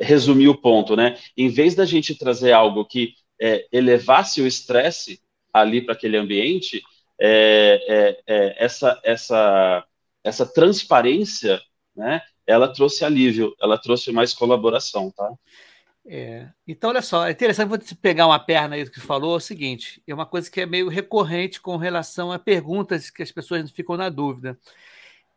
resumir 0.00 0.48
o 0.48 0.56
ponto, 0.56 0.94
né? 0.94 1.18
Em 1.36 1.48
vez 1.48 1.74
da 1.74 1.84
gente 1.84 2.14
trazer 2.14 2.52
algo 2.52 2.84
que 2.84 3.14
é, 3.40 3.66
elevasse 3.72 4.40
o 4.40 4.46
estresse 4.46 5.20
ali 5.52 5.80
para 5.80 5.94
aquele 5.94 6.16
ambiente, 6.16 6.82
é, 7.20 7.84
é, 7.88 8.20
é, 8.26 8.64
essa, 8.64 9.00
essa, 9.02 9.84
essa 10.24 10.46
transparência, 10.46 11.60
né? 11.94 12.20
Ela 12.46 12.72
trouxe 12.72 13.04
alívio, 13.04 13.54
ela 13.60 13.78
trouxe 13.78 14.10
mais 14.12 14.34
colaboração, 14.34 15.10
tá? 15.10 15.32
É. 16.04 16.48
Então, 16.66 16.90
olha 16.90 17.02
só, 17.02 17.26
é 17.26 17.30
interessante 17.30 17.68
vou 17.68 17.78
te 17.78 17.94
pegar 17.94 18.26
uma 18.26 18.38
perna 18.38 18.74
aí 18.74 18.84
do 18.84 18.90
que 18.90 19.00
você 19.00 19.06
falou, 19.06 19.34
é 19.34 19.36
o 19.36 19.40
seguinte, 19.40 20.02
é 20.06 20.12
uma 20.12 20.26
coisa 20.26 20.50
que 20.50 20.60
é 20.60 20.66
meio 20.66 20.88
recorrente 20.88 21.60
com 21.60 21.76
relação 21.76 22.32
a 22.32 22.38
perguntas 22.38 23.08
que 23.08 23.22
as 23.22 23.30
pessoas 23.30 23.70
ficam 23.70 23.96
na 23.96 24.08
dúvida. 24.08 24.58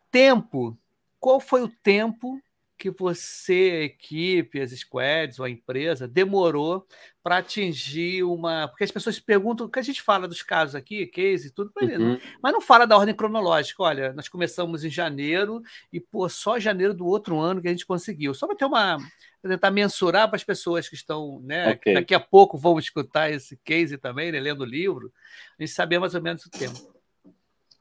Tempo, 0.09 0.77
qual 1.19 1.39
foi 1.39 1.61
o 1.61 1.69
tempo 1.69 2.41
que 2.77 2.89
você, 2.89 3.71
a 3.73 3.83
equipe, 3.85 4.59
as 4.59 4.71
squads 4.71 5.39
ou 5.39 5.45
a 5.45 5.49
empresa 5.49 6.07
demorou 6.07 6.85
para 7.23 7.37
atingir 7.37 8.23
uma. 8.23 8.67
Porque 8.67 8.83
as 8.83 8.91
pessoas 8.91 9.19
perguntam, 9.19 9.69
que 9.69 9.79
a 9.79 9.81
gente 9.81 10.01
fala 10.01 10.27
dos 10.27 10.43
casos 10.43 10.75
aqui, 10.75 11.05
case 11.07 11.47
e 11.47 11.51
tudo, 11.51 11.71
uhum. 11.81 12.19
mas 12.41 12.53
não 12.53 12.61
fala 12.61 12.85
da 12.85 12.97
ordem 12.97 13.15
cronológica. 13.15 13.81
Olha, 13.81 14.13
nós 14.13 14.27
começamos 14.27 14.83
em 14.83 14.89
janeiro 14.89 15.61
e, 15.91 15.99
pô, 15.99 16.27
só 16.27 16.59
janeiro 16.59 16.93
do 16.93 17.05
outro 17.05 17.39
ano 17.39 17.61
que 17.61 17.67
a 17.67 17.71
gente 17.71 17.85
conseguiu. 17.85 18.33
Só 18.33 18.45
para 18.47 18.55
ter 18.55 18.65
uma. 18.65 18.97
Pra 19.41 19.51
tentar 19.51 19.71
mensurar 19.71 20.27
para 20.27 20.35
as 20.35 20.43
pessoas 20.43 20.89
que 20.89 20.95
estão, 20.95 21.39
né? 21.43 21.69
Okay. 21.69 21.77
Que 21.77 21.93
daqui 21.93 22.15
a 22.15 22.19
pouco 22.19 22.57
vão 22.57 22.77
escutar 22.79 23.29
esse 23.29 23.57
case 23.63 23.97
também, 23.97 24.31
né, 24.31 24.39
lendo 24.39 24.61
o 24.61 24.65
livro, 24.65 25.11
a 25.57 25.63
gente 25.63 25.73
saber 25.73 25.99
mais 25.99 26.15
ou 26.15 26.21
menos 26.21 26.45
o 26.45 26.49
tempo. 26.49 26.94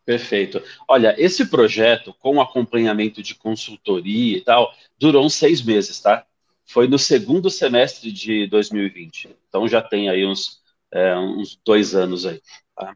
Perfeito. 0.05 0.63
Olha, 0.87 1.15
esse 1.19 1.47
projeto, 1.47 2.15
com 2.21 2.41
acompanhamento 2.41 3.23
de 3.23 3.35
consultoria 3.35 4.37
e 4.37 4.41
tal, 4.43 4.73
durou 4.99 5.25
uns 5.25 5.35
seis 5.35 5.63
meses, 5.63 5.99
tá? 6.01 6.27
Foi 6.67 6.87
no 6.87 6.99
segundo 6.99 7.49
semestre 7.51 8.13
de 8.13 8.47
2020. 8.47 9.35
Então 9.49 9.67
já 9.67 9.81
tem 9.81 10.09
aí 10.11 10.27
uns, 10.27 10.61
é, 10.93 11.17
uns 11.17 11.59
dois 11.65 11.95
anos 11.95 12.27
aí. 12.27 12.41
Tá? 12.77 12.95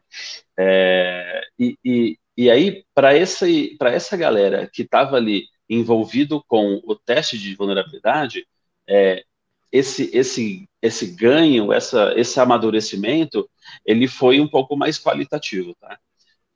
É, 0.57 1.41
e, 1.57 1.77
e, 1.83 2.19
e 2.37 2.49
aí, 2.49 2.85
para 2.93 3.15
essa, 3.15 4.17
galera 4.17 4.69
que 4.71 4.83
estava 4.83 5.15
ali 5.17 5.47
envolvido 5.67 6.43
com 6.47 6.81
o 6.85 6.95
teste 6.95 7.37
de 7.37 7.55
vulnerabilidade, 7.55 8.47
é, 8.87 9.23
esse, 9.71 10.09
esse, 10.15 10.69
esse 10.81 11.07
ganho, 11.15 11.71
essa, 11.73 12.13
esse 12.15 12.39
amadurecimento, 12.39 13.49
ele 13.85 14.07
foi 14.07 14.39
um 14.39 14.47
pouco 14.47 14.75
mais 14.75 14.99
qualitativo, 14.99 15.75
tá? 15.79 15.99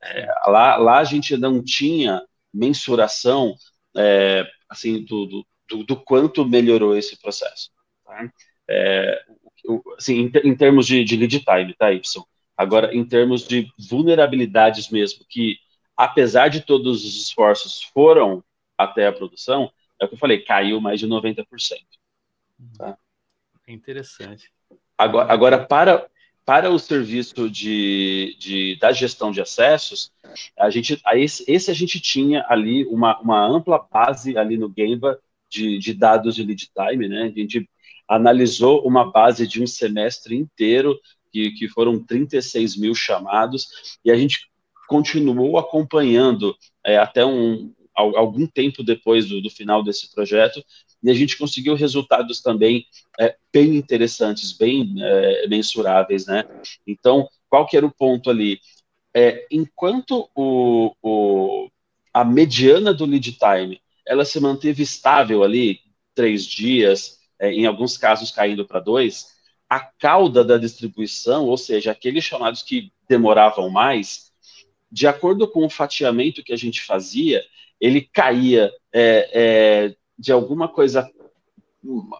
É, 0.06 0.28
lá, 0.47 0.76
lá 0.76 0.97
a 0.99 1.04
gente 1.04 1.38
não 1.38 1.64
tinha 1.64 2.22
mensuração 2.54 3.56
é, 3.95 4.45
assim 4.70 5.04
do, 5.04 5.45
do, 5.70 5.84
do, 5.84 5.95
quanto 5.95 6.45
melhorou 6.45 6.95
esse 6.95 7.20
processo. 7.20 7.72
Tá? 8.06 8.30
É, 8.68 9.24
assim, 9.97 10.16
em, 10.16 10.49
em, 10.49 10.56
termos 10.56 10.86
de, 10.86 11.04
de 11.04 11.16
lead 11.16 11.39
time, 11.39 11.74
tá, 11.74 11.91
Y? 11.91 12.24
Agora, 12.56 12.93
em 12.93 13.04
termos 13.04 13.47
de 13.47 13.68
vulnerabilidades 13.89 14.89
mesmo, 14.89 15.26
que 15.28 15.58
apesar 15.97 16.49
de 16.49 16.62
todos 16.62 17.04
os 17.04 17.24
esforços 17.24 17.82
foram 17.93 18.43
até 18.78 19.08
a 19.08 19.14
produção, 19.14 19.72
é 19.99 20.06
o 20.06 20.08
que 20.08 20.16
eu 20.16 20.20
falei, 20.20 20.43
caiu 20.43 20.82
mais 20.82 20.99
de 20.99 21.08
90%. 21.08 21.45
Tá? 22.78 22.97
É 23.68 23.72
interessante. 23.74 24.51
Agora, 24.97 25.34
agora 25.34 25.66
para, 25.66 26.10
para 26.45 26.69
o 26.69 26.77
serviço 26.77 27.49
de, 27.49 28.35
de, 28.39 28.77
da 28.79 28.91
gestão 28.91 29.31
de 29.31 29.41
acessos, 29.41 30.11
a 30.57 30.69
gente, 30.69 30.99
a 31.05 31.17
esse, 31.17 31.43
esse, 31.47 31.71
a 31.71 31.73
gente 31.73 31.99
tinha 31.99 32.45
ali 32.49 32.85
uma, 32.85 33.19
uma 33.19 33.45
ampla 33.45 33.79
base 33.91 34.37
ali 34.37 34.57
no 34.57 34.71
Gemba 34.75 35.19
de, 35.49 35.77
de, 35.77 35.93
dados 35.93 36.35
de 36.35 36.43
lead 36.43 36.69
time, 36.75 37.07
né? 37.07 37.23
A 37.23 37.39
gente 37.39 37.69
analisou 38.07 38.85
uma 38.85 39.09
base 39.09 39.47
de 39.47 39.61
um 39.61 39.67
semestre 39.67 40.35
inteiro, 40.35 40.99
que, 41.31 41.51
que 41.51 41.67
foram 41.69 42.03
36 42.03 42.77
mil 42.77 42.93
chamados, 42.93 43.97
e 44.03 44.11
a 44.11 44.15
gente 44.15 44.49
continuou 44.87 45.57
acompanhando 45.57 46.55
é, 46.85 46.97
até 46.97 47.25
um, 47.25 47.73
algum 47.95 48.45
tempo 48.45 48.83
depois 48.83 49.27
do, 49.27 49.41
do, 49.41 49.49
final 49.49 49.83
desse 49.83 50.13
projeto, 50.13 50.63
e 51.04 51.12
a 51.12 51.14
gente 51.14 51.38
conseguiu 51.38 51.76
resultados 51.76 52.41
também 52.41 52.86
é, 53.20 53.36
bem 53.51 53.76
interessantes, 53.76 54.54
bem 54.54 54.95
é, 54.99 55.47
mensuráveis, 55.47 56.26
né? 56.26 56.45
Então, 56.88 57.28
qual 57.49 57.68
que 57.68 57.76
era 57.76 57.86
o 57.86 57.93
ponto 57.93 58.30
ali? 58.30 58.60
É, 59.14 59.45
enquanto 59.51 60.30
o, 60.34 60.95
o, 61.01 61.70
a 62.14 62.24
mediana 62.24 62.93
do 62.93 63.06
lead 63.06 63.34
time, 63.34 63.82
ela 64.08 64.24
se 64.24 64.39
manteve 64.39 64.82
estável 64.82 65.43
ali, 65.43 65.80
três 66.16 66.45
dias, 66.45 67.20
é, 67.39 67.51
em 67.51 67.66
alguns 67.66 67.97
casos 67.97 68.32
caindo 68.32 68.66
para 68.66 68.80
dois, 68.80 69.34
a 69.70 69.80
cauda 69.80 70.43
da 70.43 70.58
distribuição, 70.58 71.45
ou 71.47 71.58
seja, 71.58 71.91
aqueles 71.91 72.24
chamados 72.24 72.62
que 72.62 72.91
demoravam 73.08 73.70
mais, 73.70 74.32
de 74.91 75.08
acordo 75.08 75.47
com 75.47 75.66
o 75.66 75.70
fatiamento 75.70 76.43
que 76.43 76.54
a 76.54 76.58
gente 76.58 76.82
fazia, 76.82 77.43
ele 77.80 78.01
caía 78.01 78.72
é, 78.93 79.30
é, 79.34 79.95
de 80.24 80.32
alguma 80.32 80.69
coisa 80.69 81.11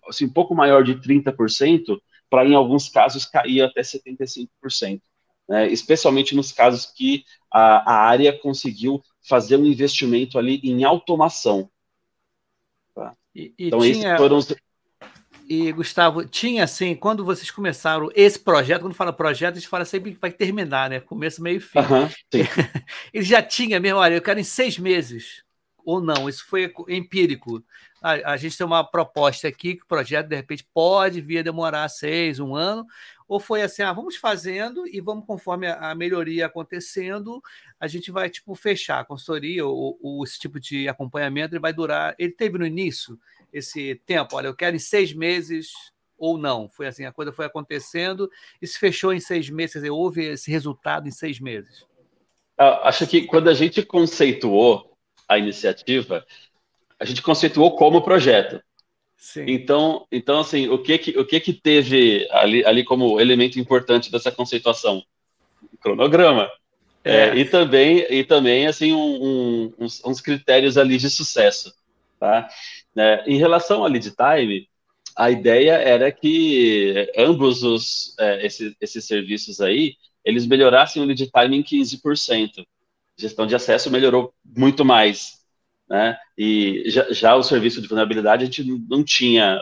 assim, 0.10 0.26
um 0.26 0.30
pouco 0.30 0.54
maior 0.54 0.84
de 0.84 0.95
30%, 0.95 1.97
para 2.30 2.45
em 2.45 2.54
alguns 2.54 2.89
casos 2.89 3.26
cair 3.26 3.62
até 3.62 3.82
75%. 3.82 5.01
Né? 5.47 5.68
Especialmente 5.72 6.36
nos 6.36 6.51
casos 6.51 6.86
que 6.86 7.24
a, 7.49 7.93
a 7.93 8.06
área 8.06 8.38
conseguiu 8.38 9.01
fazer 9.22 9.56
um 9.56 9.66
investimento 9.66 10.38
ali 10.38 10.60
em 10.64 10.84
automação. 10.84 11.70
Tá? 12.93 13.16
E, 13.34 13.54
e 13.58 13.68
então, 13.68 13.80
tinha... 13.80 13.91
esses 13.91 14.18
foram 14.18 14.38
os... 14.38 14.54
E, 15.47 15.72
Gustavo, 15.72 16.26
tinha 16.26 16.66
assim, 16.66 16.95
quando 16.95 17.24
vocês 17.24 17.51
começaram 17.51 18.10
esse 18.16 18.39
projeto, 18.39 18.82
quando 18.82 18.95
fala 18.95 19.14
projeto, 19.14 19.56
a 19.56 19.60
gente 19.60 19.70
fala 19.70 19.86
sempre 19.86 20.14
que 20.14 20.20
vai 20.20 20.32
terminar, 20.32 20.89
né? 20.89 21.01
Começo, 21.01 21.43
meio 21.43 21.58
e 21.58 21.60
fim. 21.60 21.80
Uhum, 21.80 22.10
Ele 23.14 23.26
já 23.26 23.41
tinha 23.41 23.80
mesmo, 23.80 23.99
olha, 23.99 24.16
eu 24.16 24.22
quero 24.22 24.39
em 24.39 24.43
seis 24.43 24.78
meses 24.80 25.43
ou 25.86 26.02
não? 26.02 26.28
Isso 26.28 26.46
foi 26.46 26.74
empírico. 26.88 27.64
A, 28.02 28.34
a, 28.34 28.38
gente 28.38 28.58
tem 28.58 28.66
uma 28.66 28.84
proposta 28.84 29.48
aqui 29.48 29.76
que 29.76 29.84
o 29.84 29.88
projeto, 29.88 30.28
de 30.28 30.36
repente, 30.36 30.68
pode 30.74 31.22
vir 31.22 31.40
a 31.40 31.44
demorar 31.44 31.88
seis, 31.90 32.40
um 32.40 32.56
ano, 32.56 32.86
Ou 33.28 33.40
foi 33.40 33.62
assim, 33.62 33.82
ah, 33.82 33.94
vamos 33.94 34.18
fazendo 34.18 34.86
e 34.88 35.00
vamos 35.00 35.26
conforme 35.26 35.68
a 35.68 35.96
melhoria 35.96 36.46
acontecendo, 36.46 37.42
a 37.80 37.88
gente 37.88 38.12
vai 38.12 38.30
tipo 38.30 38.54
fechar 38.56 39.00
a 39.00 39.06
consultoria 39.06 39.66
ou, 39.66 39.98
ou 40.02 40.24
esse 40.24 40.38
tipo 40.38 40.60
de 40.60 40.88
acompanhamento 40.90 41.56
ele 41.56 41.62
vai 41.62 41.74
durar. 41.74 42.14
Ele 42.20 42.34
teve 42.34 42.58
no 42.58 42.66
início 42.66 43.18
esse 43.52 43.96
tempo, 44.06 44.36
olha, 44.36 44.48
eu 44.48 44.56
quero 44.56 44.76
em 44.76 44.80
seis 44.80 45.14
meses 45.14 45.72
ou 46.18 46.38
não. 46.38 46.70
Foi 46.70 46.88
assim, 46.88 47.06
a 47.06 47.12
coisa 47.12 47.32
foi 47.32 47.46
acontecendo 47.46 48.30
e 48.62 48.68
se 48.68 48.78
fechou 48.80 49.14
em 49.14 49.20
seis 49.20 49.50
meses, 49.50 49.74
dizer, 49.74 49.90
houve 49.90 50.26
esse 50.26 50.50
resultado 50.52 51.08
em 51.08 51.12
seis 51.12 51.40
meses. 51.40 51.86
Acho 52.58 53.08
que 53.08 53.24
quando 53.24 53.50
a 53.50 53.54
gente 53.54 53.84
conceituou 53.84 54.93
a 55.34 55.40
iniciativa, 55.40 56.26
a 57.00 57.06
gente 57.06 57.22
conceituou 57.22 57.76
como 57.76 58.02
projeto. 58.02 58.62
Sim. 59.18 59.46
Então, 59.48 60.06
então 60.12 60.40
assim, 60.40 60.68
o 60.68 60.78
que 60.78 60.98
que, 60.98 61.18
o 61.18 61.26
que 61.26 61.40
que 61.40 61.54
teve 61.54 62.28
ali, 62.32 62.66
ali 62.66 62.84
como 62.84 63.20
elemento 63.20 63.60
importante 63.60 64.12
dessa 64.12 64.32
conceituação? 64.32 65.04
cronograma. 65.84 66.50
É. 67.04 67.30
É, 67.30 67.36
e 67.36 67.46
também, 67.46 68.06
e 68.10 68.24
também 68.24 68.66
assim, 68.66 68.94
um, 68.94 68.98
um, 68.98 69.74
uns, 69.80 70.02
uns, 70.06 70.22
critérios 70.22 70.78
ali 70.78 70.98
de 70.98 71.10
sucesso. 71.10 71.74
Tá? 72.18 72.48
É, 72.98 73.24
em 73.28 73.38
relação 73.38 73.84
ao 73.84 73.90
lead 73.90 74.10
time, 74.12 74.70
a 75.16 75.30
ideia 75.30 75.74
era 75.74 76.10
que 76.12 77.12
ambos 77.18 77.62
os, 77.64 78.16
é, 78.18 78.46
esses, 78.46 78.74
esses 78.80 79.06
serviços 79.06 79.60
aí, 79.60 79.96
eles 80.24 80.46
melhorassem 80.46 81.02
o 81.02 81.06
lead 81.06 81.30
time 81.30 81.58
em 81.58 81.64
15%. 81.64 82.66
Gestão 83.18 83.45
de 83.45 83.55
acesso 83.55 83.91
melhorou 83.91 84.34
muito 84.43 84.84
mais 84.84 85.43
né? 85.93 86.18
E 86.38 86.84
já, 86.88 87.11
já, 87.11 87.36
o 87.36 87.43
serviço 87.43 87.82
de 87.82 87.88
vulnerabilidade 87.88 88.43
a 88.43 88.45
gente 88.45 88.64
não 88.89 89.03
tinha 89.03 89.59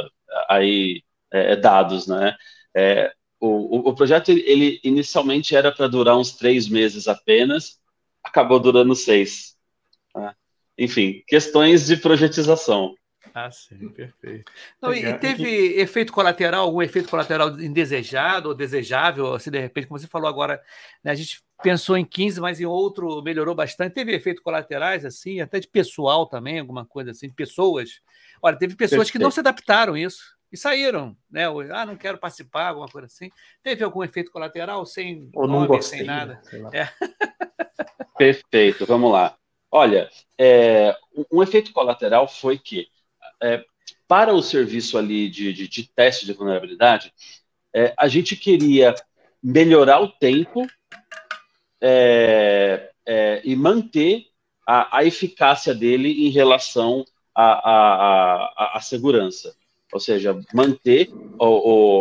aí 0.50 1.04
é, 1.32 1.56
dados, 1.56 2.08
né? 2.08 2.36
É, 2.74 3.12
o, 3.40 3.90
o, 3.90 3.94
projeto 3.94 4.30
ele 4.30 4.80
inicialmente 4.84 5.56
era 5.56 5.72
para 5.72 5.88
durar 5.88 6.18
uns 6.18 6.32
três 6.32 6.70
meses 6.70 7.08
apenas, 7.08 7.80
acabou 8.24 8.60
durando 8.60 8.96
seis. 8.96 9.58
Né? 10.16 10.34
Enfim, 10.78 11.24
questões 11.28 11.88
de 11.88 11.98
projetização. 11.98 12.96
Ah, 13.34 13.50
sim, 13.50 13.90
perfeito. 13.90 14.52
Não, 14.82 14.94
e 14.94 15.18
teve 15.18 15.80
efeito 15.80 16.14
colateral, 16.14 16.64
algum 16.64 16.82
efeito 16.82 17.10
colateral 17.10 17.50
indesejado 17.60 18.50
ou 18.50 18.56
desejável, 18.56 19.34
assim, 19.34 19.50
de 19.50 19.60
repente, 19.60 19.88
como 19.88 20.00
você 20.00 20.08
falou 20.08 20.28
agora, 20.28 20.62
né, 21.04 21.12
a 21.12 21.16
gente 21.16 21.42
pensou 21.62 21.98
em 21.98 22.06
15, 22.06 22.40
mas 22.42 22.60
em 22.60 22.66
outro 22.66 23.22
melhorou 23.22 23.56
bastante. 23.56 23.94
Teve 23.94 24.14
efeitos 24.14 24.44
colaterais, 24.44 25.06
assim, 25.06 25.40
até 25.40 25.60
de 25.60 25.68
pessoal 25.68 26.26
também, 26.26 26.60
alguma 26.60 26.86
coisa 26.86 27.12
assim, 27.12 27.28
de 27.28 27.34
pessoas. 27.34 28.02
Olha, 28.42 28.58
teve 28.58 28.76
pessoas 28.76 29.02
perfeito. 29.02 29.14
que 29.14 29.20
não 29.20 29.32
se 29.32 29.40
adaptaram 29.40 29.94
a 29.94 30.00
isso 30.00 30.36
e 30.52 30.58
saíram, 30.58 31.16
né? 31.30 31.46
Ah, 31.72 31.86
não 31.86 31.96
quero 31.96 32.18
participar, 32.18 32.68
alguma 32.68 32.88
coisa 32.88 33.08
assim. 33.08 33.30
Teve 33.64 33.84
algum 33.84 34.04
efeito 34.04 34.32
colateral 34.32 34.86
sem 34.86 35.30
Ou 35.34 35.48
não 35.48 35.56
nome, 35.56 35.68
gostei, 35.68 36.00
sem 36.00 36.08
nada? 36.08 36.42
É. 36.74 36.90
Perfeito, 38.18 38.86
vamos 38.86 39.12
lá. 39.12 39.38
Olha, 39.72 40.10
é, 40.38 40.96
um 41.32 41.42
efeito 41.42 41.72
colateral 41.72 42.28
foi 42.28 42.58
que 42.58 42.88
é, 43.42 43.64
para 44.08 44.34
o 44.34 44.42
serviço 44.44 44.98
ali 44.98 45.30
de, 45.30 45.54
de, 45.54 45.68
de 45.68 45.90
teste 45.90 46.26
de 46.26 46.34
vulnerabilidade, 46.34 47.14
é, 47.74 47.94
a 47.98 48.10
gente 48.10 48.36
queria 48.36 48.94
melhorar 49.42 50.02
o 50.02 50.10
tempo 50.10 50.68
é, 51.82 52.92
é, 53.06 53.42
e 53.44 53.56
manter 53.56 54.26
a, 54.68 55.00
a, 55.00 55.06
eficácia 55.06 55.74
dele 55.74 56.28
em 56.28 56.30
relação 56.30 57.04
à 57.36 58.80
segurança. 58.82 59.56
Ou 59.92 60.00
seja, 60.00 60.40
manter 60.54 61.10
o, 61.40 61.46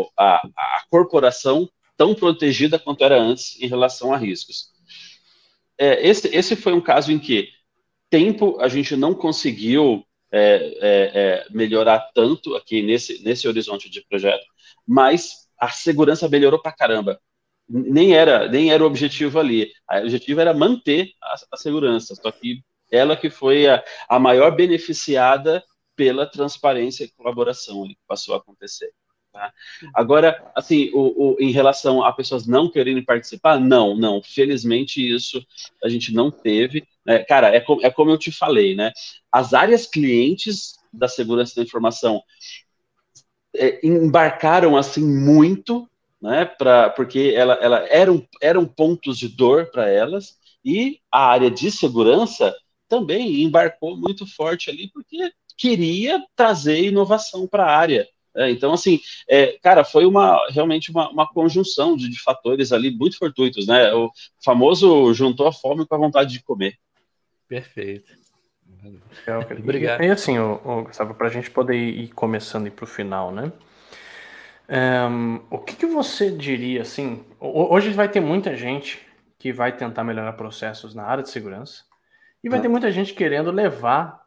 o, 0.03 0.11
a, 0.17 0.37
a, 0.37 0.85
corporação 0.91 1.69
tão 1.97 2.15
protegida 2.15 2.79
quanto 2.79 3.03
era 3.03 3.21
antes 3.21 3.61
em 3.61 3.67
relação 3.67 4.13
a 4.13 4.17
riscos. 4.17 4.71
É, 5.77 6.07
esse, 6.07 6.29
esse 6.29 6.55
foi 6.55 6.73
um 6.73 6.81
caso 6.81 7.11
em 7.11 7.19
que 7.19 7.49
tempo 8.11 8.61
a 8.61 8.69
gente 8.69 8.95
não 8.97 9.15
conseguiu 9.15 10.05
é, 10.33 10.39
é, 10.39 11.11
é, 11.15 11.47
melhorar 11.51 12.11
tanto 12.15 12.55
aqui 12.55 12.83
nesse, 12.83 13.23
nesse 13.25 13.49
horizonte 13.49 13.91
de 13.91 14.01
projeto, 14.07 14.45
mas 14.87 15.49
a 15.59 15.69
segurança 15.71 16.29
melhorou 16.29 16.61
para 16.61 16.73
caramba. 16.73 17.21
Nem 17.73 18.15
era, 18.15 18.49
nem 18.49 18.73
era 18.73 18.83
o 18.83 18.87
objetivo 18.87 19.39
ali. 19.39 19.71
O 19.89 19.99
objetivo 19.99 20.41
era 20.41 20.53
manter 20.53 21.13
a, 21.23 21.35
a 21.53 21.57
segurança, 21.57 22.15
só 22.17 22.31
que 22.33 22.65
ela 22.91 23.17
que 23.17 23.31
foi 23.31 23.69
a, 23.69 23.83
a 24.09 24.19
maior 24.19 24.55
beneficiada 24.55 25.63
pela 25.95 26.27
transparência 26.27 27.05
e 27.05 27.11
colaboração 27.11 27.85
que 27.85 27.97
passou 28.09 28.35
a 28.35 28.39
acontecer. 28.39 28.91
Tá? 29.33 29.53
Agora, 29.95 30.51
assim, 30.57 30.91
o, 30.93 31.35
o, 31.35 31.37
em 31.39 31.53
relação 31.53 32.03
a 32.03 32.13
pessoas 32.13 32.47
não 32.47 32.69
quererem 32.69 33.05
participar, 33.05 33.61
não, 33.61 33.97
não. 33.97 34.23
Felizmente 34.23 35.01
isso 35.01 35.45
a 35.85 35.89
gente 35.89 36.13
não 36.13 36.31
teve. 36.31 36.87
Né? 37.07 37.21
Cara, 37.21 37.55
é, 37.55 37.61
com, 37.61 37.79
é 37.83 37.91
como 37.91 38.11
eu 38.11 38.19
te 38.19 38.33
falei, 38.33 38.75
né? 38.75 38.93
As 39.31 39.55
áreas 39.55 39.87
clientes 39.87 40.75
da 40.93 41.07
segurança 41.07 41.55
da 41.55 41.63
informação 41.63 42.23
é, 43.55 43.85
embarcaram 43.87 44.77
assim 44.77 45.05
muito, 45.05 45.89
né? 46.21 46.45
Pra, 46.45 46.91
porque 46.91 47.33
ela, 47.35 47.55
ela 47.55 47.87
eram, 47.89 48.27
eram 48.41 48.67
pontos 48.67 49.19
de 49.19 49.29
dor 49.29 49.71
para 49.71 49.89
elas 49.89 50.37
e 50.65 51.01
a 51.11 51.27
área 51.27 51.51
de 51.51 51.71
segurança 51.71 52.55
também 52.89 53.43
embarcou 53.43 53.97
muito 53.97 54.27
forte 54.27 54.69
ali 54.69 54.91
porque 54.93 55.33
queria 55.57 56.23
trazer 56.35 56.85
inovação 56.85 57.47
para 57.47 57.65
a 57.65 57.77
área. 57.77 58.09
É, 58.35 58.51
então, 58.51 58.73
assim, 58.73 59.01
é, 59.29 59.59
cara, 59.61 59.85
foi 59.85 60.07
uma 60.07 60.39
realmente 60.51 60.91
uma, 60.91 61.11
uma 61.11 61.27
conjunção 61.27 61.97
de, 61.97 62.09
de, 62.09 62.23
fatores 62.23 62.73
ali 62.73 62.91
muito 62.91 63.19
fortuitos, 63.19 63.67
né? 63.67 63.93
O 63.93 64.11
famoso 64.45 65.13
juntou 65.13 65.49
a 65.49 65.53
fome 65.53 65.85
com 65.85 65.95
a 65.95 65.99
vontade 65.99 66.33
de 66.33 66.43
comer. 66.43 66.79
Perfeito. 67.49 68.13
Legal, 69.27 69.45
Obrigado. 69.59 70.03
E, 70.03 70.07
e 70.07 70.11
assim, 70.11 70.39
o, 70.39 70.61
o, 70.65 70.85
Gustavo, 70.85 71.15
para 71.15 71.27
a 71.27 71.31
gente 71.31 71.51
poder 71.51 71.77
ir 71.77 72.09
começando 72.09 72.71
para 72.71 72.85
o 72.85 72.89
final, 72.89 73.33
né? 73.33 73.53
Um, 74.71 75.41
o 75.51 75.59
que, 75.59 75.75
que 75.75 75.87
você 75.87 76.31
diria, 76.31 76.83
assim, 76.83 77.25
hoje 77.41 77.91
vai 77.91 78.09
ter 78.09 78.21
muita 78.21 78.55
gente 78.57 79.05
que 79.37 79.53
vai 79.53 79.77
tentar 79.77 80.05
melhorar 80.05 80.35
processos 80.35 80.95
na 80.95 81.03
área 81.03 81.25
de 81.25 81.31
segurança 81.31 81.83
e 82.43 82.49
vai 82.49 82.61
ter 82.61 82.69
muita 82.69 82.91
gente 82.93 83.13
querendo 83.13 83.51
levar 83.51 84.21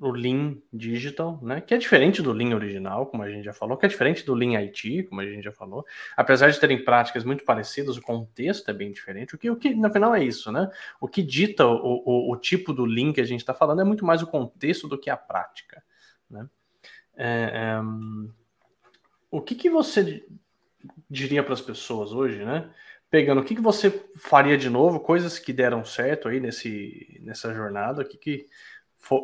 o 0.00 0.10
Lean 0.10 0.56
Digital, 0.72 1.38
né? 1.42 1.60
Que 1.60 1.74
é 1.74 1.78
diferente 1.78 2.22
do 2.22 2.32
Lean 2.32 2.54
original, 2.54 3.06
como 3.06 3.22
a 3.22 3.30
gente 3.30 3.44
já 3.44 3.52
falou, 3.52 3.76
que 3.76 3.84
é 3.86 3.88
diferente 3.88 4.24
do 4.24 4.34
Lean 4.34 4.58
IT, 4.58 5.04
como 5.04 5.20
a 5.20 5.26
gente 5.26 5.44
já 5.44 5.52
falou. 5.52 5.84
Apesar 6.16 6.50
de 6.50 6.58
terem 6.58 6.82
práticas 6.82 7.22
muito 7.22 7.44
parecidas, 7.44 7.96
o 7.96 8.02
contexto 8.02 8.68
é 8.70 8.74
bem 8.74 8.90
diferente. 8.90 9.34
O 9.34 9.38
que, 9.38 9.50
o 9.50 9.56
que 9.56 9.74
no 9.74 9.92
final 9.92 10.14
é 10.14 10.24
isso, 10.24 10.50
né? 10.50 10.68
O 11.00 11.06
que 11.06 11.22
dita 11.22 11.66
o, 11.66 12.02
o, 12.04 12.32
o 12.32 12.36
tipo 12.36 12.72
do 12.72 12.84
Lean 12.84 13.12
que 13.12 13.20
a 13.20 13.26
gente 13.26 13.40
está 13.40 13.54
falando 13.54 13.82
é 13.82 13.84
muito 13.84 14.04
mais 14.04 14.22
o 14.22 14.26
contexto 14.26 14.88
do 14.88 14.98
que 14.98 15.10
a 15.10 15.16
prática, 15.16 15.84
né? 16.28 16.48
É, 17.14 17.50
é, 17.52 17.82
o 19.32 19.40
que, 19.40 19.54
que 19.54 19.70
você 19.70 20.24
diria 21.10 21.42
para 21.42 21.54
as 21.54 21.60
pessoas 21.60 22.12
hoje, 22.12 22.44
né? 22.44 22.70
Pegando 23.10 23.40
o 23.40 23.44
que, 23.44 23.54
que 23.54 23.62
você 23.62 23.90
faria 24.16 24.58
de 24.58 24.68
novo, 24.68 25.00
coisas 25.00 25.38
que 25.38 25.52
deram 25.52 25.84
certo 25.84 26.28
aí 26.28 26.38
nesse, 26.38 27.18
nessa 27.22 27.52
jornada, 27.54 28.02
o 28.02 28.04
que, 28.04 28.18
que 28.18 28.46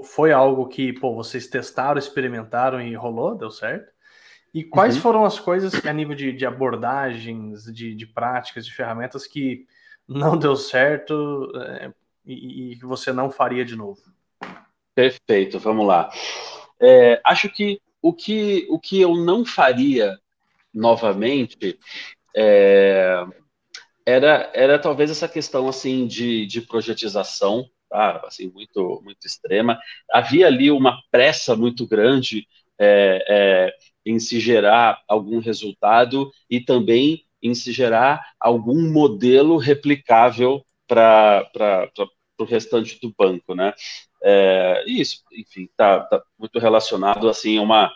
foi 0.04 0.32
algo 0.32 0.66
que, 0.66 0.92
pô, 0.94 1.14
vocês 1.14 1.46
testaram, 1.46 1.98
experimentaram 1.98 2.80
e 2.80 2.94
rolou, 2.94 3.36
deu 3.36 3.50
certo? 3.50 3.92
E 4.52 4.64
quais 4.64 4.96
uhum. 4.96 5.02
foram 5.02 5.24
as 5.24 5.38
coisas 5.38 5.78
que, 5.78 5.88
a 5.88 5.92
nível 5.92 6.14
de, 6.14 6.32
de 6.32 6.46
abordagens, 6.46 7.64
de, 7.64 7.94
de, 7.94 8.06
práticas, 8.06 8.64
de 8.64 8.74
ferramentas 8.74 9.26
que 9.26 9.66
não 10.06 10.38
deu 10.38 10.56
certo 10.56 11.52
é, 11.54 11.92
e, 12.24 12.76
que 12.76 12.86
você 12.86 13.12
não 13.12 13.30
faria 13.30 13.64
de 13.64 13.76
novo? 13.76 14.00
Perfeito, 14.94 15.58
vamos 15.58 15.86
lá. 15.86 16.10
É, 16.80 17.20
acho 17.24 17.48
que 17.50 17.80
o, 18.08 18.12
que 18.12 18.66
o 18.70 18.78
que 18.78 19.00
eu 19.00 19.16
não 19.16 19.44
faria 19.44 20.18
novamente 20.72 21.78
é, 22.36 23.24
era, 24.06 24.50
era 24.54 24.78
talvez 24.78 25.10
essa 25.10 25.28
questão 25.28 25.68
assim 25.68 26.06
de, 26.06 26.46
de 26.46 26.60
projetização 26.60 27.68
tá? 27.88 28.22
assim, 28.24 28.50
muito, 28.50 29.00
muito 29.02 29.26
extrema. 29.26 29.78
Havia 30.12 30.46
ali 30.46 30.70
uma 30.70 30.98
pressa 31.10 31.56
muito 31.56 31.86
grande 31.86 32.46
é, 32.78 33.24
é, 33.28 33.74
em 34.04 34.18
se 34.18 34.38
gerar 34.38 35.02
algum 35.08 35.40
resultado 35.40 36.30
e 36.48 36.60
também 36.60 37.24
em 37.42 37.54
se 37.54 37.72
gerar 37.72 38.24
algum 38.40 38.90
modelo 38.90 39.56
replicável 39.56 40.64
para 40.86 41.46
o 42.38 42.46
restante 42.46 42.98
do 43.00 43.12
banco, 43.16 43.54
né? 43.54 43.72
É, 44.22 44.84
isso, 44.86 45.22
enfim, 45.32 45.64
está 45.64 46.00
tá 46.00 46.22
muito 46.38 46.58
relacionado 46.58 47.28
assim 47.28 47.58
a 47.58 47.62
uma, 47.62 47.92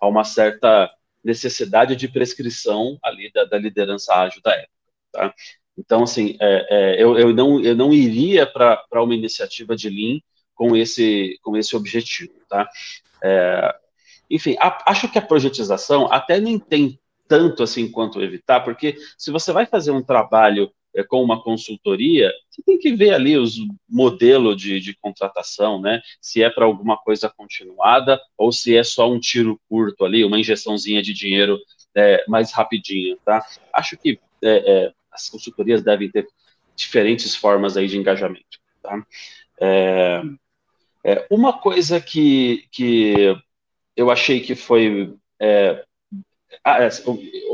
a 0.00 0.06
uma 0.06 0.24
certa 0.24 0.90
necessidade 1.22 1.96
de 1.96 2.08
prescrição 2.08 2.98
ali 3.02 3.30
da, 3.32 3.44
da 3.44 3.58
liderança 3.58 4.14
ágil 4.14 4.40
da 4.42 4.54
época, 4.54 4.72
tá? 5.12 5.34
Então, 5.78 6.04
assim, 6.04 6.36
é, 6.40 6.66
é, 6.70 7.02
eu, 7.02 7.18
eu, 7.18 7.34
não, 7.34 7.60
eu 7.60 7.76
não 7.76 7.92
iria 7.92 8.46
para 8.46 9.02
uma 9.02 9.14
iniciativa 9.14 9.76
de 9.76 9.90
Lean 9.90 10.20
com 10.54 10.74
esse, 10.74 11.38
com 11.42 11.56
esse 11.56 11.76
objetivo, 11.76 12.32
tá? 12.48 12.66
É, 13.22 13.74
enfim, 14.30 14.56
a, 14.58 14.90
acho 14.90 15.10
que 15.10 15.18
a 15.18 15.22
projetização 15.22 16.10
até 16.10 16.40
nem 16.40 16.58
tem 16.58 16.98
tanto 17.28 17.62
assim 17.62 17.90
quanto 17.90 18.22
evitar, 18.22 18.60
porque 18.60 18.96
se 19.18 19.30
você 19.30 19.52
vai 19.52 19.66
fazer 19.66 19.90
um 19.90 20.02
trabalho 20.02 20.72
é, 20.96 21.04
com 21.04 21.22
uma 21.22 21.42
consultoria, 21.42 22.32
você 22.48 22.62
tem 22.62 22.78
que 22.78 22.96
ver 22.96 23.12
ali 23.12 23.36
os 23.36 23.56
modelo 23.86 24.56
de, 24.56 24.80
de 24.80 24.96
contratação, 24.96 25.78
né? 25.78 26.00
Se 26.20 26.42
é 26.42 26.48
para 26.48 26.64
alguma 26.64 26.96
coisa 26.96 27.28
continuada 27.28 28.18
ou 28.36 28.50
se 28.50 28.74
é 28.74 28.82
só 28.82 29.10
um 29.10 29.20
tiro 29.20 29.60
curto 29.68 30.06
ali, 30.06 30.24
uma 30.24 30.40
injeçãozinha 30.40 31.02
de 31.02 31.12
dinheiro 31.12 31.58
é, 31.94 32.24
mais 32.26 32.50
rapidinho, 32.50 33.18
tá? 33.24 33.44
Acho 33.72 33.96
que 33.98 34.18
é, 34.42 34.86
é 34.86 34.92
as 35.12 35.28
consultorias 35.28 35.82
devem 35.82 36.10
ter 36.10 36.26
diferentes 36.74 37.34
formas 37.34 37.76
aí 37.76 37.86
de 37.86 37.98
engajamento, 37.98 38.58
tá? 38.82 39.06
É, 39.60 40.22
é, 41.04 41.26
uma 41.30 41.58
coisa 41.58 42.00
que, 42.00 42.66
que 42.70 43.36
eu 43.94 44.10
achei 44.10 44.40
que 44.40 44.54
foi 44.54 45.14
ah, 46.64 46.78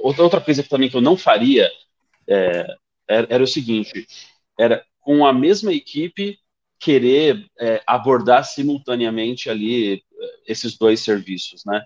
outra 0.03 0.41
coisa 0.41 0.63
também 0.63 0.89
que 0.89 0.97
eu 0.97 1.01
não 1.01 1.17
faria 1.17 1.71
é, 2.29 2.67
era, 3.09 3.27
era, 3.31 3.43
o 3.43 3.47
seguinte: 3.47 4.07
era 4.59 4.85
com 5.01 5.27
a 5.27 5.33
mesma 5.33 5.73
equipe 5.73 6.39
querer 6.79 7.47
é, 7.61 7.83
abordar 7.87 8.45
simultaneamente 8.45 9.49
ali 9.49 9.95
é, 9.95 10.01
esses 10.47 10.77
dois 10.77 11.01
serviços, 11.01 11.65
né? 11.65 11.83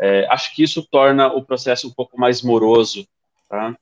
É, 0.00 0.26
acho 0.30 0.54
que 0.54 0.62
isso 0.62 0.86
torna 0.90 1.28
o 1.28 1.44
processo 1.44 1.86
um 1.86 1.92
pouco 1.92 2.18
mais 2.18 2.40
moroso, 2.40 3.06
tá? 3.48 3.76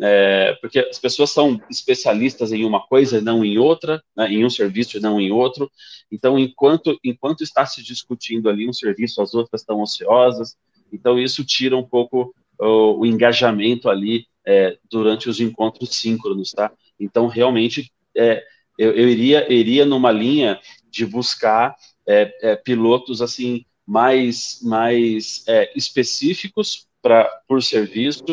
É, 0.00 0.54
porque 0.60 0.80
as 0.80 0.98
pessoas 0.98 1.30
são 1.30 1.60
especialistas 1.70 2.52
em 2.52 2.64
uma 2.64 2.84
coisa 2.86 3.18
e 3.18 3.20
não 3.20 3.44
em 3.44 3.58
outra, 3.58 4.02
né, 4.16 4.28
em 4.28 4.44
um 4.44 4.50
serviço 4.50 4.96
e 4.96 5.00
não 5.00 5.20
em 5.20 5.30
outro. 5.30 5.70
Então, 6.10 6.38
enquanto, 6.38 6.98
enquanto 7.02 7.42
está 7.42 7.64
se 7.64 7.82
discutindo 7.82 8.48
ali 8.48 8.68
um 8.68 8.72
serviço, 8.72 9.22
as 9.22 9.34
outras 9.34 9.62
estão 9.62 9.80
ociosas. 9.80 10.56
Então, 10.92 11.18
isso 11.18 11.44
tira 11.44 11.76
um 11.76 11.84
pouco 11.84 12.34
o, 12.58 13.00
o 13.00 13.06
engajamento 13.06 13.88
ali 13.88 14.26
é, 14.46 14.78
durante 14.90 15.28
os 15.28 15.40
encontros 15.40 15.96
síncronos, 15.96 16.52
tá? 16.52 16.72
Então, 16.98 17.26
realmente, 17.26 17.92
é, 18.16 18.42
eu, 18.78 18.92
eu, 18.92 19.08
iria, 19.08 19.52
iria 19.52 19.84
numa 19.84 20.10
linha 20.10 20.60
de 20.90 21.06
buscar 21.06 21.74
é, 22.06 22.32
é 22.42 22.56
pilotos, 22.56 23.22
assim, 23.22 23.64
mais, 23.86 24.60
mais 24.62 25.44
é, 25.46 25.70
específicos 25.76 26.86
pra, 27.02 27.24
por 27.46 27.62
serviço, 27.62 28.24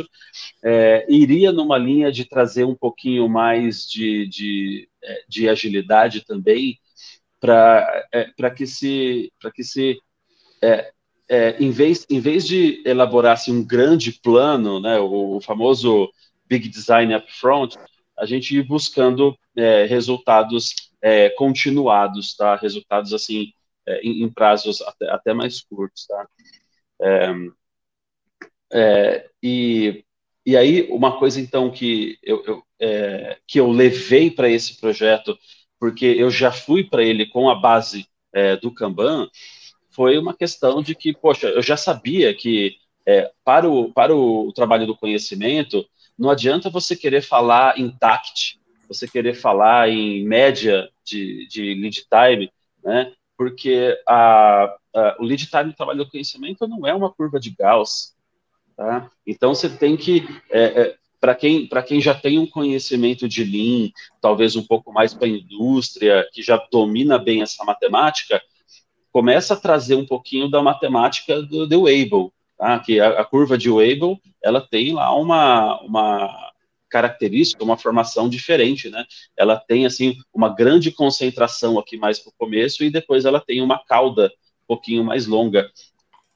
é, 0.63 1.05
iria 1.09 1.51
numa 1.51 1.77
linha 1.77 2.11
de 2.11 2.25
trazer 2.25 2.63
um 2.63 2.75
pouquinho 2.75 3.27
mais 3.27 3.85
de, 3.89 4.27
de, 4.27 4.89
de 5.27 5.49
agilidade 5.49 6.23
também, 6.25 6.79
para 7.39 8.07
é, 8.13 8.49
que 8.51 8.67
se, 8.67 9.31
que 9.55 9.63
se 9.63 9.99
é, 11.31 11.55
em, 11.63 11.71
vez, 11.71 12.05
em 12.09 12.19
vez 12.19 12.45
de 12.45 12.83
elaborar 12.85 13.33
assim, 13.33 13.53
um 13.53 13.65
grande 13.65 14.11
plano, 14.11 14.81
né, 14.81 14.99
o, 14.99 15.37
o 15.37 15.41
famoso 15.41 16.11
Big 16.45 16.67
Design 16.67 17.15
Upfront, 17.15 17.77
a 18.19 18.25
gente 18.25 18.53
ir 18.53 18.63
buscando 18.63 19.33
é, 19.55 19.85
resultados 19.85 20.75
é, 21.01 21.29
continuados, 21.29 22.35
tá? 22.35 22.57
Resultados 22.57 23.13
assim 23.13 23.53
é, 23.87 24.01
em, 24.01 24.23
em, 24.23 24.29
prazos 24.29 24.81
até, 24.81 25.09
até, 25.09 25.33
mais 25.33 25.61
curtos, 25.61 26.05
tá? 26.05 26.27
É, 27.01 27.33
é, 28.73 29.29
e, 29.41 30.03
e 30.45 30.57
aí 30.57 30.89
uma 30.91 31.17
coisa 31.17 31.39
então 31.39 31.71
que 31.71 32.19
eu, 32.21 32.43
eu 32.45 32.63
que 33.47 33.59
eu 33.59 33.69
levei 33.69 34.31
para 34.31 34.49
esse 34.49 34.81
projeto, 34.81 35.37
porque 35.79 36.05
eu 36.05 36.29
já 36.29 36.51
fui 36.51 36.83
para 36.83 37.03
ele 37.03 37.27
com 37.27 37.47
a 37.47 37.53
base 37.53 38.07
do 38.59 38.73
Kanban, 38.73 39.29
foi 39.91 40.17
uma 40.17 40.33
questão 40.33 40.81
de 40.81 40.95
que, 40.95 41.13
poxa, 41.13 41.47
eu 41.47 41.61
já 41.61 41.77
sabia 41.77 42.33
que 42.33 42.77
é, 43.05 43.31
para, 43.43 43.69
o, 43.69 43.91
para 43.91 44.15
o 44.15 44.51
trabalho 44.53 44.87
do 44.87 44.95
conhecimento, 44.95 45.85
não 46.17 46.29
adianta 46.29 46.69
você 46.69 46.95
querer 46.95 47.21
falar 47.21 47.77
em 47.77 47.89
TACT, 47.89 48.59
você 48.87 49.07
querer 49.07 49.33
falar 49.33 49.89
em 49.89 50.23
média 50.25 50.89
de, 51.03 51.47
de 51.47 51.73
lead 51.73 52.05
time, 52.09 52.51
né? 52.83 53.13
Porque 53.37 53.97
a, 54.07 54.75
a, 54.93 55.17
o 55.19 55.23
lead 55.23 55.47
time 55.47 55.65
do 55.65 55.73
trabalho 55.73 55.99
do 55.99 56.09
conhecimento 56.09 56.67
não 56.67 56.85
é 56.85 56.93
uma 56.93 57.11
curva 57.11 57.39
de 57.39 57.49
Gauss, 57.49 58.15
tá? 58.75 59.09
Então 59.25 59.55
você 59.55 59.69
tem 59.69 59.97
que 59.97 60.27
é, 60.49 60.63
é, 60.63 60.95
para 61.19 61.35
quem, 61.35 61.69
quem 61.87 62.01
já 62.01 62.13
tem 62.13 62.39
um 62.39 62.47
conhecimento 62.47 63.29
de 63.29 63.43
Lean, 63.43 63.91
talvez 64.19 64.55
um 64.55 64.65
pouco 64.65 64.91
mais 64.91 65.13
para 65.13 65.27
a 65.27 65.29
indústria, 65.29 66.27
que 66.33 66.41
já 66.41 66.57
domina 66.71 67.17
bem 67.19 67.41
essa 67.41 67.63
matemática, 67.63 68.41
começa 69.11 69.53
a 69.53 69.57
trazer 69.57 69.95
um 69.95 70.05
pouquinho 70.05 70.49
da 70.49 70.61
matemática 70.61 71.41
do, 71.41 71.67
do 71.67 71.81
Weibull, 71.83 72.33
tá? 72.57 72.79
que 72.79 72.99
a, 72.99 73.21
a, 73.21 73.25
curva 73.25 73.57
de 73.57 73.69
Weibull, 73.69 74.19
ela 74.43 74.61
tem 74.61 74.93
lá 74.93 75.13
uma, 75.15 75.79
uma 75.81 76.51
característica, 76.89 77.63
uma 77.63 77.77
formação 77.77 78.29
diferente, 78.29 78.89
né? 78.89 79.05
Ela 79.37 79.57
tem, 79.57 79.85
assim, 79.85 80.17
uma 80.33 80.49
grande 80.49 80.91
concentração 80.91 81.79
aqui 81.79 81.97
mais 81.97 82.19
para 82.19 82.29
o 82.29 82.35
começo 82.37 82.83
e 82.83 82.91
depois 82.91 83.25
ela 83.25 83.39
tem 83.39 83.61
uma 83.61 83.83
cauda 83.83 84.27
um 84.63 84.67
pouquinho 84.67 85.03
mais 85.03 85.25
longa. 85.25 85.69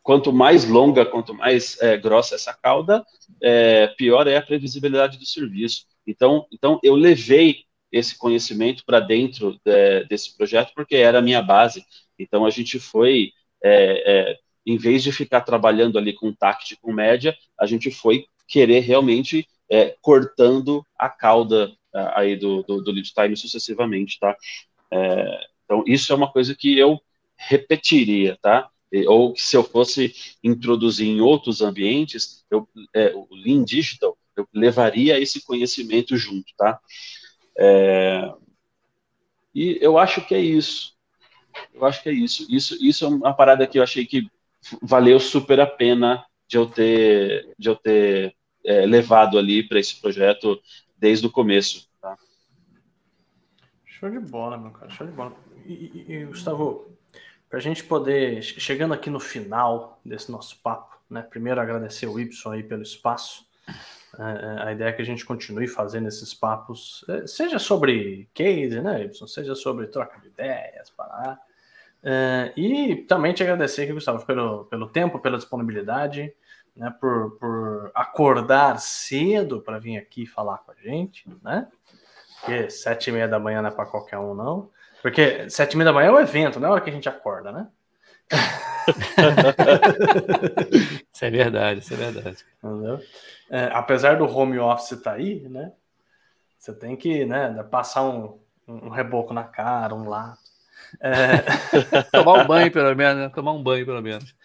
Quanto 0.02 0.32
mais 0.32 0.68
longa, 0.68 1.06
quanto 1.06 1.34
mais 1.34 1.80
é, 1.82 1.98
grossa 1.98 2.36
essa 2.36 2.54
cauda, 2.54 3.04
é, 3.42 3.88
pior 3.98 4.28
é 4.28 4.38
a 4.38 4.42
previsibilidade 4.42 5.18
do 5.18 5.26
serviço. 5.26 5.86
Então, 6.06 6.46
então 6.52 6.80
eu 6.84 6.96
levei 6.96 7.66
esse 7.92 8.18
conhecimento 8.18 8.84
para 8.86 9.00
dentro 9.00 9.60
é, 9.66 10.04
desse 10.04 10.36
projeto 10.36 10.74
porque 10.76 10.96
era 10.96 11.20
a 11.20 11.22
minha 11.22 11.42
base. 11.42 11.84
Então 12.18 12.46
a 12.46 12.50
gente 12.50 12.80
foi, 12.80 13.32
é, 13.64 14.32
é, 14.32 14.38
em 14.66 14.78
vez 14.78 15.04
de 15.04 15.12
ficar 15.12 15.42
trabalhando 15.42 15.98
ali 15.98 16.14
com 16.14 16.34
TACT, 16.34 16.78
com 16.82 16.94
média, 16.94 17.36
a 17.60 17.66
gente 17.66 17.92
foi 17.92 18.26
querer 18.48 18.80
realmente 18.82 19.48
é, 19.70 19.96
cortando 20.02 20.86
a 20.98 21.10
cauda 21.10 21.72
aí 22.14 22.36
do, 22.36 22.62
do, 22.64 22.82
do, 22.82 22.92
lead 22.92 23.14
time 23.14 23.38
sucessivamente, 23.38 24.20
tá? 24.20 24.36
É, 24.92 25.48
então 25.64 25.84
isso 25.88 26.12
é 26.12 26.16
uma 26.16 26.32
coisa 26.32 26.54
que 26.54 26.78
eu 26.78 27.02
repetiria, 27.38 28.38
tá? 28.42 28.70
Ou 29.08 29.34
que 29.34 29.42
se 29.42 29.58
eu 29.58 29.64
fosse 29.64 30.14
introduzir 30.44 31.08
em 31.08 31.22
outros 31.22 31.62
ambientes, 31.62 32.46
eu, 32.50 32.68
é, 32.94 33.14
o 33.14 33.28
Lean 33.32 33.64
Digital, 33.64 34.18
eu 34.36 34.48
levaria 34.54 35.20
esse 35.20 35.44
conhecimento 35.46 36.16
junto, 36.16 36.54
tá? 36.58 36.80
É, 37.58 38.32
e 39.54 39.78
eu 39.82 39.98
acho 39.98 40.26
que 40.26 40.36
é 40.36 40.40
isso. 40.40 40.95
Eu 41.74 41.86
acho 41.86 42.02
que 42.02 42.10
é 42.10 42.14
isso. 42.14 42.46
Isso, 42.50 42.78
isso 42.84 43.06
é 43.06 43.08
uma 43.08 43.34
parada 43.34 43.68
que 43.68 43.78
eu 43.80 43.84
achei 43.84 44.06
que 44.06 44.30
valeu 44.82 45.20
super 45.20 45.60
a 45.60 45.68
pena 45.68 46.26
de 46.48 46.58
eu 46.58 46.66
ter, 46.66 47.54
de 47.58 47.70
eu 47.70 47.76
ter 47.76 48.36
é, 48.64 48.86
levado 48.86 49.38
ali 49.38 49.68
para 49.68 49.80
esse 49.80 50.00
projeto 50.00 50.60
desde 50.98 51.26
o 51.26 51.32
começo. 51.32 51.88
Tá? 52.02 52.18
Show 53.86 54.10
de 54.10 54.20
bola, 54.20 54.58
meu 54.58 54.72
cara, 54.72 54.90
show 54.90 55.06
de 55.06 55.14
bola. 55.14 55.36
E, 55.66 56.06
e, 56.08 56.26
Gustavo, 56.26 56.98
para 57.50 57.60
a 57.60 57.62
gente 57.62 57.84
poder, 57.84 58.42
chegando 58.42 58.94
aqui 58.94 59.10
no 59.10 59.20
final 59.20 60.00
desse 60.06 60.32
nosso 60.32 60.62
papo, 60.62 60.96
né? 61.10 61.22
Primeiro 61.22 61.60
agradecer 61.60 62.08
o 62.08 62.20
Y 62.20 62.54
aí 62.54 62.64
pelo 62.64 62.84
espaço. 62.84 63.46
É, 64.18 64.22
é, 64.22 64.68
a 64.68 64.72
ideia 64.72 64.90
é 64.90 64.94
que 64.94 65.02
a 65.02 65.06
gente 65.06 65.26
continue 65.26 65.68
fazendo 65.68 66.08
esses 66.08 66.34
papos, 66.34 67.04
é, 67.10 67.28
seja 67.28 67.60
sobre 67.60 68.30
case, 68.34 68.80
né, 68.82 69.04
Y, 69.04 69.28
seja 69.28 69.56
sobre 69.56 69.88
troca 69.88 70.20
de 70.20 70.28
ideias, 70.28 70.90
para 70.90 71.40
é, 72.08 72.54
e 72.56 72.98
também 73.08 73.34
te 73.34 73.42
agradecer 73.42 73.82
aqui, 73.82 73.94
Gustavo, 73.94 74.24
pelo, 74.28 74.66
pelo 74.66 74.88
tempo, 74.88 75.18
pela 75.18 75.38
disponibilidade, 75.38 76.32
né, 76.76 76.94
por, 77.02 77.32
por 77.40 77.92
acordar 77.96 78.80
cedo 78.80 79.60
para 79.60 79.80
vir 79.80 79.98
aqui 79.98 80.28
falar 80.28 80.60
com 80.60 80.72
a 80.72 80.76
gente, 80.76 81.28
né? 81.42 81.68
Porque 82.40 82.70
sete 82.70 83.10
e 83.10 83.14
meia 83.14 83.28
da 83.28 83.40
manhã 83.40 83.60
não 83.60 83.70
é 83.70 83.72
para 83.72 83.88
qualquer 83.88 84.20
um, 84.20 84.36
não. 84.36 84.70
Porque 85.02 85.50
sete 85.50 85.74
e 85.74 85.78
meia 85.78 85.86
da 85.86 85.94
manhã 85.94 86.10
é 86.10 86.12
o 86.12 86.20
evento, 86.20 86.60
não 86.60 86.68
é 86.68 86.70
a 86.70 86.74
hora 86.74 86.82
que 86.82 86.92
a 86.92 86.94
gente 86.94 87.10
acorda, 87.10 87.52
né? 87.52 87.68
isso 91.12 91.26
é 91.26 91.32
verdade, 91.32 91.80
isso 91.80 91.94
é 91.94 91.98
verdade. 91.98 92.46
É, 93.50 93.66
apesar 93.74 94.18
do 94.18 94.26
home 94.26 94.60
office 94.60 94.92
estar 94.92 95.12
tá 95.12 95.18
aí, 95.18 95.40
né? 95.50 95.72
Você 96.60 96.72
tem 96.72 96.96
que 96.96 97.26
né, 97.26 97.64
passar 97.64 98.04
um, 98.04 98.40
um 98.68 98.90
reboco 98.90 99.34
na 99.34 99.44
cara, 99.44 99.96
um 99.96 100.08
lápis. 100.08 100.45
É... 101.02 102.02
Tomar 102.12 102.44
um 102.44 102.48
banho, 102.48 102.72
pelo 102.72 102.96
menos, 102.96 103.24
né? 103.24 103.30
Tomar 103.30 103.54
um 103.54 103.64
banho, 103.64 103.86
pelo 103.86 104.02
menos. 104.02 104.36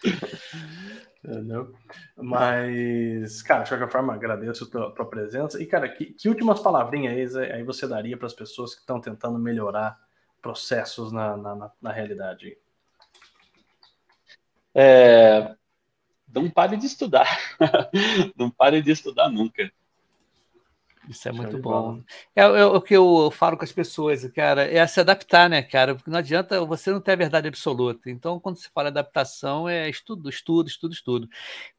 Entendeu? 1.23 1.73
Mas, 2.17 3.41
cara, 3.41 3.63
de 3.63 3.69
qualquer 3.69 3.91
forma, 3.91 4.13
agradeço 4.13 4.63
a 4.63 4.69
tua, 4.69 4.91
tua 4.91 5.05
presença. 5.05 5.61
E, 5.61 5.65
cara, 5.65 5.87
que, 5.87 6.13
que 6.13 6.27
últimas 6.27 6.59
palavrinhas 6.59 7.35
aí, 7.35 7.51
aí 7.51 7.63
você 7.63 7.87
daria 7.87 8.17
para 8.17 8.27
as 8.27 8.33
pessoas 8.33 8.73
que 8.73 8.81
estão 8.81 8.99
tentando 8.99 9.37
melhorar 9.37 9.99
processos 10.41 11.11
na, 11.11 11.37
na, 11.37 11.55
na, 11.55 11.71
na 11.81 11.91
realidade? 11.91 12.57
É, 14.73 15.55
não 16.33 16.49
pare 16.49 16.77
de 16.77 16.87
estudar. 16.87 17.27
não 18.35 18.49
pare 18.49 18.81
de 18.81 18.91
estudar 18.91 19.29
nunca. 19.29 19.71
Isso 21.09 21.27
é 21.27 21.31
muito 21.31 21.57
bom. 21.57 22.01
É, 22.35 22.41
é, 22.41 22.43
é, 22.43 22.65
o 22.65 22.79
que 22.79 22.95
eu 22.95 23.31
falo 23.31 23.57
com 23.57 23.63
as 23.63 23.71
pessoas, 23.71 24.25
cara, 24.31 24.63
é 24.63 24.85
se 24.85 24.99
adaptar, 24.99 25.49
né, 25.49 25.61
cara? 25.61 25.95
Porque 25.95 26.11
não 26.11 26.19
adianta 26.19 26.63
você 26.63 26.91
não 26.91 27.01
ter 27.01 27.13
a 27.13 27.15
verdade 27.15 27.47
absoluta. 27.47 28.09
Então, 28.09 28.39
quando 28.39 28.57
se 28.57 28.69
fala 28.69 28.89
adaptação, 28.89 29.67
é 29.67 29.89
estudo, 29.89 30.29
estudo, 30.29 30.67
estudo, 30.67 30.93
estudo. 30.93 31.29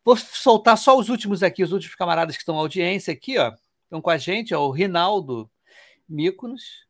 Vou 0.04 0.16
soltar 0.16 0.76
só 0.76 0.98
os 0.98 1.08
últimos 1.08 1.42
aqui, 1.42 1.62
os 1.62 1.72
últimos 1.72 1.94
camaradas 1.94 2.36
que 2.36 2.42
estão 2.42 2.56
na 2.56 2.60
audiência 2.60 3.12
aqui, 3.12 3.38
ó. 3.38 3.52
Estão 3.84 4.00
com 4.00 4.10
a 4.10 4.18
gente, 4.18 4.54
ó, 4.54 4.66
o 4.66 4.70
Rinaldo 4.70 5.50
Míconos. 6.08 6.86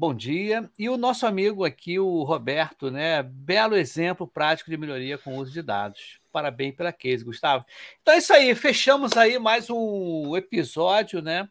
Bom 0.00 0.14
dia. 0.14 0.70
E 0.78 0.88
o 0.88 0.96
nosso 0.96 1.26
amigo 1.26 1.64
aqui, 1.64 1.98
o 1.98 2.22
Roberto, 2.22 2.88
né? 2.88 3.20
Belo 3.20 3.74
exemplo 3.76 4.28
prático 4.28 4.70
de 4.70 4.76
melhoria 4.76 5.18
com 5.18 5.34
o 5.34 5.40
uso 5.40 5.50
de 5.50 5.60
dados. 5.60 6.20
Parabéns 6.30 6.76
pela 6.76 6.92
case, 6.92 7.24
Gustavo. 7.24 7.64
Então 8.00 8.14
é 8.14 8.18
isso 8.18 8.32
aí, 8.32 8.54
fechamos 8.54 9.16
aí 9.16 9.40
mais 9.40 9.68
um 9.68 10.36
episódio, 10.36 11.20
né? 11.20 11.48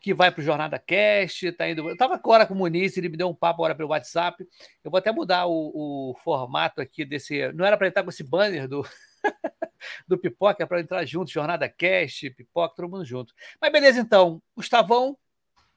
Que 0.00 0.12
vai 0.12 0.32
para 0.32 0.40
o 0.40 0.44
Jornada 0.44 0.80
Cast. 0.80 1.52
Tá 1.52 1.70
indo... 1.70 1.88
Eu 1.88 1.92
estava 1.92 2.14
agora 2.14 2.44
com 2.44 2.54
o 2.54 2.56
Muniz, 2.56 2.96
ele 2.96 3.08
me 3.08 3.16
deu 3.16 3.28
um 3.28 3.34
papo 3.36 3.62
agora 3.62 3.76
pelo 3.76 3.90
WhatsApp. 3.90 4.44
Eu 4.82 4.90
vou 4.90 4.98
até 4.98 5.12
mudar 5.12 5.46
o, 5.46 6.10
o 6.10 6.16
formato 6.24 6.80
aqui 6.80 7.04
desse. 7.04 7.52
Não 7.52 7.64
era 7.64 7.76
para 7.76 7.86
estar 7.86 8.02
com 8.02 8.10
esse 8.10 8.24
banner 8.24 8.66
do. 8.66 8.84
do 10.08 10.18
Pipoca, 10.18 10.64
é 10.64 10.66
para 10.66 10.80
entrar 10.80 11.04
junto, 11.04 11.30
Jornada 11.30 11.68
Cast, 11.68 12.30
Pipoca, 12.30 12.74
todo 12.74 12.88
mundo 12.88 13.04
junto. 13.04 13.32
Mas 13.60 13.70
beleza, 13.70 14.00
então. 14.00 14.42
Gustavão, 14.56 15.16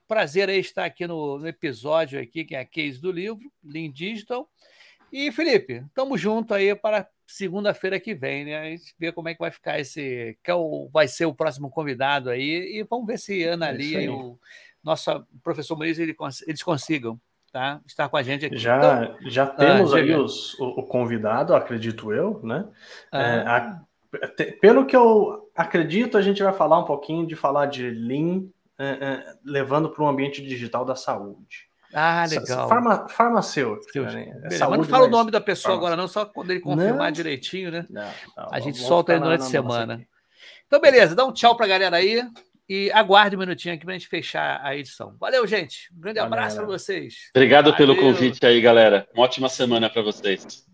Prazer 0.07 0.49
aí 0.49 0.59
estar 0.59 0.85
aqui 0.85 1.07
no, 1.07 1.39
no 1.39 1.47
episódio 1.47 2.19
aqui, 2.19 2.43
que 2.43 2.55
é 2.55 2.59
a 2.59 2.65
case 2.65 2.99
do 2.99 3.11
livro, 3.11 3.51
Lean 3.63 3.91
Digital. 3.91 4.47
E, 5.11 5.31
Felipe, 5.31 5.83
estamos 5.87 6.19
junto 6.19 6.53
aí 6.53 6.75
para 6.75 7.07
segunda-feira 7.27 7.99
que 7.99 8.15
vem, 8.15 8.45
né? 8.45 8.59
A 8.59 8.65
gente 8.65 8.95
vê 8.97 9.11
como 9.11 9.29
é 9.29 9.33
que 9.33 9.39
vai 9.39 9.51
ficar 9.51 9.79
esse. 9.79 10.37
É 10.43 10.53
o, 10.53 10.89
vai 10.91 11.07
ser 11.07 11.25
o 11.25 11.33
próximo 11.33 11.69
convidado 11.69 12.29
aí. 12.29 12.79
E 12.79 12.83
vamos 12.83 13.05
ver 13.05 13.19
se 13.19 13.43
Ana 13.43 13.69
é 13.69 13.73
Lia 13.73 14.01
e 14.01 14.09
o 14.09 14.37
nosso 14.83 15.25
professor 15.43 15.77
Muniz 15.77 15.99
eles 15.99 16.63
consigam 16.63 17.19
tá? 17.53 17.79
estar 17.85 18.09
com 18.09 18.17
a 18.17 18.23
gente 18.23 18.45
aqui. 18.45 18.57
Já, 18.57 18.77
então, 18.77 19.29
já 19.29 19.45
temos 19.45 19.93
ah, 19.93 19.97
aí 19.97 20.13
os, 20.15 20.59
o, 20.59 20.65
o, 20.79 20.83
convidado, 20.83 21.55
acredito 21.55 22.11
eu, 22.11 22.41
né? 22.43 22.65
Ah. 23.11 23.21
É, 23.21 23.39
a, 23.47 23.81
pelo 24.59 24.85
que 24.85 24.95
eu 24.95 25.49
acredito, 25.55 26.17
a 26.17 26.21
gente 26.21 26.41
vai 26.41 26.53
falar 26.53 26.79
um 26.79 26.85
pouquinho 26.85 27.25
de 27.25 27.35
falar 27.35 27.67
de 27.67 27.89
Lean 27.89 28.45
é, 28.79 28.85
é, 28.85 29.33
levando 29.45 29.89
para 29.89 30.03
um 30.03 30.07
ambiente 30.07 30.41
digital 30.41 30.83
da 30.83 30.95
saúde. 30.95 31.69
Ah, 31.93 32.25
legal. 32.27 32.67
Farma, 32.67 33.07
farmacêutico. 33.07 33.99
Né? 33.99 34.33
É 34.45 34.49
saúde, 34.51 34.77
mas 34.77 34.87
não 34.87 34.97
fala 34.97 35.05
o 35.05 35.11
nome 35.11 35.29
da 35.29 35.39
pessoa 35.39 35.75
agora, 35.75 35.95
não, 35.95 36.07
só 36.07 36.25
quando 36.25 36.49
ele 36.49 36.59
confirmar 36.59 37.05
não. 37.05 37.11
direitinho, 37.11 37.69
né? 37.69 37.85
Não, 37.89 38.09
não, 38.35 38.47
a 38.51 38.59
gente 38.59 38.79
solta 38.79 39.13
aí 39.13 39.19
durante 39.19 39.41
a 39.41 39.45
semana. 39.45 40.03
Então, 40.65 40.81
beleza, 40.81 41.15
dá 41.15 41.23
um 41.23 41.31
tchau 41.31 41.55
para 41.55 41.67
a 41.67 41.69
galera 41.69 41.97
aí 41.97 42.23
e 42.67 42.91
aguarde 42.91 43.35
um 43.35 43.39
minutinho 43.39 43.75
aqui 43.75 43.85
para 43.85 43.93
a 43.93 43.97
gente 43.97 44.07
fechar 44.07 44.59
a 44.63 44.75
edição. 44.75 45.15
Valeu, 45.19 45.45
gente. 45.45 45.93
Um 45.95 45.99
grande 45.99 46.19
Valeu. 46.19 46.33
abraço 46.33 46.55
para 46.55 46.65
vocês. 46.65 47.29
Obrigado 47.35 47.65
Valeu. 47.65 47.77
pelo 47.77 47.95
convite 47.95 48.43
aí, 48.43 48.59
galera. 48.59 49.07
Uma 49.13 49.25
ótima 49.25 49.47
semana 49.49 49.87
para 49.87 50.01
vocês. 50.01 50.65